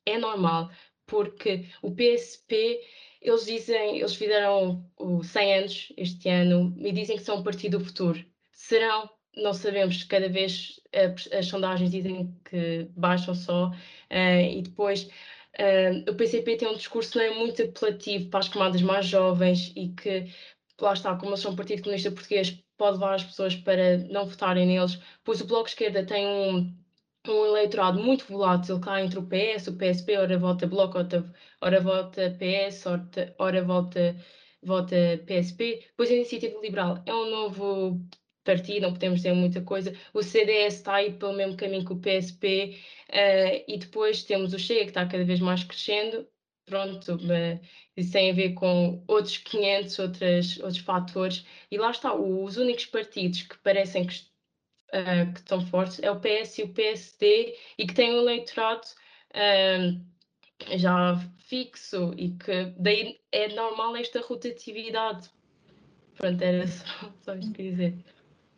[0.05, 0.69] é normal,
[1.07, 2.81] porque o PSP,
[3.19, 4.85] eles dizem, eles fizeram
[5.23, 8.23] 100 anos este ano e dizem que são o partido do futuro.
[8.51, 9.09] Serão?
[9.35, 10.79] Não sabemos, cada vez
[11.31, 15.03] as sondagens dizem que baixam só, uh, e depois
[15.59, 19.89] uh, o PCP tem um discurso é muito apelativo para as camadas mais jovens e
[19.89, 20.31] que,
[20.81, 24.25] lá está, como eles são um partido comunista português, pode levar as pessoas para não
[24.25, 26.73] votarem neles, pois o Bloco de Esquerda tem um
[27.27, 31.81] um eleitorado muito volátil cá entre o PS, o PSP, ora vota Bloco, ora, ora
[31.81, 34.15] vota PS, ora, ora vota,
[34.63, 35.85] vota PSP.
[35.89, 38.01] Depois a Iniciativa Liberal é um novo
[38.49, 39.93] partido, não podemos dizer muita coisa.
[40.13, 42.79] O CDS está aí pelo mesmo caminho que o PSP.
[43.09, 46.27] Uh, eh, e depois temos o Chega, que está cada vez mais crescendo.
[46.65, 47.59] Pronto, uh,
[47.95, 51.45] isso tem a ver com outros 500, outras, outros fatores.
[51.71, 54.15] E lá está, os únicos partidos que parecem que
[54.93, 58.87] uh, que estão fortes é o PS e o PSD e que têm um eleitorado
[59.31, 65.29] uh, já fixo e que daí é normal esta rotatividade.
[66.15, 67.93] Pronto, era só, só isto que dizer.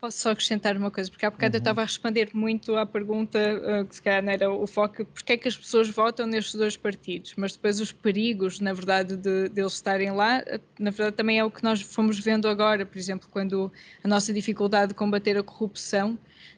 [0.01, 1.57] Posso só acrescentar uma coisa, porque há bocado uhum.
[1.57, 5.05] eu estava a responder muito à pergunta, uh, que se calhar não era o foco,
[5.05, 9.15] porque é que as pessoas votam nestes dois partidos, mas depois os perigos, na verdade,
[9.15, 10.43] de, de eles estarem lá,
[10.79, 13.71] na verdade também é o que nós fomos vendo agora, por exemplo, quando
[14.03, 16.17] a nossa dificuldade de combater a corrupção,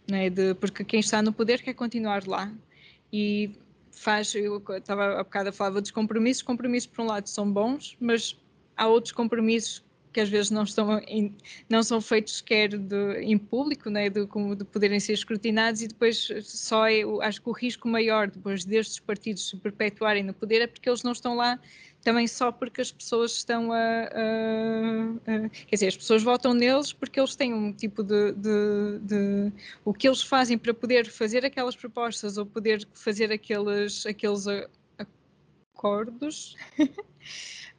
[0.09, 2.49] né, de, porque quem está no poder quer continuar lá,
[3.11, 3.51] e
[3.91, 7.97] faz, eu estava há bocado a falar dos compromissos, compromissos por um lado são bons,
[7.99, 8.39] mas
[8.77, 9.83] há outros compromissos
[10.13, 11.35] que às vezes não, estão em,
[11.67, 16.29] não são feitos sequer de, em público, né, de, de poderem ser escrutinados e depois
[16.43, 20.67] só é, acho que o risco maior depois destes partidos se perpetuarem no poder é
[20.67, 21.59] porque eles não estão lá
[22.03, 26.93] também só porque as pessoas estão a, a, a, quer dizer, as pessoas votam neles
[26.93, 29.53] porque eles têm um tipo de, de, de,
[29.83, 34.45] o que eles fazem para poder fazer aquelas propostas ou poder fazer aqueles, aqueles
[35.73, 36.55] acordos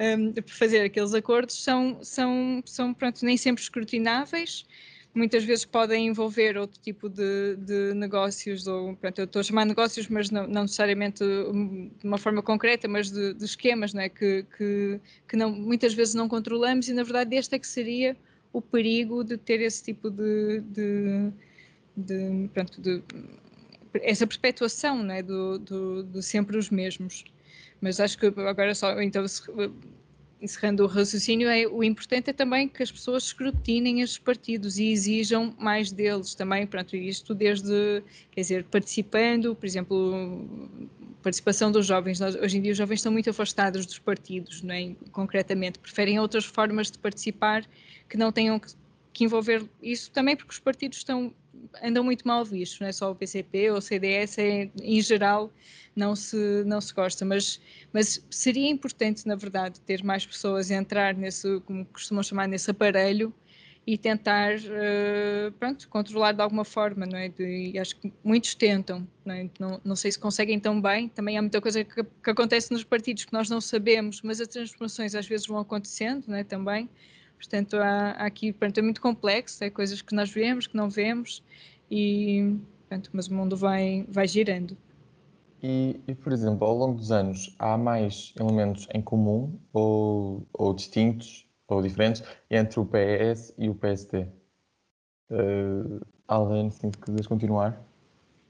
[0.01, 4.67] um, fazer aqueles acordos são, são, são pronto, nem sempre escrutináveis,
[5.15, 9.65] muitas vezes podem envolver outro tipo de, de negócios, ou pronto, eu estou a chamar
[9.65, 14.45] negócios, mas não, não necessariamente de uma forma concreta, mas de, de esquemas né, que,
[14.57, 18.17] que, que não, muitas vezes não controlamos, e na verdade este é que seria
[18.53, 21.33] o perigo de ter esse tipo de, de,
[21.97, 23.03] de, pronto, de
[24.03, 27.25] essa perpetuação né, do, do, do sempre os mesmos.
[27.81, 29.25] Mas acho que agora só, então,
[30.41, 34.91] encerrando o raciocínio, é, o importante é também que as pessoas escrutinem estes partidos e
[34.91, 40.47] exijam mais deles também, pronto, isto desde, quer dizer, participando, por exemplo,
[41.23, 44.95] participação dos jovens, hoje em dia os jovens estão muito afastados dos partidos, não é?
[45.11, 47.65] concretamente, preferem outras formas de participar
[48.09, 48.75] que não tenham que,
[49.13, 51.33] que envolver isso também porque os partidos estão,
[51.83, 55.53] andam muito mal vistos, não é só o PCP ou o CDS, é, em geral,
[55.95, 57.61] não se, não se gosta, mas,
[57.93, 62.71] mas seria importante, na verdade, ter mais pessoas a entrar nesse, como costumam chamar, nesse
[62.71, 63.33] aparelho
[63.87, 67.31] e tentar, uh, pronto, controlar de alguma forma, não é?
[67.39, 69.51] E acho que muitos tentam, não, é?
[69.59, 72.83] não, não, sei se conseguem tão bem, também há muita coisa que, que, acontece nos
[72.83, 76.45] partidos que nós não sabemos, mas as transformações às vezes vão acontecendo, não é?
[76.45, 76.89] Também,
[77.37, 80.89] portanto, há, há aqui, pronto, é muito complexo, é coisas que nós vemos, que não
[80.89, 81.43] vemos,
[81.91, 82.57] e,
[82.89, 84.77] pronto, mas o mundo vai, vai girando.
[85.63, 90.75] E, e, por exemplo, ao longo dos anos, há mais elementos em comum ou, ou
[90.75, 94.27] distintos ou diferentes entre o PS e o PSD?
[95.31, 97.83] Uh, Além, sim, que queres continuar?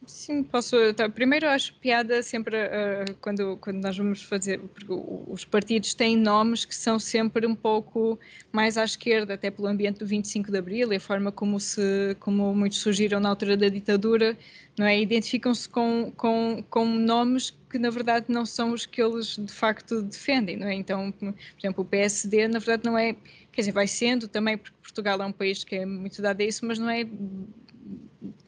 [0.06, 0.76] Sim, posso.
[0.94, 4.58] Tá, primeiro, acho piada sempre uh, quando, quando nós vamos fazer.
[4.60, 8.18] Porque os partidos têm nomes que são sempre um pouco
[8.52, 12.16] mais à esquerda, até pelo ambiente do 25 de Abril e a forma como, se,
[12.20, 14.36] como muitos surgiram na altura da ditadura,
[14.78, 15.00] não é?
[15.00, 20.02] Identificam-se com, com, com nomes que na verdade não são os que eles de facto
[20.02, 20.74] defendem, não é?
[20.74, 23.16] Então, por exemplo, o PSD, na verdade, não é.
[23.52, 26.44] Quer dizer, vai sendo também, porque Portugal é um país que é muito dado a
[26.44, 27.04] isso, mas não é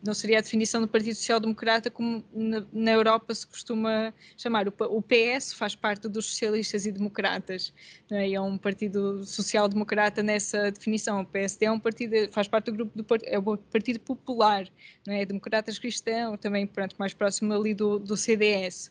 [0.03, 4.69] não seria a definição do Partido Social Democrata como na, na Europa se costuma chamar.
[4.69, 7.75] O, o, PS faz parte dos socialistas e democratas,
[8.11, 8.33] é?
[8.33, 8.41] é?
[8.41, 11.21] um partido social-democrata nessa definição.
[11.21, 14.67] O PSD é um partido, faz parte do grupo do é o Partido Popular,
[15.07, 15.25] não é?
[15.25, 18.91] Democratas Cristão, também pronto, mais próximo ali do, do CDS.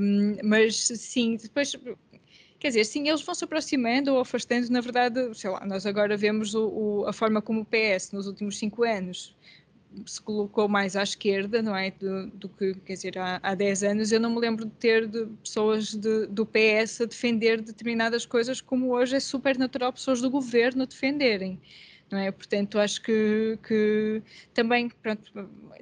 [0.00, 1.74] Um, mas sim, depois
[2.60, 6.16] quer dizer, sim, eles vão se aproximando ou afastando, na verdade, sei lá, nós agora
[6.16, 9.34] vemos o, o, a forma como o PS nos últimos cinco anos
[10.06, 11.90] se colocou mais à esquerda, não é?
[11.90, 15.06] Do, do que, quer dizer, há, há 10 anos eu não me lembro de ter
[15.06, 20.20] de pessoas de, do PS a defender determinadas coisas, como hoje é super natural pessoas
[20.20, 21.60] do governo defenderem.
[22.10, 22.30] Não é?
[22.30, 24.22] Portanto, acho que, que
[24.52, 25.32] também, pronto,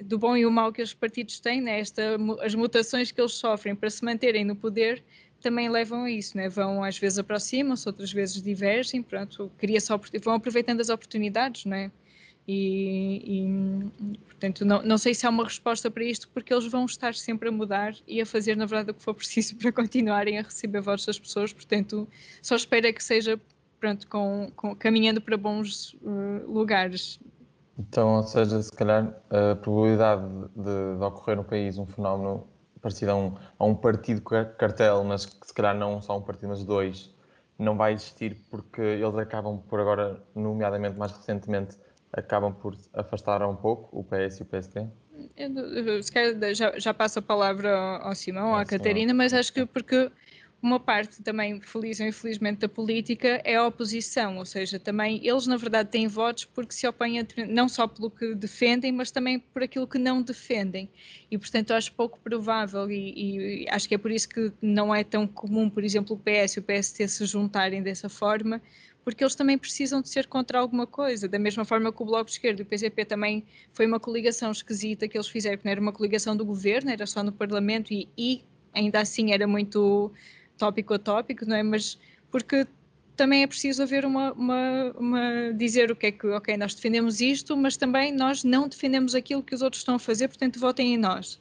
[0.01, 1.79] do bom e o mau que os partidos têm, né?
[1.79, 5.03] Esta, as mutações que eles sofrem para se manterem no poder,
[5.43, 6.47] também levam a isso, né?
[6.47, 9.77] vão às vezes aproximam-se, outras vezes divergem, pronto, cria
[10.23, 11.91] vão aproveitando as oportunidades, não é?
[12.47, 16.85] E, e, portanto, não, não sei se há uma resposta para isto, porque eles vão
[16.85, 20.39] estar sempre a mudar e a fazer, na verdade, o que for preciso para continuarem
[20.39, 21.53] a receber votos das pessoas.
[21.53, 22.07] Portanto,
[22.41, 23.39] só espero é que seja
[23.79, 27.19] pronto, com, com caminhando para bons uh, lugares.
[27.77, 30.23] Então, ou seja, se calhar a probabilidade
[30.55, 32.47] de, de ocorrer no país um fenómeno
[32.81, 36.49] parecido a um, a um partido cartel, mas que se calhar não só um partido,
[36.49, 37.13] mas dois,
[37.57, 41.77] não vai existir porque eles acabam por agora, nomeadamente mais recentemente,
[42.13, 44.87] acabam por afastar um pouco o PS e o PSD?
[45.35, 49.65] Eu, se calhar já, já passo a palavra ao Simão, à Catarina, mas acho que
[49.65, 50.11] porque
[50.63, 55.45] uma parte também, feliz ou infelizmente, da política é a oposição, ou seja, também eles
[55.45, 59.39] na verdade têm votos porque se opõem a, não só pelo que defendem, mas também
[59.39, 60.89] por aquilo que não defendem.
[61.29, 65.03] E portanto acho pouco provável e, e acho que é por isso que não é
[65.03, 68.61] tão comum, por exemplo, o PS e o PST se juntarem dessa forma,
[69.03, 72.25] porque eles também precisam de ser contra alguma coisa, da mesma forma que o Bloco
[72.25, 73.43] de Esquerda e o PCP também
[73.73, 77.05] foi uma coligação esquisita que eles fizeram, que não era uma coligação do governo, era
[77.05, 78.43] só no Parlamento e, e
[78.73, 80.11] ainda assim era muito
[80.57, 81.63] tópico a tópico, não é?
[81.63, 81.97] Mas
[82.31, 82.65] porque
[83.15, 87.21] também é preciso haver uma, uma, uma, dizer o que é que, ok, nós defendemos
[87.21, 90.95] isto, mas também nós não defendemos aquilo que os outros estão a fazer, portanto votem
[90.95, 91.39] em nós.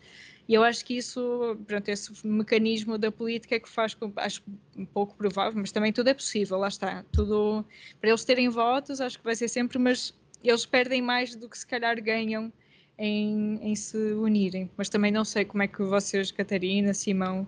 [0.53, 4.43] E eu acho que isso, pronto, esse mecanismo da política é que faz, acho
[4.77, 7.07] um pouco provável, mas também tudo é possível, lá está.
[7.11, 7.65] Tudo,
[7.99, 10.13] para eles terem votos, acho que vai ser sempre, mas
[10.45, 12.53] eles perdem mais do que se calhar ganham
[12.99, 14.71] em, em se unirem.
[14.77, 17.47] Mas também não sei como é que vocês, Catarina, Simão,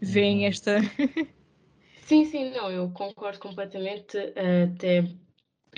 [0.00, 0.46] veem uhum.
[0.46, 0.78] esta.
[2.06, 4.16] sim, sim, não, eu concordo completamente.
[4.16, 5.08] Até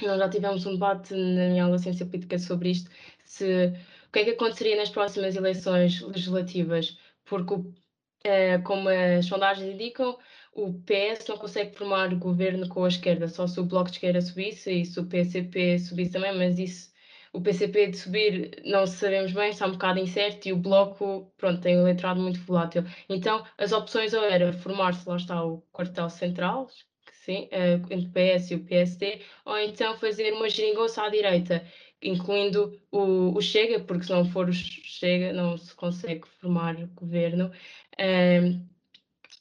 [0.02, 2.90] nós já tivemos um debate na minha aula de ciência política sobre isto,
[3.24, 3.72] se
[4.16, 6.96] que é que aconteceria nas próximas eleições legislativas,
[7.26, 10.16] porque, uh, como as sondagens indicam,
[10.54, 14.22] o PS não consegue formar governo com a esquerda, só se o Bloco de Esquerda
[14.22, 16.90] subisse e se o PCP subisse também, mas isso
[17.30, 21.60] o PCP de subir não sabemos bem, está um bocado incerto e o Bloco, pronto,
[21.60, 22.84] tem um eleitorado muito volátil.
[23.10, 26.70] Então, as opções ou era formar-se, lá está, o quartel central,
[27.12, 31.62] sim, uh, entre o PS e o PSD, ou então fazer uma geringonça à direita,
[32.08, 37.50] incluindo o, o Chega, porque se não for o Chega não se consegue formar governo.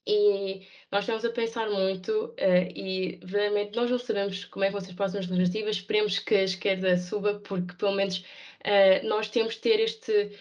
[0.08, 4.74] E nós estamos a pensar muito uh, e realmente nós não sabemos como é que
[4.74, 9.30] vão ser as próximas legislativas, esperemos que a esquerda suba, porque pelo menos uh, nós
[9.30, 10.32] temos de ter este,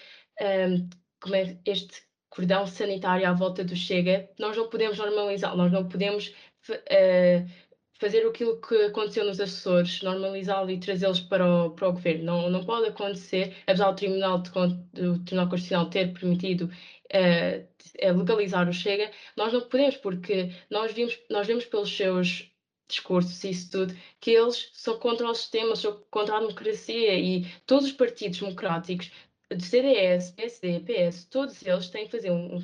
[0.69, 5.73] um, como é, este cordão sanitário à volta do Chega, nós não podemos normalizar, nós
[5.73, 6.35] não podemos
[6.69, 7.51] uh,
[7.99, 12.25] fazer aquilo que aconteceu nos Açores, normalizá-lo e trazê-los para o, para o governo.
[12.25, 18.69] Não, não pode acontecer, apesar do Tribunal, de, do Tribunal Constitucional ter permitido uh, legalizar
[18.69, 22.51] o Chega, nós não podemos, porque nós vimos, nós vemos pelos seus
[22.89, 27.47] discursos e isso tudo, que eles são contra o sistema, são contra a democracia e
[27.67, 29.11] todos os partidos democráticos,
[29.55, 32.61] de CDS, PSD, PS, todos eles têm que fazer um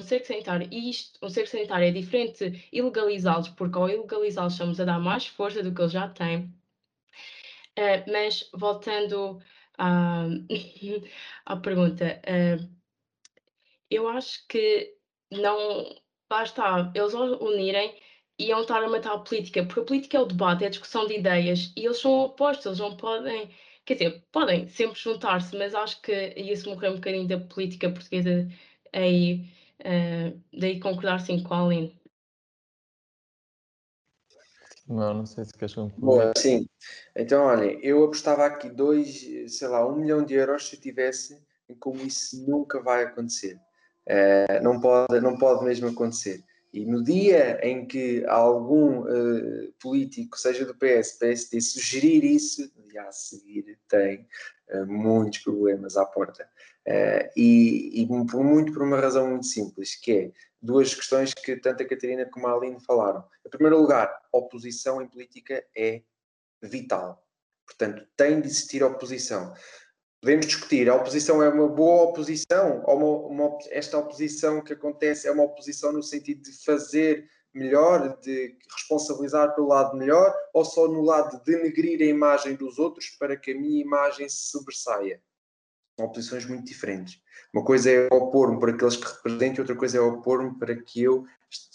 [0.00, 4.80] cerco sanitário e isto, um cerco sanitário é diferente de ilegalizá-los, porque ao ilegalizá-los estamos
[4.80, 6.52] a dar mais força do que eles já têm.
[7.78, 9.40] Uh, mas voltando
[9.78, 10.24] à,
[11.46, 12.68] à pergunta, uh,
[13.90, 14.94] eu acho que
[15.30, 15.94] não
[16.28, 17.94] basta eles unirem
[18.38, 21.06] iam estar a matar a política, porque a política é o debate, é a discussão
[21.06, 23.50] de ideias e eles são opostos, eles não podem,
[23.84, 28.48] quer dizer, podem sempre juntar-se, mas acho que ia-se morrer um bocadinho da política portuguesa
[28.92, 29.44] aí,
[29.84, 32.00] uh, daí concordar sim com a Aline.
[34.88, 36.32] Não, não sei se queres concluir.
[36.36, 36.66] Sim.
[37.16, 41.40] Então, olhem, eu apostava aqui dois, sei lá, um milhão de euros se eu tivesse,
[41.68, 43.58] em como isso nunca vai acontecer.
[44.06, 46.44] Uh, não, pode, não pode mesmo acontecer.
[46.72, 52.88] E no dia em que algum uh, político, seja do PS, PSD, sugerir isso, no
[52.88, 54.26] dia a seguir tem
[54.74, 56.48] uh, muitos problemas à porta.
[57.36, 61.82] E, e por, muito por uma razão muito simples, que é duas questões que tanto
[61.82, 63.24] a Catarina como a Aline falaram.
[63.46, 66.02] Em primeiro lugar, oposição em política é
[66.62, 67.24] vital.
[67.66, 69.54] Portanto, tem de existir oposição
[70.22, 75.26] podemos discutir, a oposição é uma boa oposição, ou uma, uma, esta oposição que acontece
[75.26, 80.86] é uma oposição no sentido de fazer melhor, de responsabilizar pelo lado melhor, ou só
[80.86, 85.20] no lado de denegrir a imagem dos outros para que a minha imagem se sobressaia.
[85.96, 87.20] São oposições muito diferentes.
[87.52, 91.26] Uma coisa é opor-me por aqueles que representam, outra coisa é opor-me para que eu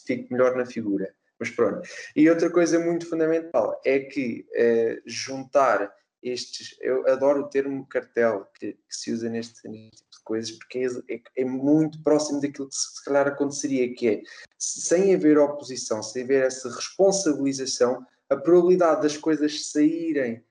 [0.05, 1.13] fique melhor na figura.
[1.39, 1.87] Mas pronto.
[2.15, 8.47] E outra coisa muito fundamental é que eh, juntar estes, eu adoro o termo cartel
[8.59, 12.41] que, que se usa neste, neste, tipo de coisas, porque é, é, é, muito próximo
[12.41, 14.21] daquilo que se calhar aconteceria, que é,
[14.57, 20.43] sem haver oposição, sem haver essa responsabilização, a probabilidade das coisas saírem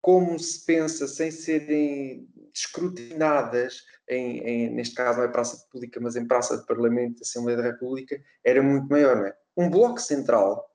[0.00, 6.14] como se pensa, sem serem escrutinadas, em, em, neste caso não é praça pública, mas
[6.14, 9.36] em praça de Parlamento, Assembleia da República, era muito maior, não é?
[9.56, 10.70] Um bloco central,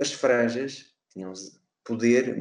[0.00, 1.32] as franjas, tinham
[1.84, 2.36] poder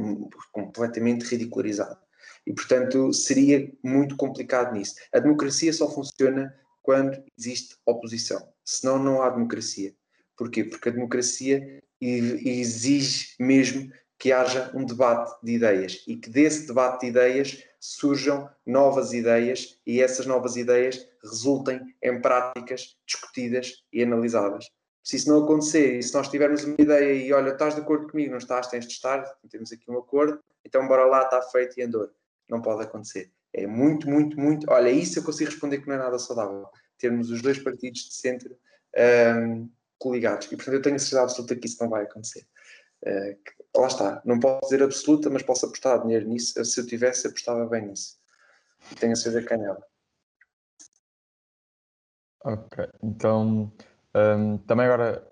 [0.51, 1.97] completamente ridicularizado.
[2.45, 4.95] E, portanto, seria muito complicado nisso.
[5.14, 8.47] A democracia só funciona quando existe oposição.
[8.66, 9.93] Senão, não há democracia.
[10.36, 10.64] Porquê?
[10.64, 13.91] Porque a democracia exige mesmo
[14.24, 19.78] que haja um debate de ideias e que desse debate de ideias surjam novas ideias
[19.86, 24.71] e essas novas ideias resultem em práticas discutidas e analisadas.
[25.03, 28.07] Se isso não acontecer, e se nós tivermos uma ideia e olha, estás de acordo
[28.07, 31.78] comigo, não estás, tens de estar, temos aqui um acordo, então bora lá, está feito
[31.78, 32.09] e andou.
[32.49, 33.30] Não pode acontecer.
[33.51, 34.65] É muito, muito, muito.
[34.71, 36.65] Olha, isso eu consigo responder que não é nada saudável.
[36.97, 38.55] Termos os dois partidos de centro
[39.41, 40.47] um, coligados.
[40.49, 42.47] E portanto eu tenho a certeza absoluta que isso não vai acontecer.
[43.05, 43.36] Uh,
[43.76, 44.21] lá está.
[44.26, 46.63] Não posso dizer absoluta, mas posso apostar dinheiro nisso.
[46.63, 48.17] Se eu tivesse, apostava bem nisso.
[48.91, 49.84] E tenho a certeza que nela.
[52.45, 53.71] Ok, então
[54.15, 55.26] um, também agora,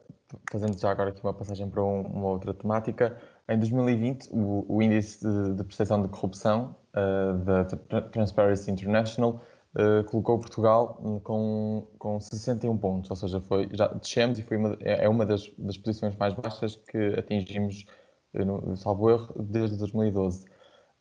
[0.49, 3.17] fazendo já agora aqui uma passagem para um, uma outra temática,
[3.47, 7.65] em 2020 o, o índice de, de, percepção de corrupção uh, da
[8.09, 9.41] Transparency International
[9.75, 14.77] uh, colocou Portugal com, com 61 pontos, ou seja, foi, já descemos e foi uma,
[14.79, 17.85] é, é uma das, das posições mais baixas que atingimos,
[18.33, 20.45] uh, no, salvo erro, desde 2012.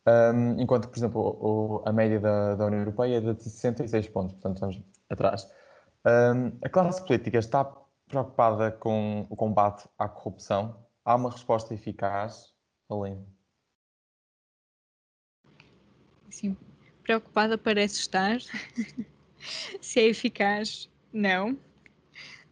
[0.07, 4.33] Um, enquanto por exemplo, o, a média da, da União Europeia é de 66 pontos,
[4.33, 5.49] portanto estamos atrás.
[6.07, 7.65] Um, a classe política está
[8.09, 10.85] preocupada com o combate à corrupção?
[11.05, 12.53] Há uma resposta eficaz,
[12.91, 13.27] Aline?
[16.31, 16.57] Sim,
[17.03, 18.39] preocupada parece estar.
[19.81, 21.59] Se é eficaz, não.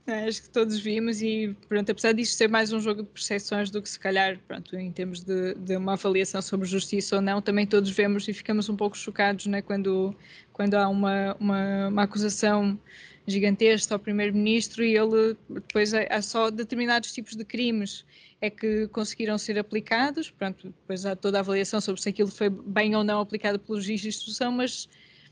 [0.08, 3.82] Acho que todos vimos e, pronto, apesar disto ser mais um jogo de percepções do
[3.82, 7.66] que se calhar, pronto, em termos de, de, uma avaliação sobre justiça ou não, também
[7.66, 10.16] todos vemos e ficamos um pouco chocados, né, quando,
[10.50, 12.80] quando há uma, uma, uma acusação
[13.26, 18.06] gigantesco ao primeiro-ministro e ele depois há só determinados tipos de crimes
[18.40, 22.48] é que conseguiram ser aplicados, pronto, depois há toda a avaliação sobre se aquilo foi
[22.48, 24.88] bem ou não aplicado pelo juiz de instrução, mas,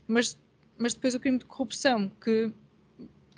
[0.07, 0.37] mas,
[0.77, 2.51] mas depois o crime de corrupção, que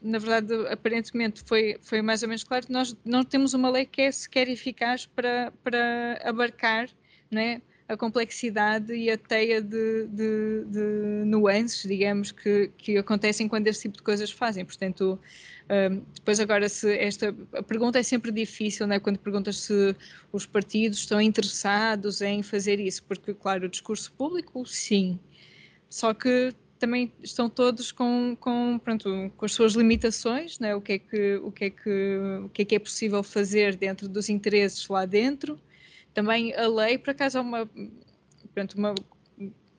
[0.02, 4.02] na verdade aparentemente foi, foi mais ou menos claro, nós não temos uma lei que
[4.02, 6.89] é sequer eficaz para, para abarcar,
[7.32, 7.62] não é?
[7.89, 13.84] a complexidade e a teia de, de, de nuances, digamos, que, que acontecem quando este
[13.84, 14.64] tipo de coisas fazem.
[14.64, 15.20] Portanto,
[15.70, 19.95] um, depois agora se esta a pergunta é sempre difícil, né, quando perguntas se
[20.32, 25.20] os partidos estão interessados em fazer isso, porque claro, o discurso público, sim,
[25.89, 30.73] só que também estão todos com, com, pronto, com as suas limitações, né?
[30.73, 33.75] o, que é que, o, que é que, o que é que é possível fazer
[33.75, 35.59] dentro dos interesses lá dentro,
[36.13, 37.69] também a lei, por acaso, uma,
[38.41, 38.95] portanto, uma,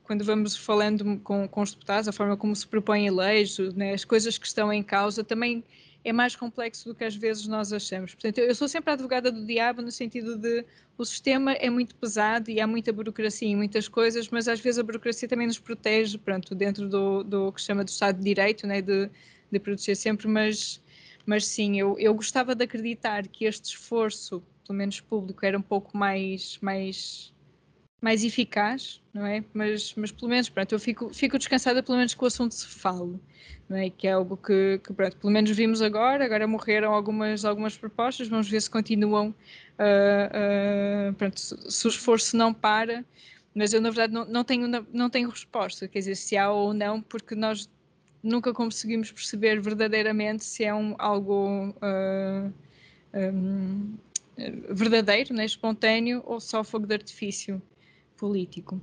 [0.04, 4.04] quando vamos falando com, com os deputados, a forma como se propõem leis, né, as
[4.04, 5.64] coisas que estão em causa, também
[6.04, 8.14] é mais complexo do que às vezes nós achamos.
[8.14, 10.64] Portanto, eu, sou sempre a advogada do diabo no sentido de
[10.96, 14.78] o sistema é muito pesado e há muita burocracia em muitas coisas, mas às vezes
[14.78, 18.24] a burocracia também nos protege, pronto, dentro do, do que se chama do Estado de
[18.24, 19.10] Direito, né, de,
[19.50, 20.82] de proteger sempre, mas,
[21.24, 25.62] mas sim, eu, eu gostava de acreditar que este esforço pelo menos público, era um
[25.62, 27.32] pouco mais, mais,
[28.00, 29.44] mais eficaz, não é?
[29.52, 32.66] Mas, mas pelo menos, pronto, eu fico, fico descansada pelo menos que o assunto se
[32.66, 33.20] fale,
[33.68, 33.90] não é?
[33.90, 38.28] Que é algo que, que pronto, pelo menos vimos agora, agora morreram algumas, algumas propostas,
[38.28, 43.04] vamos ver se continuam, uh, uh, pronto, se o esforço não para,
[43.54, 46.72] mas eu na verdade não, não, tenho, não tenho resposta, quer dizer, se há ou
[46.72, 47.68] não, porque nós
[48.22, 51.74] nunca conseguimos perceber verdadeiramente se é um, algo...
[51.82, 52.52] Uh,
[53.14, 53.94] um,
[54.70, 57.60] verdadeiro, né, espontâneo, ou só fogo de artifício
[58.20, 58.78] político?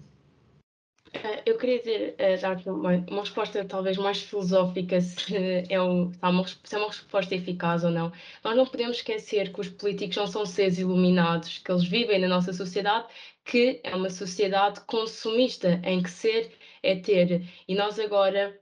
[1.14, 5.36] Eh, eu queria dizer, uh, dar uma, uma, resposta talvez mais filosófica, se
[5.70, 8.12] é, um, se, uma, se é uma resposta eficaz ou não.
[8.44, 12.28] Nós não podemos esquecer que os políticos não são seres iluminados, que eles vivem na
[12.28, 13.08] nossa sociedade,
[13.46, 16.52] que é uma sociedade consumista, em que ser
[16.84, 17.48] é ter.
[17.68, 18.60] E nós agora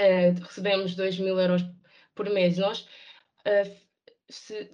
[0.00, 1.62] uh, recebemos 2 mil euros
[2.14, 2.56] por mês.
[2.58, 2.88] Nós
[3.46, 3.86] uh,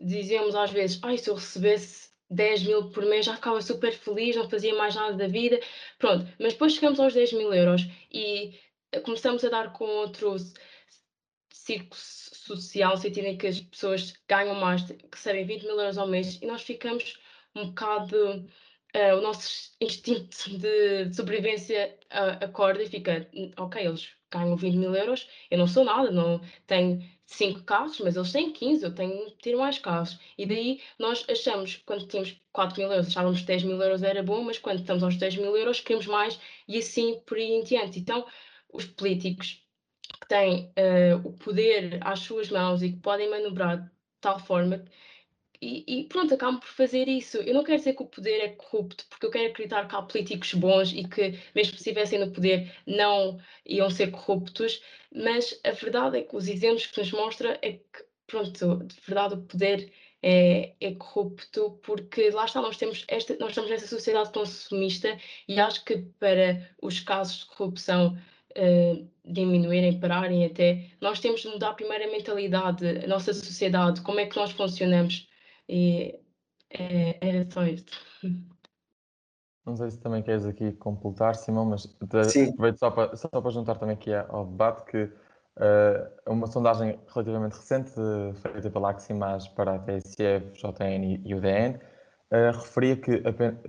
[0.01, 4.37] dizemos às vezes, ai, se eu recebesse 10 mil por mês já ficava super feliz,
[4.37, 5.61] não fazia mais nada da vida,
[5.99, 8.59] pronto, mas depois chegamos aos 10 mil euros e
[9.05, 10.37] começamos a dar com outro
[11.51, 16.47] círculo social, em que as pessoas ganham mais, recebem 20 mil euros ao mês e
[16.47, 17.18] nós ficamos
[17.55, 18.47] um bocado
[18.97, 24.76] uh, o nosso instinto de, de sobrevivência uh, acorda e fica, ok, eles ganham 20
[24.76, 27.03] mil euros, eu não sou nada, não tenho
[27.33, 30.18] 5 carros, mas eles têm 15, eu tenho que ter mais carros.
[30.37, 34.22] E daí nós achamos, quando tínhamos 4 mil euros, achávamos que 10 mil euros era
[34.22, 37.64] bom, mas quando estamos aos 10 mil euros queremos mais e assim por aí em
[37.64, 37.99] diante.
[37.99, 38.26] Então,
[38.72, 39.62] os políticos
[40.20, 44.85] que têm uh, o poder às suas mãos e que podem manobrar de tal forma
[45.62, 47.36] e, e, pronto, acabam por fazer isso.
[47.36, 50.02] Eu não quero dizer que o poder é corrupto, porque eu quero acreditar que há
[50.02, 54.82] políticos bons e que, mesmo se estivessem no poder, não iam ser corruptos,
[55.14, 59.34] mas a verdade é que os exemplos que nos mostra é que, pronto, de verdade
[59.34, 64.32] o poder é, é corrupto, porque lá está, nós, temos esta, nós estamos nessa sociedade
[64.32, 68.18] consumista e acho que para os casos de corrupção
[68.58, 70.86] uh, diminuírem, pararem até.
[71.00, 75.30] Nós temos de mudar primeiro a mentalidade, a nossa sociedade, como é que nós funcionamos.
[75.68, 76.20] E
[76.70, 77.84] é, era só isso.
[79.64, 83.76] Não sei se também queres aqui completar, Simão, mas aproveito só para, só para juntar
[83.76, 87.92] também aqui ao debate que uh, uma sondagem relativamente recente
[88.42, 93.20] feita pela Aximage para a TSF, JN e UDN uh, referia que,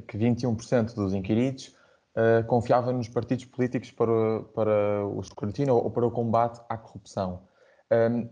[0.08, 1.76] que 21% dos inquiridos
[2.18, 7.48] uh, confiava nos partidos políticos para, para o escrutínio ou para o combate à corrupção.
[7.92, 8.30] Um,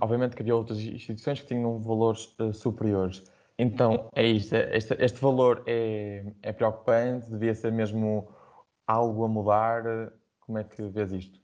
[0.00, 3.22] obviamente que havia outras instituições que tinham valores superiores.
[3.58, 4.54] Então, é isto.
[4.54, 7.30] É, este, este valor é, é preocupante?
[7.30, 8.28] Devia ser mesmo
[8.86, 10.12] algo a mudar?
[10.40, 11.40] Como é que vês isto?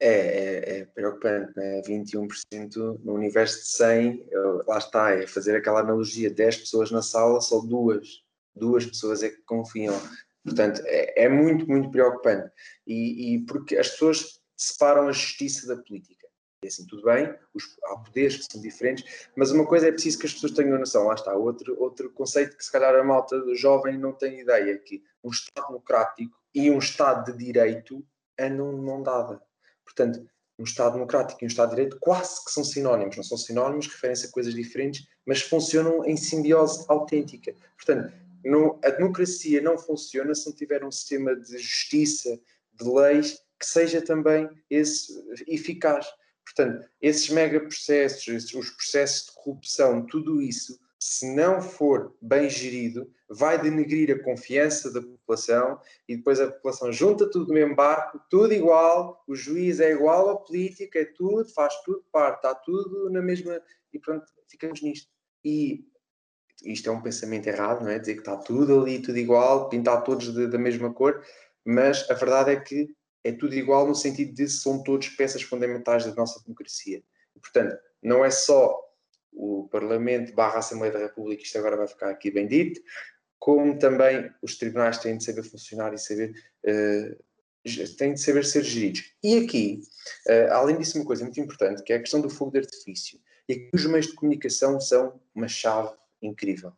[0.00, 1.82] É, é, é preocupante, né?
[1.82, 7.02] 21% no universo de 100, eu, lá está, é fazer aquela analogia: 10 pessoas na
[7.02, 8.22] sala, só duas,
[8.54, 9.98] duas pessoas é que confiam.
[10.44, 12.50] Portanto, é, é muito, muito preocupante.
[12.86, 16.17] E, e porque as pessoas separam a justiça da política.
[16.62, 20.18] E assim, tudo bem, os, há poderes que são diferentes, mas uma coisa é preciso
[20.18, 21.06] que as pessoas tenham noção.
[21.06, 25.02] Lá está, outro, outro conceito que se calhar a malta jovem não tem ideia, que
[25.22, 28.04] um Estado democrático e um Estado de Direito
[28.38, 29.40] andam de mão dada.
[29.84, 30.28] Portanto,
[30.58, 33.86] um Estado democrático e um Estado de Direito quase que são sinónimos, não são sinónimos,
[33.86, 37.54] referem-se a coisas diferentes, mas funcionam em simbiose autêntica.
[37.76, 38.12] Portanto,
[38.84, 42.40] a democracia não funciona se não tiver um sistema de justiça,
[42.72, 45.12] de leis, que seja também esse
[45.46, 46.06] eficaz.
[46.54, 53.10] Portanto, esses mega processos, os processos de corrupção, tudo isso, se não for bem gerido,
[53.28, 55.78] vai denegrir a confiança da população
[56.08, 60.28] e depois a população junta tudo no mesmo barco, tudo igual, o juiz é igual
[60.30, 63.60] ao político, é tudo, faz tudo parte, está tudo na mesma.
[63.92, 65.08] E pronto, ficamos nisto.
[65.44, 65.84] E
[66.64, 67.98] isto é um pensamento errado, não é?
[67.98, 71.22] Dizer que está tudo ali, tudo igual, pintar todos de, da mesma cor,
[71.64, 72.88] mas a verdade é que
[73.28, 77.02] é tudo igual no sentido de são todos peças fundamentais da nossa democracia.
[77.40, 78.80] Portanto, não é só
[79.32, 82.80] o Parlamento barra Assembleia da República, isto agora vai ficar aqui bem dito,
[83.38, 86.32] como também os tribunais têm de saber funcionar e saber,
[86.64, 89.12] uh, têm de saber ser geridos.
[89.22, 89.82] E aqui,
[90.26, 93.20] uh, além disso, uma coisa muito importante, que é a questão do fogo de artifício.
[93.48, 96.72] E aqui os meios de comunicação são uma chave incrível.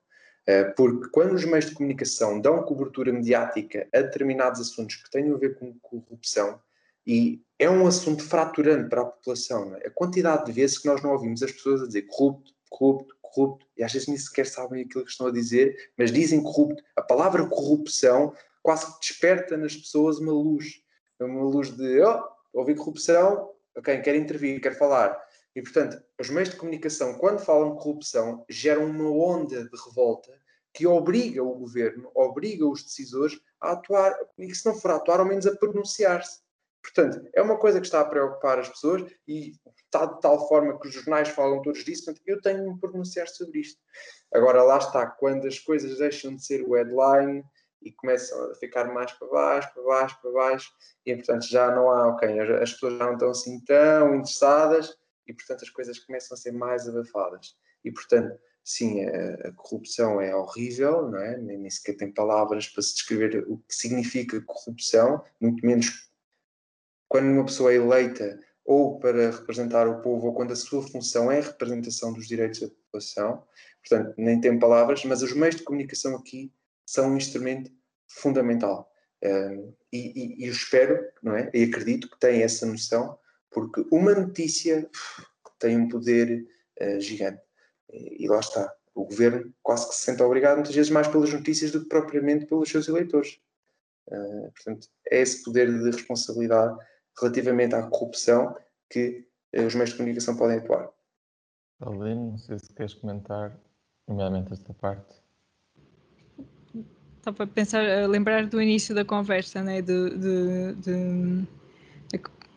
[0.51, 5.37] Eh, porque quando os meios de comunicação dão cobertura mediática a determinados assuntos que tenham
[5.37, 6.61] a ver com corrupção,
[7.07, 9.87] e é um assunto fraturante para a população, é?
[9.87, 13.65] a quantidade de vezes que nós não ouvimos as pessoas a dizer corrupto, corrupto, corrupto,
[13.77, 16.83] e às vezes nem sequer sabem aquilo que estão a dizer, mas dizem corrupto.
[16.97, 20.83] A palavra corrupção quase que desperta nas pessoas uma luz,
[21.21, 25.17] uma luz de, oh, ouvi corrupção, ok, quer intervir, quer falar.
[25.55, 30.40] E, portanto, os meios de comunicação, quando falam corrupção, geram uma onda de revolta
[30.73, 35.21] que obriga o governo, obriga os decisores a atuar, e se não for a atuar,
[35.21, 36.41] ao menos a pronunciar-se.
[36.83, 39.53] Portanto, é uma coisa que está a preocupar as pessoas e
[39.85, 42.81] está de tal forma que os jornais falam todos disso, portanto, eu tenho de me
[42.81, 43.79] pronunciar sobre isto.
[44.33, 47.45] Agora, lá está, quando as coisas deixam de ser o headline
[47.83, 50.71] e começam a ficar mais para baixo, para baixo, para baixo,
[51.05, 54.97] e portanto já não há, ok, as pessoas já não estão assim tão interessadas,
[55.31, 57.55] e, portanto, as coisas começam a ser mais abafadas.
[57.85, 61.37] E, portanto, sim, a, a corrupção é horrível, não é?
[61.37, 66.11] Nem, nem sequer tem palavras para se descrever o que significa corrupção, muito menos
[67.09, 71.31] quando uma pessoa é eleita ou para representar o povo, ou quando a sua função
[71.31, 73.45] é a representação dos direitos da população.
[73.83, 76.53] Portanto, nem tem palavras, mas os meios de comunicação aqui
[76.87, 77.71] são um instrumento
[78.07, 78.89] fundamental.
[79.23, 81.51] Um, e, e, eu espero, não é?
[81.53, 83.19] E acredito que têm essa noção
[83.51, 84.89] porque uma notícia
[85.59, 86.47] tem um poder
[86.81, 87.43] uh, gigante.
[87.93, 88.73] E, lá está.
[88.95, 92.47] O governo quase que se sente obrigado, muitas vezes, mais pelas notícias do que propriamente
[92.47, 93.41] pelos seus eleitores.
[94.09, 96.77] Uh, portanto, é esse poder de responsabilidade
[97.21, 98.57] relativamente à corrupção
[98.89, 99.25] que
[99.57, 100.91] uh, os meios de comunicação podem atuar.
[101.81, 103.57] Aline, não sei se queres comentar,
[104.07, 105.15] nomeadamente esta parte.
[107.17, 109.81] Estava a pensar, a lembrar do início da conversa, né?
[109.83, 111.47] de, de, de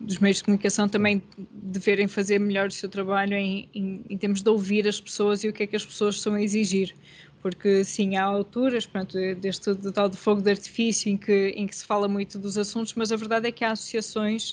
[0.04, 1.22] dos meios de comunicação também
[1.52, 5.48] deverem fazer melhor o seu trabalho em, em, em, termos de ouvir as pessoas e
[5.48, 6.94] o que é que as pessoas estão a exigir.
[7.42, 11.76] Porque, sim, há alturas, pronto, deste tal do fogo de artifício em que, em que
[11.76, 14.52] se fala muito dos assuntos, mas a verdade é que há associações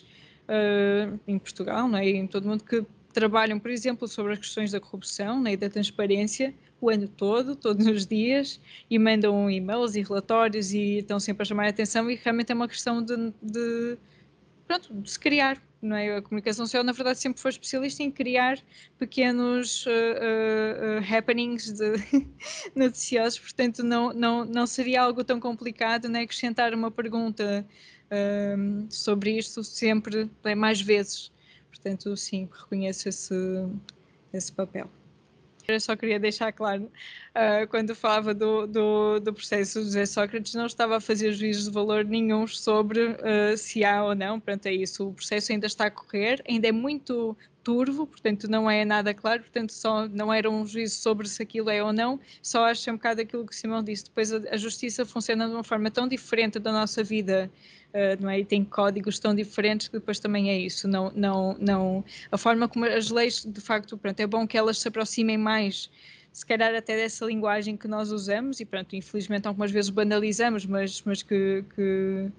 [0.49, 2.10] uh, em Portugal não é?
[2.10, 2.84] e em todo o mundo que
[3.14, 7.56] trabalham, por exemplo, sobre as questões da corrupção né, e da transparência o ano todo,
[7.56, 8.60] todos os dias,
[8.90, 12.56] e mandam e-mails e relatórios e estão sempre a chamar a atenção e realmente é
[12.56, 13.98] uma questão de, de
[14.72, 15.61] pronto, de se criar.
[15.81, 16.18] Não é?
[16.18, 18.60] A comunicação social, na verdade, sempre foi especialista em criar
[18.99, 21.93] pequenos uh, uh, happenings de
[22.76, 26.22] noticiosos, portanto, não, não, não seria algo tão complicado né?
[26.22, 27.65] acrescentar uma pergunta
[28.57, 31.31] um, sobre isto sempre mais vezes.
[31.69, 33.34] Portanto, sim, reconheço esse,
[34.31, 34.88] esse papel.
[35.68, 40.54] Eu só queria deixar claro, uh, quando falava do, do, do, processo de José Sócrates,
[40.54, 44.66] não estava a fazer juízos de valor nenhum sobre uh, se há ou não, portanto
[44.68, 48.84] é isso, o processo ainda está a correr, ainda é muito turvo, portanto não é
[48.86, 52.66] nada claro, portanto só não era um juízo sobre se aquilo é ou não, só
[52.66, 55.64] acho um bocado aquilo que o Simão disse, depois a, a justiça funciona de uma
[55.64, 57.50] forma tão diferente da nossa vida
[57.92, 58.40] Uh, não é?
[58.40, 60.88] E tem códigos tão diferentes que depois também é isso.
[60.88, 64.80] Não, não, não, a forma como as leis, de facto, pronto, é bom que elas
[64.80, 65.90] se aproximem mais,
[66.32, 71.02] se calhar até dessa linguagem que nós usamos e pronto, infelizmente algumas vezes banalizamos, mas,
[71.04, 72.32] mas que, que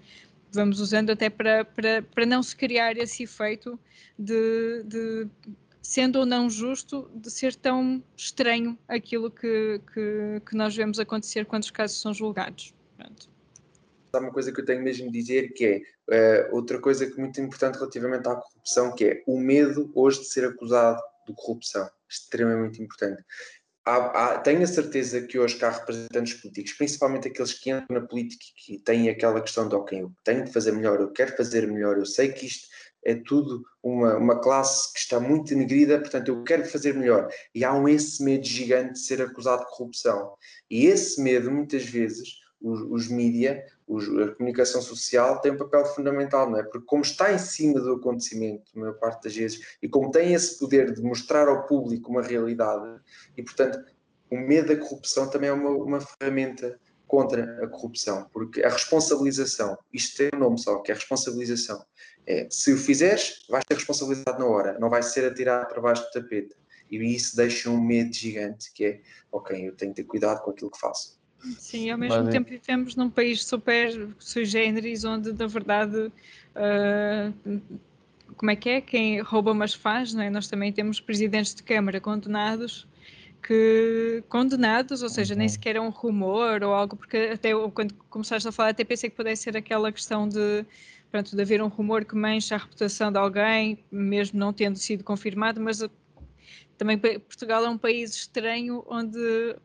[0.53, 3.79] vamos usando até para, para, para não se criar esse efeito
[4.19, 5.29] de, de
[5.81, 11.47] sendo ou não justo, de ser tão estranho aquilo que, que, que nós vemos acontecer
[11.47, 12.75] quando os casos são julgados.
[12.97, 13.33] Pronto
[14.17, 17.13] há uma coisa que eu tenho mesmo de dizer que é uh, outra coisa que
[17.13, 21.35] é muito importante relativamente à corrupção, que é o medo hoje de ser acusado de
[21.35, 21.89] corrupção.
[22.09, 23.23] Extremamente importante.
[23.85, 28.01] Há, há, tenho a certeza que hoje cá há representantes políticos, principalmente aqueles que entram
[28.01, 31.11] na política e que têm aquela questão de ok, eu tenho de fazer melhor, eu
[31.11, 32.69] quero fazer melhor, eu sei que isto
[33.05, 37.29] é tudo uma, uma classe que está muito denegrida, portanto eu quero fazer melhor.
[37.53, 40.33] E há um esse medo gigante de ser acusado de corrupção.
[40.71, 46.51] E esse medo, muitas vezes, os, os mídia, a comunicação social tem um papel fundamental,
[46.51, 46.63] não é?
[46.63, 50.33] Porque como está em cima do acontecimento, a maior parte das vezes, e como tem
[50.33, 53.01] esse poder de mostrar ao público uma realidade,
[53.37, 53.85] e portanto
[54.31, 59.77] o medo da corrupção também é uma, uma ferramenta contra a corrupção, porque a responsabilização,
[59.93, 61.85] isto tem um nome só, que é a responsabilização,
[62.27, 66.03] é se o fizeres, vais ter responsabilidade na hora, não vai ser atirado para baixo
[66.05, 66.57] do tapete.
[66.91, 70.51] E isso deixa um medo gigante, que é, ok, eu tenho que ter cuidado com
[70.51, 71.19] aquilo que faço.
[71.59, 76.13] Sim, ao mesmo Mas, tempo vivemos num país super sui generis, onde na verdade
[76.57, 77.61] uh,
[78.37, 78.81] como é que é?
[78.81, 80.31] Quem rouba mas faz, não é?
[80.31, 82.87] Nós também temos presidentes de Câmara condenados
[83.43, 85.53] que condenados, ou seja, nem uhum.
[85.53, 89.17] sequer é um rumor ou algo, porque até quando começaste a falar até pensei que
[89.17, 90.65] pudesse ser aquela questão de
[91.11, 95.05] pronto, de haver um rumor que mancha a reputação de alguém, mesmo não tendo sido
[95.05, 95.85] confirmado, mas
[96.79, 99.57] também Portugal é um país estranho onde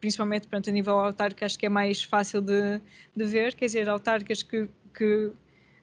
[0.00, 2.80] principalmente pronto, a nível autárquico, acho que é mais fácil de,
[3.14, 5.32] de ver, quer dizer, autárquicas que, que,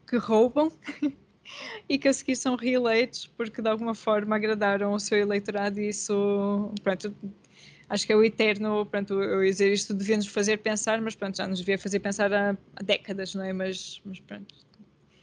[0.08, 0.72] que roubam
[1.88, 5.90] e que a seguir são reeleitos porque de alguma forma agradaram o seu eleitorado e
[5.90, 7.16] isso, pronto,
[7.90, 11.48] acho que é o eterno, pronto, eu dizer isto devia-nos fazer pensar, mas pronto, já
[11.48, 13.54] nos devia fazer pensar há, há décadas, não é?
[13.54, 14.56] Mas, mas pronto.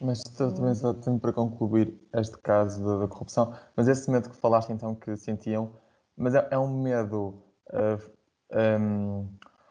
[0.00, 4.36] Mas também só tenho para concluir este caso da, da, corrupção, mas esse medo que
[4.36, 5.72] falaste então que sentiam,
[6.16, 7.40] mas é, é um medo
[7.72, 9.28] um,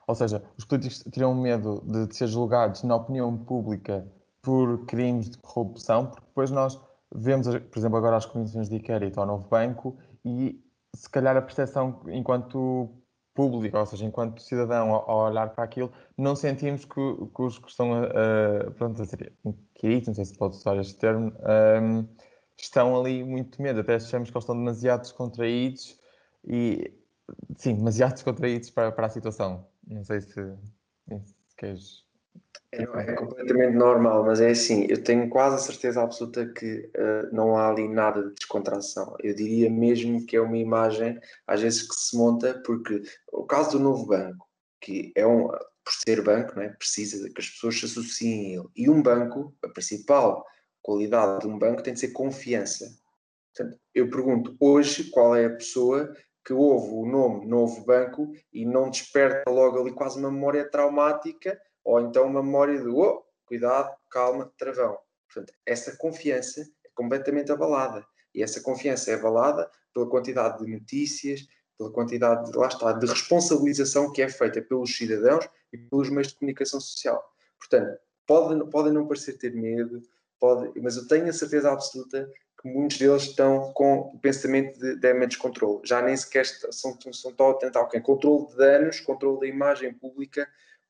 [0.08, 4.06] ou seja, os políticos terão medo de, ser julgados na opinião pública
[4.42, 6.80] por crimes de corrupção, porque depois nós
[7.14, 10.62] vemos, por exemplo, agora as comissões de inquérito ao novo banco e
[10.96, 12.90] se calhar a percepção enquanto
[13.34, 17.02] público, ou seja, enquanto cidadão, ao, olhar para aquilo, não sentimos que,
[17.34, 20.98] que os que estão a, pronto, a ser inquiridos, não sei se pode usar este
[20.98, 21.32] termo,
[21.82, 22.06] um,
[22.58, 25.98] estão ali muito medo, até achamos que eles estão demasiado descontraídos
[26.46, 26.94] e
[27.58, 29.68] sim, demasiado descontraídos para, para a situação.
[29.88, 32.06] Não sei se, se queres.
[32.72, 37.36] É, é, completamente normal, mas é assim, eu tenho quase a certeza absoluta que uh,
[37.36, 39.16] não há ali nada de descontração.
[39.20, 43.02] Eu diria mesmo que é uma imagem, às vezes, que se monta, porque
[43.34, 44.48] o caso do novo banco,
[44.80, 46.70] que é um, por ser banco, não é?
[46.70, 48.70] precisa que as pessoas se associem a ele.
[48.76, 50.46] E um banco, a principal
[50.82, 52.86] qualidade de um banco tem de ser confiança.
[53.54, 58.66] Portanto, eu pergunto hoje qual é a pessoa que houve o nome Novo Banco e
[58.66, 63.96] não desperta logo ali quase uma memória traumática ou então uma memória de oh, cuidado,
[64.10, 64.98] calma, travão.
[65.28, 68.06] Portanto, essa confiança é completamente abalada.
[68.34, 71.48] E essa confiança é abalada pela quantidade de notícias,
[71.78, 76.30] pela quantidade, de, lá está, de responsabilização que é feita pelos cidadãos e pelos meios
[76.30, 77.24] de comunicação social.
[77.60, 80.02] Portanto, podem pode não parecer ter medo,
[80.40, 82.30] pode, mas eu tenho a certeza absoluta
[82.62, 85.82] que muitos deles estão com o pensamento de damage control.
[85.84, 88.02] Já nem sequer são, são tão atentos ao quem?
[88.02, 90.48] Controle de danos, controle da imagem pública.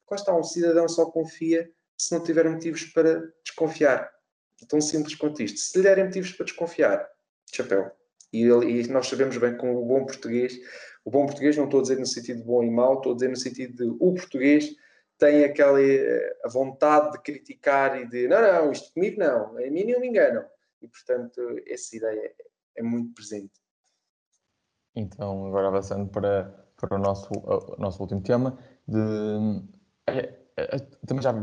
[0.09, 4.11] Lá está, um cidadão só confia se não tiver motivos para desconfiar.
[4.67, 5.59] Tão simples quanto isto.
[5.59, 7.09] Se lhe derem motivos para desconfiar,
[7.51, 7.91] chapéu.
[8.33, 10.59] E, ele, e nós sabemos bem com o bom português,
[11.03, 13.29] o bom português não estou a dizer no sentido bom e mau, estou a dizer
[13.29, 14.75] no sentido de o português
[15.17, 19.69] tem aquela eh, a vontade de criticar e de não, não, isto comigo não, a
[19.69, 20.45] mim não me enganam
[20.81, 22.33] e, portanto, essa ideia
[22.75, 23.53] é muito presente.
[24.95, 28.99] Então, agora avançando para, para o nosso, o nosso último tema, de,
[30.07, 31.33] é, é, também já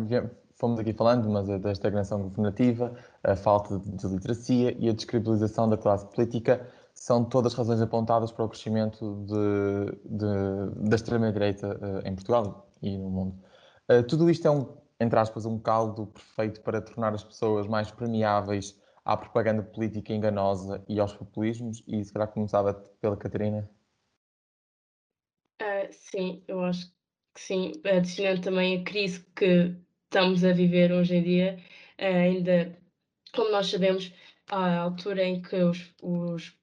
[0.57, 5.69] fomos aqui falando, mas é da estagnação governativa, a falta de literacia e a descredibilização
[5.69, 12.13] da classe política são todas razões apontadas para o crescimento de, de, da extrema-direita em
[12.13, 13.39] Portugal e no mundo.
[14.09, 18.77] Tudo isto é um, entre aspas, um caldo perfeito para tornar as pessoas mais permeáveis
[19.09, 23.67] à propaganda política enganosa e aos populismos, e se calhar começava pela Catarina.
[25.63, 26.93] Uh, sim, eu acho
[27.35, 27.73] que sim.
[27.87, 29.75] Adicionando também a crise que
[30.05, 31.59] estamos a viver hoje em dia,
[31.99, 32.79] uh, ainda,
[33.35, 34.13] como nós sabemos,
[34.47, 36.55] à altura em que os, os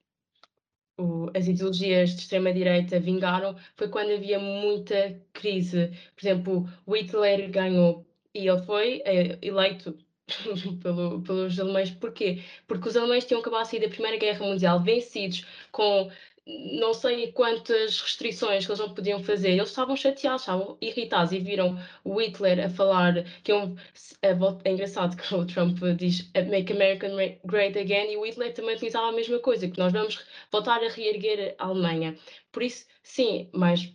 [0.96, 5.88] o, as ideologias de extrema-direita vingaram foi quando havia muita crise.
[6.14, 9.98] Por exemplo, Hitler ganhou e ele foi é, eleito
[10.82, 11.90] pelo, pelos alemães.
[11.90, 12.42] Porquê?
[12.66, 16.10] Porque os alemães tinham acabado de sair da Primeira Guerra Mundial vencidos com
[16.46, 19.50] não sei quantas restrições que eles não podiam fazer.
[19.50, 23.74] Eles estavam chateados, estavam irritados e viram o Hitler a falar que é, um,
[24.22, 27.08] é, engraçado que o Trump diz Make America
[27.44, 30.88] Great Again e o Hitler também utilizava a mesma coisa, que nós vamos voltar a
[30.88, 32.16] reerguer a Alemanha.
[32.52, 33.92] Por isso, sim, mas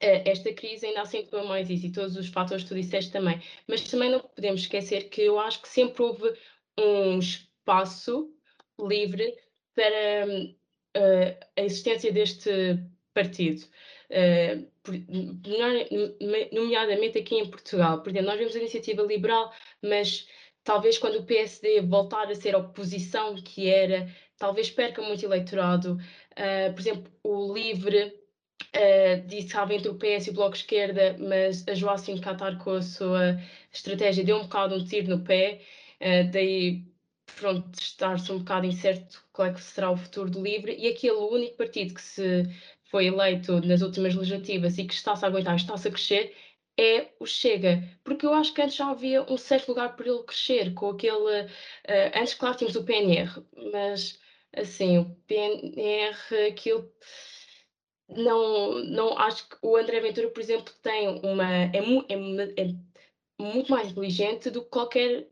[0.00, 3.40] esta crise ainda acentua mais isso e todos os fatores que tu disseste também.
[3.68, 6.32] Mas também não podemos esquecer que eu acho que sempre houve
[6.78, 8.32] um espaço
[8.80, 9.36] livre
[9.74, 10.26] para
[10.96, 12.50] uh, a existência deste
[13.12, 13.62] partido.
[14.10, 14.70] Uh,
[16.52, 18.02] nomeadamente aqui em Portugal.
[18.02, 19.52] Por exemplo, nós vemos a iniciativa liberal,
[19.82, 20.26] mas
[20.64, 25.98] talvez quando o PSD voltar a ser a oposição que era, talvez perca muito eleitorado.
[26.32, 28.20] Uh, por exemplo, o LIVRE
[28.74, 32.20] Uh, disse que estava entre o PS e o Bloco de Esquerda, mas a Joacim
[32.20, 33.40] Catar com a sua
[33.72, 35.60] estratégia deu um bocado um tiro no pé,
[36.00, 36.84] uh, daí
[37.36, 41.16] pronto, estar-se um bocado incerto qual é que será o futuro do LIVRE, e aquele
[41.16, 42.44] único partido que se
[42.90, 46.36] foi eleito nas últimas legislativas e que está-se a aguentar, está-se a crescer,
[46.78, 50.22] é o Chega, porque eu acho que antes já havia um certo lugar para ele
[50.22, 51.48] crescer, com aquele, uh,
[52.14, 53.30] antes claro tínhamos o PNR,
[53.72, 54.18] mas
[54.56, 56.16] assim, o PNR,
[56.48, 56.90] aquilo
[58.16, 61.70] não, não acho que o André Ventura, por exemplo, tem uma é,
[62.08, 62.74] é, é
[63.40, 65.28] muito mais inteligente do que qualquer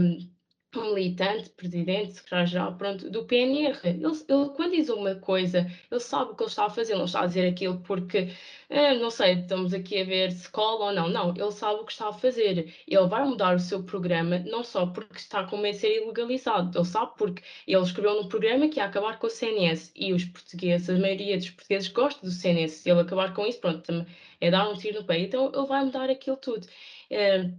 [0.00, 0.30] um,
[0.78, 3.76] militante, presidente, secretário-geral, pronto, do PNR.
[3.84, 7.06] Ele, ele, quando diz uma coisa, ele sabe o que ele está a fazer, não
[7.06, 8.32] está a dizer aquilo porque,
[8.68, 11.08] eh, não sei, estamos aqui a ver se cola ou não.
[11.08, 12.72] Não, ele sabe o que está a fazer.
[12.86, 17.12] Ele vai mudar o seu programa, não só porque está de ser ilegalizado, ele sabe
[17.18, 20.98] porque ele escreveu no programa que ia acabar com o CNS e os portugueses, a
[20.98, 22.74] maioria dos portugueses gosta do CNS.
[22.74, 24.06] Se ele acabar com isso, pronto,
[24.40, 25.26] é dar um tiro no peito.
[25.36, 26.66] Então ele vai mudar aquilo tudo.
[27.10, 27.52] Uh,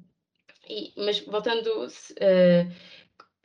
[0.70, 1.68] e, mas voltando.
[1.86, 2.72] Uh,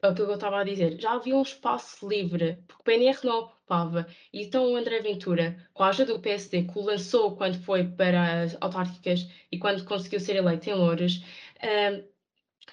[0.06, 3.18] é o que eu estava a dizer, já havia um espaço livre, porque o PNR
[3.24, 4.06] não ocupava.
[4.32, 8.42] Então o André Ventura, com a ajuda do PSD, que o lançou quando foi para
[8.42, 12.04] as autárquicas e quando conseguiu ser eleito em Louros, uh,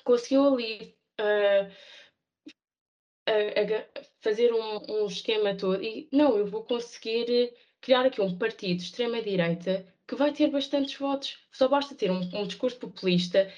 [0.03, 1.72] conseguiu ali uh,
[4.22, 8.84] fazer um, um, esquema todo e não, eu vou conseguir criar aqui um partido de
[8.84, 11.38] extrema-direita que vai ter bastantes votos.
[11.51, 13.51] Só basta ter um, um discurso populista,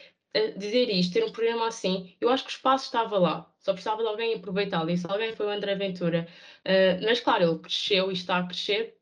[0.58, 4.02] dizer isto, ter um programa assim, eu acho que o espaço estava lá, só precisava
[4.02, 6.28] de alguém aproveitá-lo, e se alguém foi o André Ventura.
[6.66, 8.98] Uh, mas claro, ele cresceu e está a crescer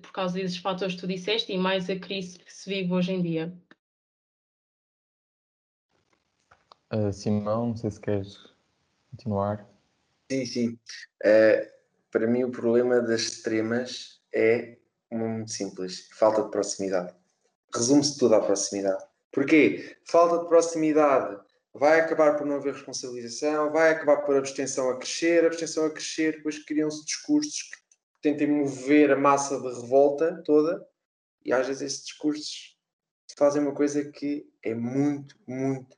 [0.00, 3.12] por causa desses fatores que tu disseste e mais a crise que se vive hoje
[3.12, 3.52] em dia.
[6.92, 8.38] Uh, Simão, não sei se queres
[9.10, 9.68] continuar.
[10.30, 10.78] Sim, sim.
[11.22, 11.70] Uh,
[12.10, 14.78] para mim o problema das extremas é
[15.12, 17.14] muito simples, falta de proximidade.
[17.72, 19.96] Resume-se tudo à proximidade Porquê?
[20.04, 21.40] Falta de proximidade
[21.72, 26.36] vai acabar por não haver responsabilização, vai acabar por abstenção a crescer, abstenção a crescer,
[26.36, 27.78] depois criam-se discursos que
[28.20, 30.84] tentem mover a massa de revolta toda,
[31.44, 32.76] e às vezes esses discursos
[33.38, 35.96] fazem uma coisa que é muito, muito,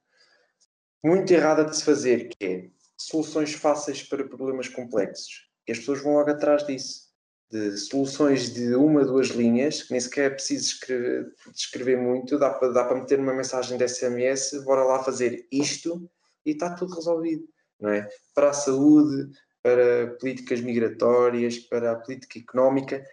[1.03, 5.49] muito errada de se fazer, que é soluções fáceis para problemas complexos.
[5.67, 7.12] E as pessoas vão logo atrás disso
[7.53, 12.49] de soluções de uma, duas linhas, que nem sequer é preciso escrever, escrever muito, dá
[12.49, 16.11] para, dá para meter uma mensagem de SMS, bora lá fazer isto
[16.47, 17.47] e está tudo resolvido,
[17.79, 18.09] não é?
[18.35, 19.31] Para a saúde,
[19.63, 23.05] para políticas migratórias, para a política económica,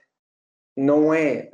[0.74, 1.52] não é.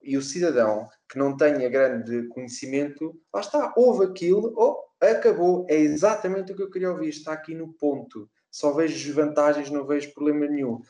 [0.00, 5.74] E o cidadão que não tenha grande conhecimento, lá está, houve aquilo, oh, acabou, é
[5.74, 8.30] exatamente o que eu queria ouvir, está aqui no ponto.
[8.48, 10.80] Só vejo desvantagens, não vejo problema nenhum.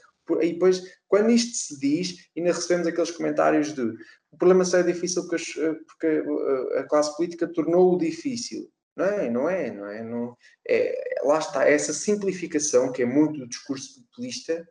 [0.40, 3.94] E depois, quando isto se diz, ainda recebemos aqueles comentários de
[4.30, 8.70] o problema só é difícil porque, eh, eh, a classe política tornou-o difícil.
[8.94, 10.36] Não é, não é, não é, não
[10.66, 11.20] é.
[11.22, 14.68] Lá está, essa simplificação, que é muito do discurso populista,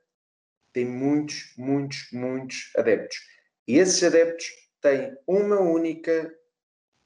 [0.73, 3.17] tem muitos, muitos, muitos adeptos.
[3.67, 4.45] E esses adeptos
[4.81, 6.33] têm uma única,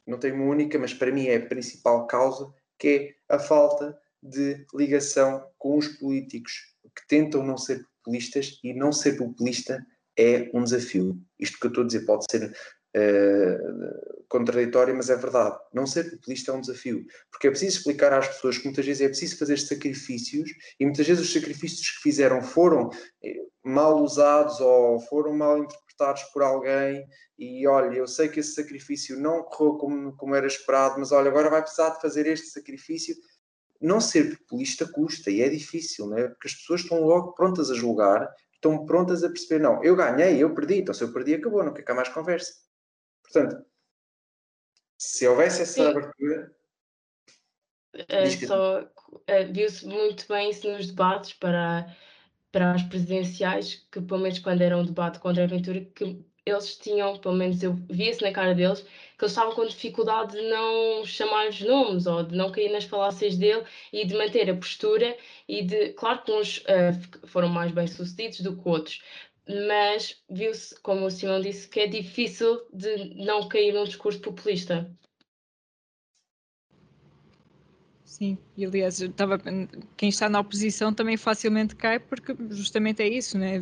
[0.05, 3.97] não tem uma única, mas para mim é a principal causa, que é a falta
[4.21, 9.85] de ligação com os políticos que tentam não ser populistas e não ser populista
[10.17, 11.17] é um desafio.
[11.39, 12.51] Isto que eu estou a dizer pode ser
[12.95, 15.57] uh, contraditório, mas é verdade.
[15.73, 19.01] Não ser populista é um desafio, porque é preciso explicar às pessoas que muitas vezes
[19.01, 20.49] é preciso fazer sacrifícios
[20.79, 22.89] e muitas vezes os sacrifícios que fizeram foram
[23.23, 27.05] eh, mal usados ou foram mal interpretados por alguém
[27.37, 31.29] e olha, eu sei que esse sacrifício não correu como, como era esperado, mas olha,
[31.29, 33.15] agora vai precisar de fazer este sacrifício
[33.81, 36.27] não ser populista custa e é difícil, não é?
[36.27, 40.41] Porque as pessoas estão logo prontas a julgar, estão prontas a perceber, não, eu ganhei,
[40.41, 42.53] eu perdi, então se eu perdi acabou, não quer cá mais conversa.
[43.23, 43.65] Portanto,
[44.97, 45.87] se houvesse essa Sim.
[45.87, 46.55] abertura.
[47.95, 51.93] Uh, só uh, viu-se muito bem isso nos debates para,
[52.51, 56.75] para as presidenciais, que pelo menos quando era um debate contra a aventura, que eles
[56.77, 61.05] tinham, pelo menos eu via-se na cara deles, que eles estavam com dificuldade de não
[61.05, 63.63] chamar os nomes ou de não cair nas falácias dele
[63.93, 65.15] e de manter a postura
[65.47, 69.01] e de, claro que uns uh, foram mais bem sucedidos do que outros,
[69.67, 74.89] mas viu-se, como o Simão disse, que é difícil de não cair num discurso populista.
[78.03, 79.39] Sim, e aliás, estava,
[79.95, 83.59] quem está na oposição também facilmente cai, porque justamente é isso, né?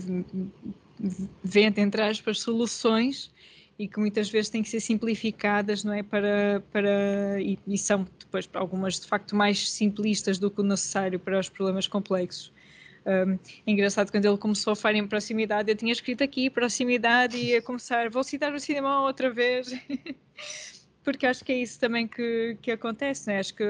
[1.43, 3.31] Vende, entre aspas, soluções
[3.77, 6.03] e que muitas vezes têm que ser simplificadas, não é?
[6.03, 10.63] Para, para, e, e são depois para algumas de facto mais simplistas do que o
[10.63, 12.51] necessário para os problemas complexos.
[13.05, 17.37] Um, é engraçado quando ele começou a falar em proximidade, eu tinha escrito aqui proximidade
[17.37, 19.71] e ia começar, vou citar o cinema outra vez,
[21.01, 23.39] porque acho que é isso também que, que acontece, né?
[23.39, 23.63] acho que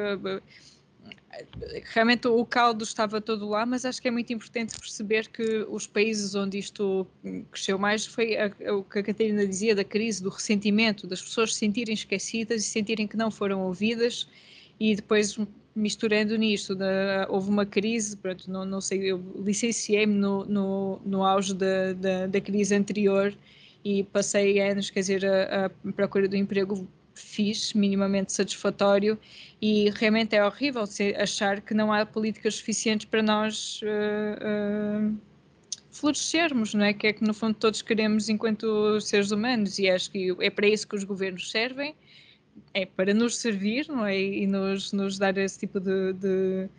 [1.93, 5.87] realmente o caldo estava todo lá, mas acho que é muito importante perceber que os
[5.87, 7.07] países onde isto
[7.51, 11.53] cresceu mais foi a, o que a Catarina dizia da crise, do ressentimento, das pessoas
[11.53, 14.27] se sentirem esquecidas e sentirem que não foram ouvidas
[14.79, 15.37] e depois
[15.75, 21.23] misturando nisto, da, houve uma crise, pronto, não, não sei, eu licenciei-me no, no, no
[21.23, 23.33] auge da, da, da, crise anterior
[23.83, 26.87] e passei anos, quer dizer, a, a procura do emprego
[27.19, 29.17] fixe, minimamente satisfatório
[29.61, 30.83] e realmente é horrível
[31.17, 35.17] achar que não há políticas suficientes para nós uh, uh,
[35.91, 36.93] florescermos, não é?
[36.93, 40.67] Que é que no fundo todos queremos enquanto seres humanos e acho que é para
[40.67, 41.95] isso que os governos servem,
[42.73, 44.19] é para nos servir, não é?
[44.19, 46.69] E nos, nos dar esse tipo de, de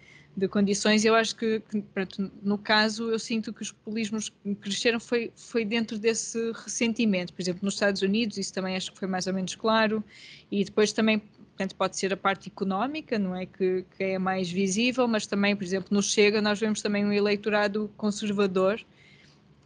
[0.40, 1.04] de condições.
[1.04, 5.64] Eu acho que, que pronto, no caso, eu sinto que os populismos cresceram foi, foi
[5.64, 7.32] dentro desse ressentimento.
[7.32, 10.02] Por exemplo, nos Estados Unidos, isso também acho que foi mais ou menos claro,
[10.50, 13.44] e depois também portanto, pode ser a parte económica, não é?
[13.44, 17.12] Que, que é mais visível, mas também, por exemplo, no Chega, nós vemos também um
[17.12, 18.80] eleitorado conservador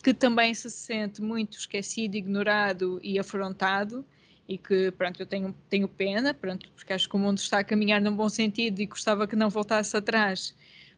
[0.03, 4.05] que também se sente muito esquecido, ignorado e afrontado
[4.49, 7.65] e que, pronto, eu tenho, tenho pena, pronto, porque acho que o mundo está a
[7.65, 10.55] caminhar num bom sentido e gostava que não voltasse atrás,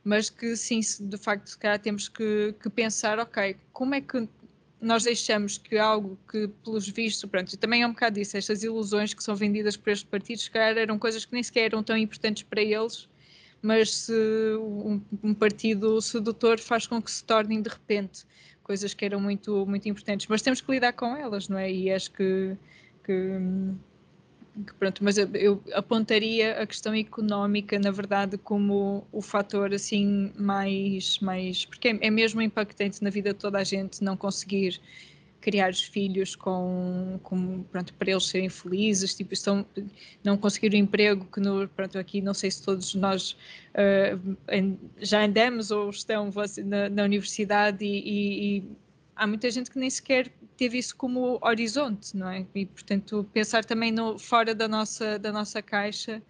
[0.07, 4.28] mas que sim, de facto, temos que, que pensar, ok, como é que
[4.81, 8.62] nós deixamos que algo que, pelos vistos, pronto, e também é um bocado disso, estas
[8.62, 12.45] ilusões que são vendidas por estes partidos, eram coisas que nem sequer eram tão importantes
[12.45, 13.09] para eles,
[13.61, 14.12] mas se
[14.61, 18.24] um, um partido sedutor faz com que se tornem de repente
[18.62, 21.69] coisas que eram muito, muito importantes, mas temos que lidar com elas, não é?
[21.69, 22.57] E acho que,
[23.03, 23.41] que
[24.78, 31.65] pronto, mas eu, apontaria a questão económica, na verdade, como o fator assim mais, mais
[31.65, 34.81] porque é, é mesmo impactante na vida de toda a gente não conseguir
[35.47, 39.65] criar os filhos com, com pronto, para eles serem felizes, tipo, estão,
[40.24, 43.37] não conseguir o emprego que no, pronto, aqui não sei se todos nós
[43.73, 46.33] uh, já andamos ou estão
[46.65, 48.65] na, na universidade e, e, e,
[49.15, 52.47] há muita gente que nem sequer teve isso como horizonte, não é?
[52.55, 56.23] E, portanto, pensar também no, fora da nossa, da nossa caixa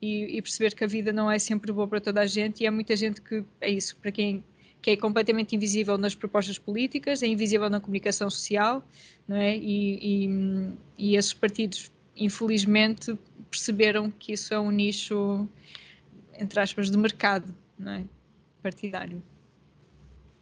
[0.00, 2.66] e, e, perceber que a vida não é sempre boa para toda a gente e
[2.66, 4.44] há muita gente que é isso, para quem
[4.82, 8.86] que é completamente invisível nas propostas políticas, é invisível na comunicação social,
[9.26, 9.56] não é?
[9.56, 13.18] E, e, e esses partidos, infelizmente,
[13.50, 15.48] perceberam que isso é um nicho,
[16.38, 18.04] entre aspas, de mercado, não é?
[18.62, 19.20] Partidário.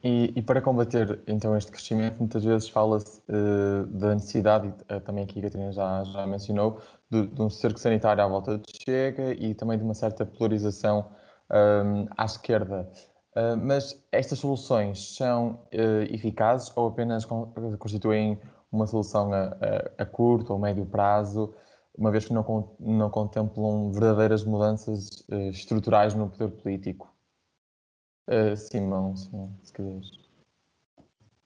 [0.05, 5.24] E, e, para combater então este crescimento, muitas vezes fala-se uh, da necessidade, uh, também
[5.24, 6.78] aqui a Catarina já, já mencionou,
[7.10, 11.10] de, de, um cerco sanitário à volta de Chega e também de uma certa polarização
[11.51, 12.86] um, à esquerda.
[13.35, 15.60] Uh, mas estas soluções são
[16.10, 18.39] eficazes ou apenas constituem
[18.70, 19.44] uma solução a,
[19.98, 21.55] a, a, curto ou médio prazo,
[21.97, 22.44] uma vez que não,
[22.78, 27.13] não contemplam verdadeiras mudanças estruturais no poder político?
[28.28, 30.10] Uh, Simão, sim, se quiseres.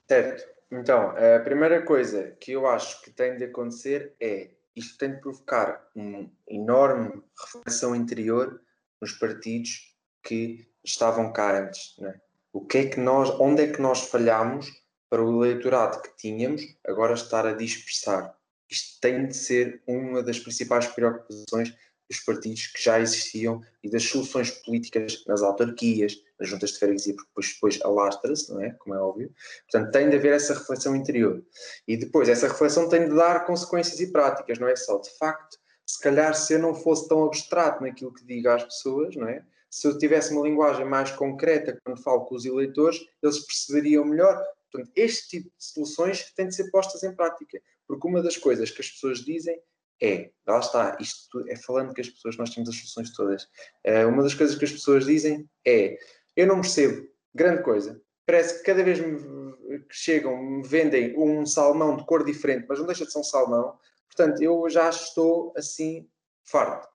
[0.07, 0.59] Certo.
[0.71, 5.21] Então, a primeira coisa que eu acho que tem de acontecer é isto tem de
[5.21, 8.61] provocar uma enorme reflexão interior
[9.01, 11.95] nos partidos que estavam cá antes.
[12.01, 12.19] É?
[12.53, 14.71] O que é que nós, onde é que nós falhamos
[15.09, 18.35] para o eleitorado que tínhamos agora estar a dispersar?
[18.69, 21.75] Isto tem de ser uma das principais preocupações
[22.09, 27.13] dos partidos que já existiam e das soluções políticas nas autarquias, nas juntas de freguesia,
[27.13, 28.71] porque depois, depois alastra-se, não é?
[28.71, 29.33] Como é óbvio.
[29.69, 31.43] Portanto, tem de haver essa reflexão interior.
[31.87, 35.57] E depois, essa reflexão tem de dar consequências e práticas, não é só de facto.
[35.85, 39.43] Se calhar, se eu não fosse tão abstrato naquilo que digo às pessoas, não é?
[39.69, 44.41] Se eu tivesse uma linguagem mais concreta quando falo com os eleitores, eles perceberiam melhor.
[44.71, 48.71] Portanto, este tipo de soluções têm de ser postas em prática, porque uma das coisas
[48.71, 49.59] que as pessoas dizem
[50.01, 53.43] é, lá está, isto é falando que as pessoas, nós temos as soluções todas.
[53.85, 55.97] Uh, uma das coisas que as pessoas dizem é:
[56.39, 57.05] eu não percebo,
[57.35, 62.65] grande coisa, parece que cada vez que chegam me vendem um salmão de cor diferente,
[62.67, 66.07] mas não deixa de ser um salmão, portanto eu já estou assim
[66.43, 66.87] farto.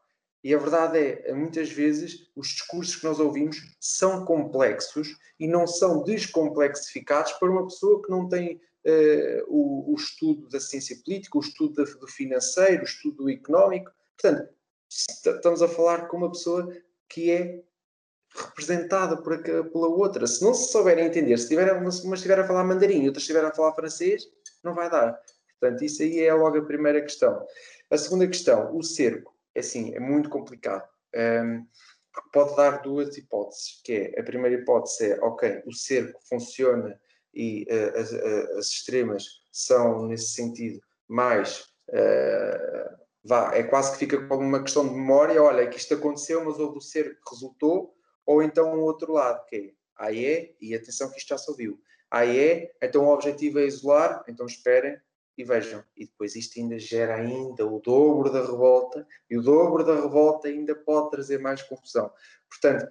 [0.43, 5.67] E a verdade é, muitas vezes, os discursos que nós ouvimos são complexos e não
[5.67, 11.39] são descomplexificados para uma pessoa que não tem uh, o, o, estudo da ciência política,
[11.39, 13.91] o estudo do financeiro, o estudo do económico.
[14.19, 14.49] Portanto,
[14.91, 16.75] estamos a falar com uma pessoa
[17.09, 17.63] que é
[18.35, 20.27] representada por, pela outra.
[20.27, 23.45] Se não se souberem entender, se tiver, uma, estiver a falar mandarim e outra estiver
[23.45, 24.25] a falar francês,
[24.63, 25.19] não vai dar.
[25.61, 27.45] Portanto, isso aí é logo a primeira questão.
[27.91, 30.87] A segunda questão, o cerco, é assim, é muito complicado.
[31.15, 31.67] Um,
[32.33, 36.99] pode dar duas hipóteses, que é, a primeira hipótese é, ok, o cerco funciona
[37.33, 41.67] e uh, as, uh, as, extremas são, nesse sentido, mais.
[41.89, 46.45] Uh, vá, é quase que fica como uma questão de memória: olha, que isto aconteceu,
[46.45, 47.94] mas houve o ser que resultou,
[48.27, 51.49] ou então o outro lado, que é aí é, e atenção que isto já se
[51.51, 51.81] ouviu,
[52.11, 54.99] aí é, então o objetivo é isolar, então esperem
[55.37, 59.85] e vejam, e depois isto ainda gera ainda o dobro da revolta, e o dobro
[59.85, 62.13] da revolta ainda pode trazer mais confusão.
[62.49, 62.89] Portanto,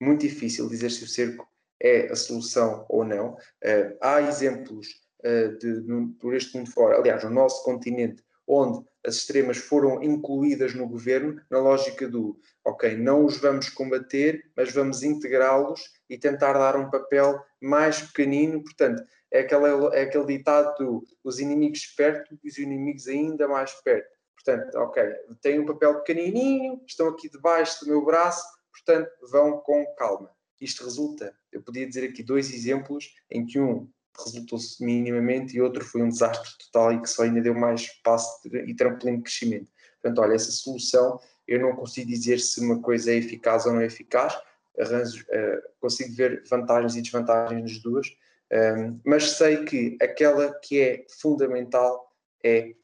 [0.00, 1.48] muito difícil dizer se o cerco
[1.80, 3.34] é a solução ou não.
[3.34, 4.88] Uh, há exemplos
[5.24, 5.82] uh, de,
[6.20, 11.40] por este mundo fora, aliás, no nosso continente, onde as extremas foram incluídas no governo,
[11.50, 16.90] na lógica do, ok, não os vamos combater, mas vamos integrá-los e tentar dar um
[16.90, 18.62] papel mais pequenino.
[18.62, 23.72] Portanto, é, aquela, é aquele ditado do os inimigos perto e os inimigos ainda mais
[23.82, 24.08] perto.
[24.34, 25.04] Portanto, ok,
[25.42, 28.42] têm um papel pequenininho, estão aqui debaixo do meu braço,
[28.72, 30.30] portanto, vão com calma.
[30.60, 33.90] Isto resulta eu podia dizer aqui dois exemplos em que um
[34.24, 38.40] resultou-se minimamente e outro foi um desastre total e que só ainda deu mais espaço
[38.46, 39.68] e trampolim de crescimento.
[40.00, 43.80] Portanto, olha, essa solução eu não consigo dizer se uma coisa é eficaz ou não
[43.80, 44.38] é eficaz,
[44.78, 50.54] arranjo, uh, consigo ver vantagens e desvantagens nas duas, um, ehm, mas sei que aquela
[50.60, 52.12] que é fundamental
[52.44, 52.74] é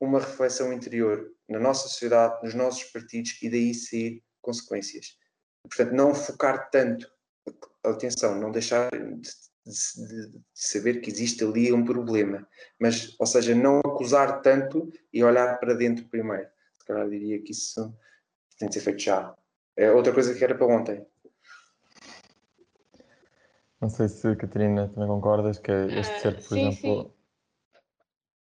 [0.00, 5.18] uma reflexão interior na nossa sociedade, nos nossos partidos e daí sair consequências.
[5.62, 7.10] Portanto, não focar tanto
[7.82, 9.30] atenção, não deixar de,
[9.64, 12.46] de, de, saber que existe ali um problema,
[12.78, 16.48] mas, ou seja, não acusar tanto e olhar para dentro primeiro.
[16.78, 17.94] Se calhar diria que isso
[18.58, 19.34] tem de ser feito já.
[19.76, 21.06] É outra coisa que era para ontem.
[23.80, 27.02] Não sei se, Catarina, também concordas que este certo, por sim, exemplo.
[27.02, 27.13] Sim.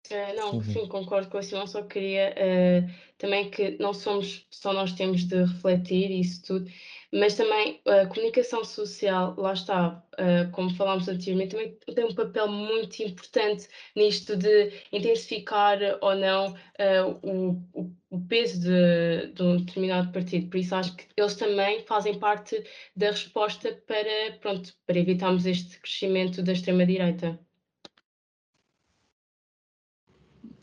[0.09, 0.63] Uh, não, uhum.
[0.63, 5.23] sim, concordo com a Simão, só queria uh, também que não somos, só nós temos
[5.23, 6.69] de refletir isso tudo,
[7.13, 12.47] mas também a comunicação social, lá está, uh, como falámos anteriormente, também tem um papel
[12.47, 20.11] muito importante nisto de intensificar ou não uh, o, o, peso de, de, um determinado
[20.11, 20.49] partido.
[20.49, 22.63] Por isso acho que eles também fazem parte
[22.95, 27.39] da resposta para, pronto, para evitarmos este crescimento da extrema-direita.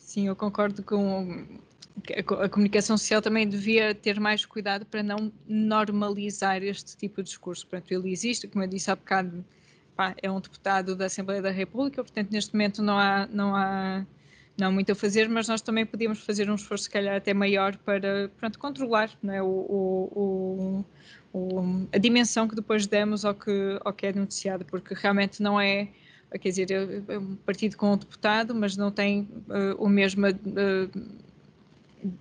[0.09, 1.47] Sim, eu concordo com
[2.40, 7.66] a comunicação social também devia ter mais cuidado para não normalizar este tipo de discurso.
[7.66, 9.44] Portanto, ele existe, como eu disse há bocado,
[9.94, 14.06] pá, é um deputado da Assembleia da República, portanto, neste momento não há, não há,
[14.56, 17.76] não muito a fazer, mas nós também podíamos fazer um esforço, se calhar, até maior
[17.76, 20.85] para pronto, controlar não é, o, o,
[21.35, 25.60] o, a dimensão que depois demos ao que, ao que é noticiado, porque realmente não
[25.60, 25.90] é
[26.33, 31.19] quer dizer, é, um partido com um deputado, mas não tem uh, o mesmo uh,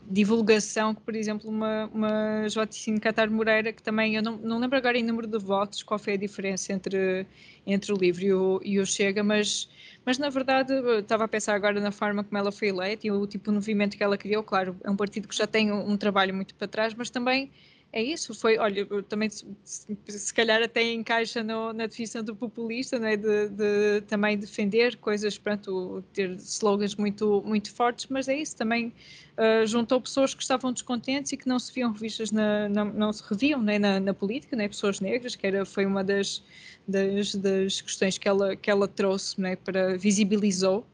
[0.10, 4.78] divulgação que, por exemplo, uma, uma Joticine Catar Moreira, que também, eu não, não lembro
[4.78, 7.26] agora em número de votos qual foi a diferença entre,
[7.66, 9.70] entre o LIVRE e o, e o Chega, mas,
[10.06, 13.28] mas na verdade estava a pensar agora na forma como ela foi eleita e o
[13.28, 15.98] tipo de movimento que ela criou, claro, é um partido que já tem um, um
[15.98, 17.52] trabalho muito para trás, mas também
[17.94, 23.16] é isso, foi, olha, também se, calhar até encaixa no, na definição do populista, né,
[23.16, 28.94] de, de, também defender coisas, pronto, ter slogans muito, muito fortes, mas é isso, também
[29.38, 33.24] uh, juntou pessoas que estavam descontentes e que não se viam revistas, na não se
[33.28, 36.44] reviam né, na, na, política, né, pessoas negras, que era, foi uma das,
[36.88, 40.86] das, das questões que ela, que ela trouxe, né, para visibilizou,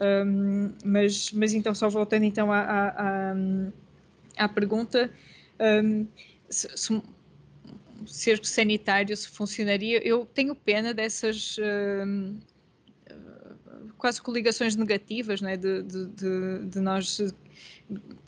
[0.00, 3.34] um, mas, mas então, só voltando então à, à, à,
[4.38, 5.12] à pergunta,
[5.84, 6.06] um,
[6.50, 7.02] se, se
[8.06, 12.38] cerco sanitário se funcionaria, eu tenho pena dessas uh,
[13.98, 17.20] quase coligações negativas, né, de, de, de, de, nós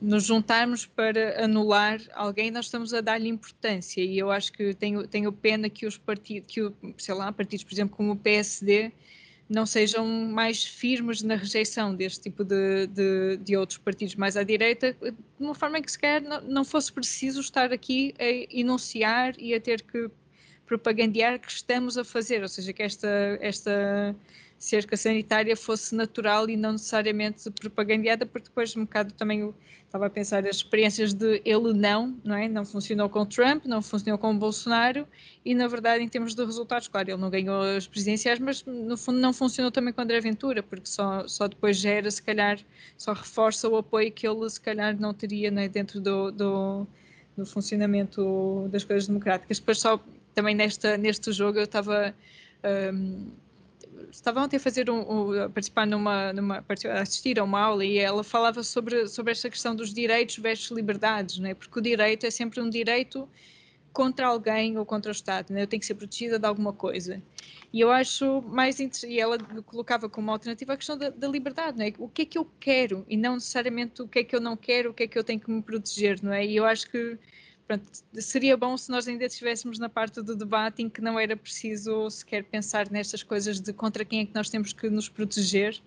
[0.00, 4.02] nos juntarmos para anular alguém, nós estamos a dar-lhe importância.
[4.02, 6.60] E eu acho que tenho, tenho pena que os partidos, que
[6.98, 8.92] sei lá, partidos, por exemplo, como o PSD,
[9.48, 14.42] não sejam mais firmes na rejeição deste tipo de, de, de, outros partidos mais à
[14.42, 19.54] direita, de uma forma que sequer não, não fosse preciso estar aqui a enunciar e
[19.54, 20.10] a ter que
[20.66, 24.16] propagandear que estamos a fazer, ou seja, que esta, esta
[24.62, 29.52] cerca sanitária fosse natural e não necessariamente propagandeada, porque depois um bocado também
[29.84, 32.48] estava a pensar as experiências de ele não, não é?
[32.48, 35.04] Não funcionou com Trump, não funcionou com Bolsonaro
[35.44, 38.96] e na verdade em termos de resultados, claro, ele não ganhou as presidenciais, mas no
[38.96, 42.60] fundo não funcionou também com André Ventura, porque só, só depois gera, se calhar,
[42.96, 46.86] só reforça o apoio que ele se calhar não teria né, dentro do, do,
[47.36, 49.58] do funcionamento das coisas democráticas.
[49.58, 50.00] Depois só
[50.36, 52.14] também nesta, neste jogo eu estava
[52.94, 53.41] um,
[54.10, 57.84] estava ontem a fazer um, um, a participar numa, numa a assistir a uma aula
[57.84, 61.54] e ela falava sobre, sobre esta questão dos direitos versus liberdades, não é?
[61.54, 63.28] Porque o direito é sempre um direito
[63.92, 65.62] contra alguém ou contra o Estado, né?
[65.62, 67.22] eu tenho que ser protegida de alguma coisa.
[67.72, 71.84] E eu acho mais e ela colocava como alternativa a questão da, da liberdade, não
[71.84, 71.92] é?
[71.98, 74.56] o que é que eu quero e não necessariamente o que é que eu não
[74.56, 76.44] quero, o que é que eu tenho que me proteger, não é?
[76.44, 77.18] E eu acho que
[77.66, 77.84] Pronto,
[78.14, 82.10] seria bom se nós ainda estivéssemos na parte do debate em que não era preciso
[82.10, 85.80] sequer pensar nestas coisas de contra quem é que nós temos que nos proteger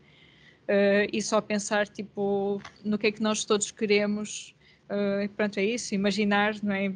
[0.64, 4.56] uh, e só pensar tipo no que é que nós todos queremos.
[4.85, 6.89] Uh, pronto, é isso, imaginar, não é?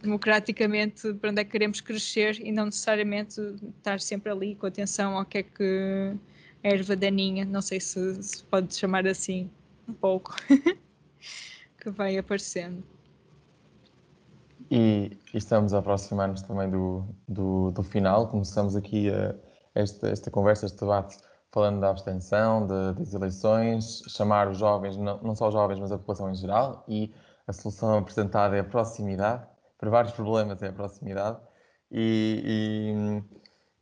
[0.00, 3.40] democraticamente para onde é que queremos crescer e não necessariamente
[3.78, 6.14] estar sempre ali com atenção ao que é que
[6.62, 9.50] a erva daninha, não sei se, se pode chamar assim,
[9.88, 10.36] um pouco,
[11.80, 12.82] que vai aparecendo.
[14.70, 18.28] E, estamos a aproximar-nos também do, do, do, final.
[18.28, 19.34] Começamos aqui a,
[19.74, 21.16] esta, esta conversa, este debate,
[21.50, 25.90] falando da abstenção, de, das eleições, chamar os jovens, não, não só os jovens, mas
[25.90, 27.14] a população em geral, e
[27.46, 29.46] a solução apresentada é a proximidade.
[29.78, 31.38] Para vários problemas é a proximidade.
[31.90, 33.22] E,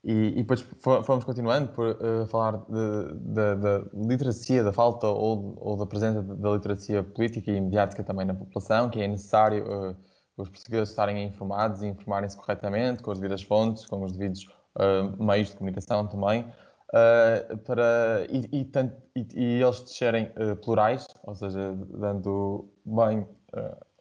[0.05, 0.65] e, e, e depois
[1.05, 7.03] fomos continuando por uh, falar da literacia, da falta ou, ou da presença da literacia
[7.03, 9.65] política e mediática também na população, que é necessário.
[9.65, 9.97] Uh,
[10.37, 14.47] os portugueses estarem informados e informarem-se corretamente, com as devidas fontes, com os devidos
[14.77, 18.71] uh, meios de comunicação também, uh, para, e, e,
[19.17, 23.27] e, e eles serem uh, plurais, ou seja, dando bem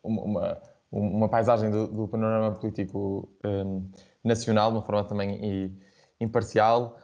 [0.03, 3.89] uma, uma paisagem do, do panorama político um,
[4.21, 5.71] nacional, de uma forma também
[6.19, 6.97] imparcial.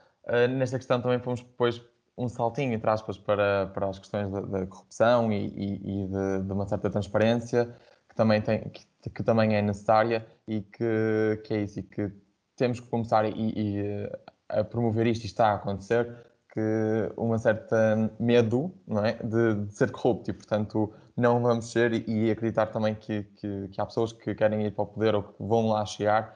[0.49, 1.81] nesta questão também fomos depois
[2.17, 6.43] um saltinho, entre aspas, para, para as questões da, da corrupção e, e, e de,
[6.43, 7.73] de, uma certa transparência,
[8.09, 12.11] que também, tem, que que também é necessária e que, que é isso, e que
[12.55, 14.19] temos que começar e, e eh,
[14.49, 16.15] a promover isto e está a acontecer,
[16.53, 22.07] que uma certa medo não é, de, de, ser corrupto e, portanto, não vamos ser
[22.07, 25.23] e, acreditar também que, que, que, há pessoas que querem ir para o poder ou
[25.23, 26.35] que vão lá chegar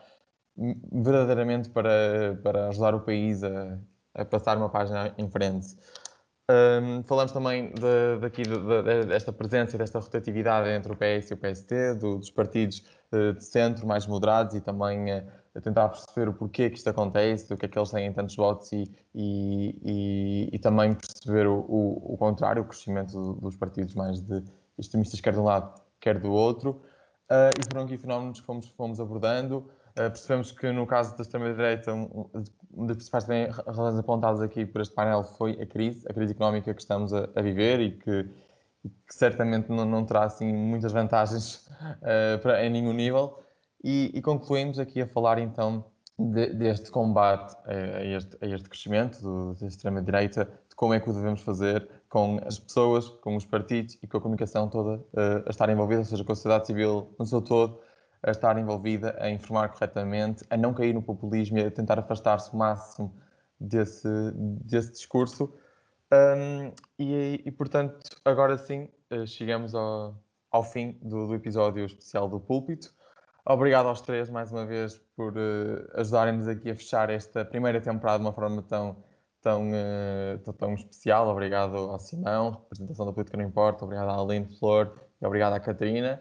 [0.92, 3.78] verdadeiramente para, para ajudar o país a,
[4.14, 5.76] a passar uma página em frente.
[6.48, 11.34] Um, falamos também de, daqui de, de, desta presença desta rotatividade entre o PS e
[11.34, 15.12] o PST, do, dos partidos uh, de centro mais moderados e também
[15.56, 18.36] a tentar perceber o porquê que isto acontece, do que é que eles têm tantos
[18.36, 18.84] votos e,
[19.16, 24.44] e, e, e também perceber o, o, o, contrário, o crescimento dos partidos mais de
[24.78, 26.82] extremistas, quer de um lado, quer do outro.
[27.32, 29.68] Uh, e foram aqui fenómenos que fomos, fomos abordando.
[29.98, 32.30] Uh, percebemos que no caso da extrema-direita, um,
[32.74, 33.26] uma das principais
[33.66, 37.30] razões apontadas aqui por este painel foi a crise, a crise económica que estamos a,
[37.34, 38.24] a viver e que,
[38.84, 41.66] que certamente não, não, terá assim muitas vantagens
[42.02, 43.42] uh, para, em nenhum nível.
[43.82, 45.86] E, e, concluímos aqui a falar então
[46.20, 51.00] de, deste combate a, a, este, a este, crescimento do, da extrema-direita, de como é
[51.00, 54.98] que o devemos fazer com as pessoas, com os partidos e com a comunicação toda
[54.98, 57.80] uh, a estar envolvida, ou seja, com a sociedade civil no seu todo,
[58.26, 62.52] a estar envolvida, a informar corretamente, a não cair no populismo e a tentar afastar-se
[62.52, 63.16] o máximo
[63.60, 65.54] desse, desse discurso.
[66.12, 70.16] Um, e, e, portanto, agora sim, eh, chegamos ao,
[70.52, 72.94] ao fim do, do episódio especial do Púlpito.
[73.48, 78.18] Obrigado aos três mais uma vez por uh, ajudarem-nos aqui a fechar esta primeira temporada
[78.18, 78.98] de uma forma tão,
[79.40, 81.28] tão, uh, tão, tão, especial.
[81.28, 85.60] Obrigado ao Simão, representação da Política Não Importa, obrigado à Aline Flor e obrigado à
[85.60, 86.20] Catarina.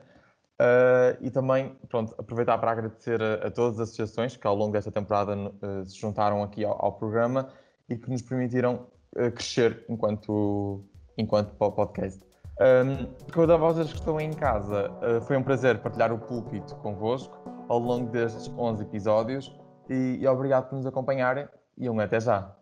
[0.61, 4.73] Uh, e também, pronto, aproveitar para agradecer a, a, todas as associações que ao longo
[4.73, 7.49] desta temporada uh, se juntaram aqui ao, ao, programa
[7.89, 8.87] e que nos permitiram
[9.17, 10.85] uh, crescer enquanto,
[11.19, 12.21] enquanto podcast.
[12.61, 14.89] Um, quanto a vocês que estão em casa,
[15.27, 17.37] foi um prazer partilhar o púlpito convosco
[17.69, 19.53] ao longo destes 11 episódios
[19.91, 22.57] e, e obrigado por nos acompanharem e um até já.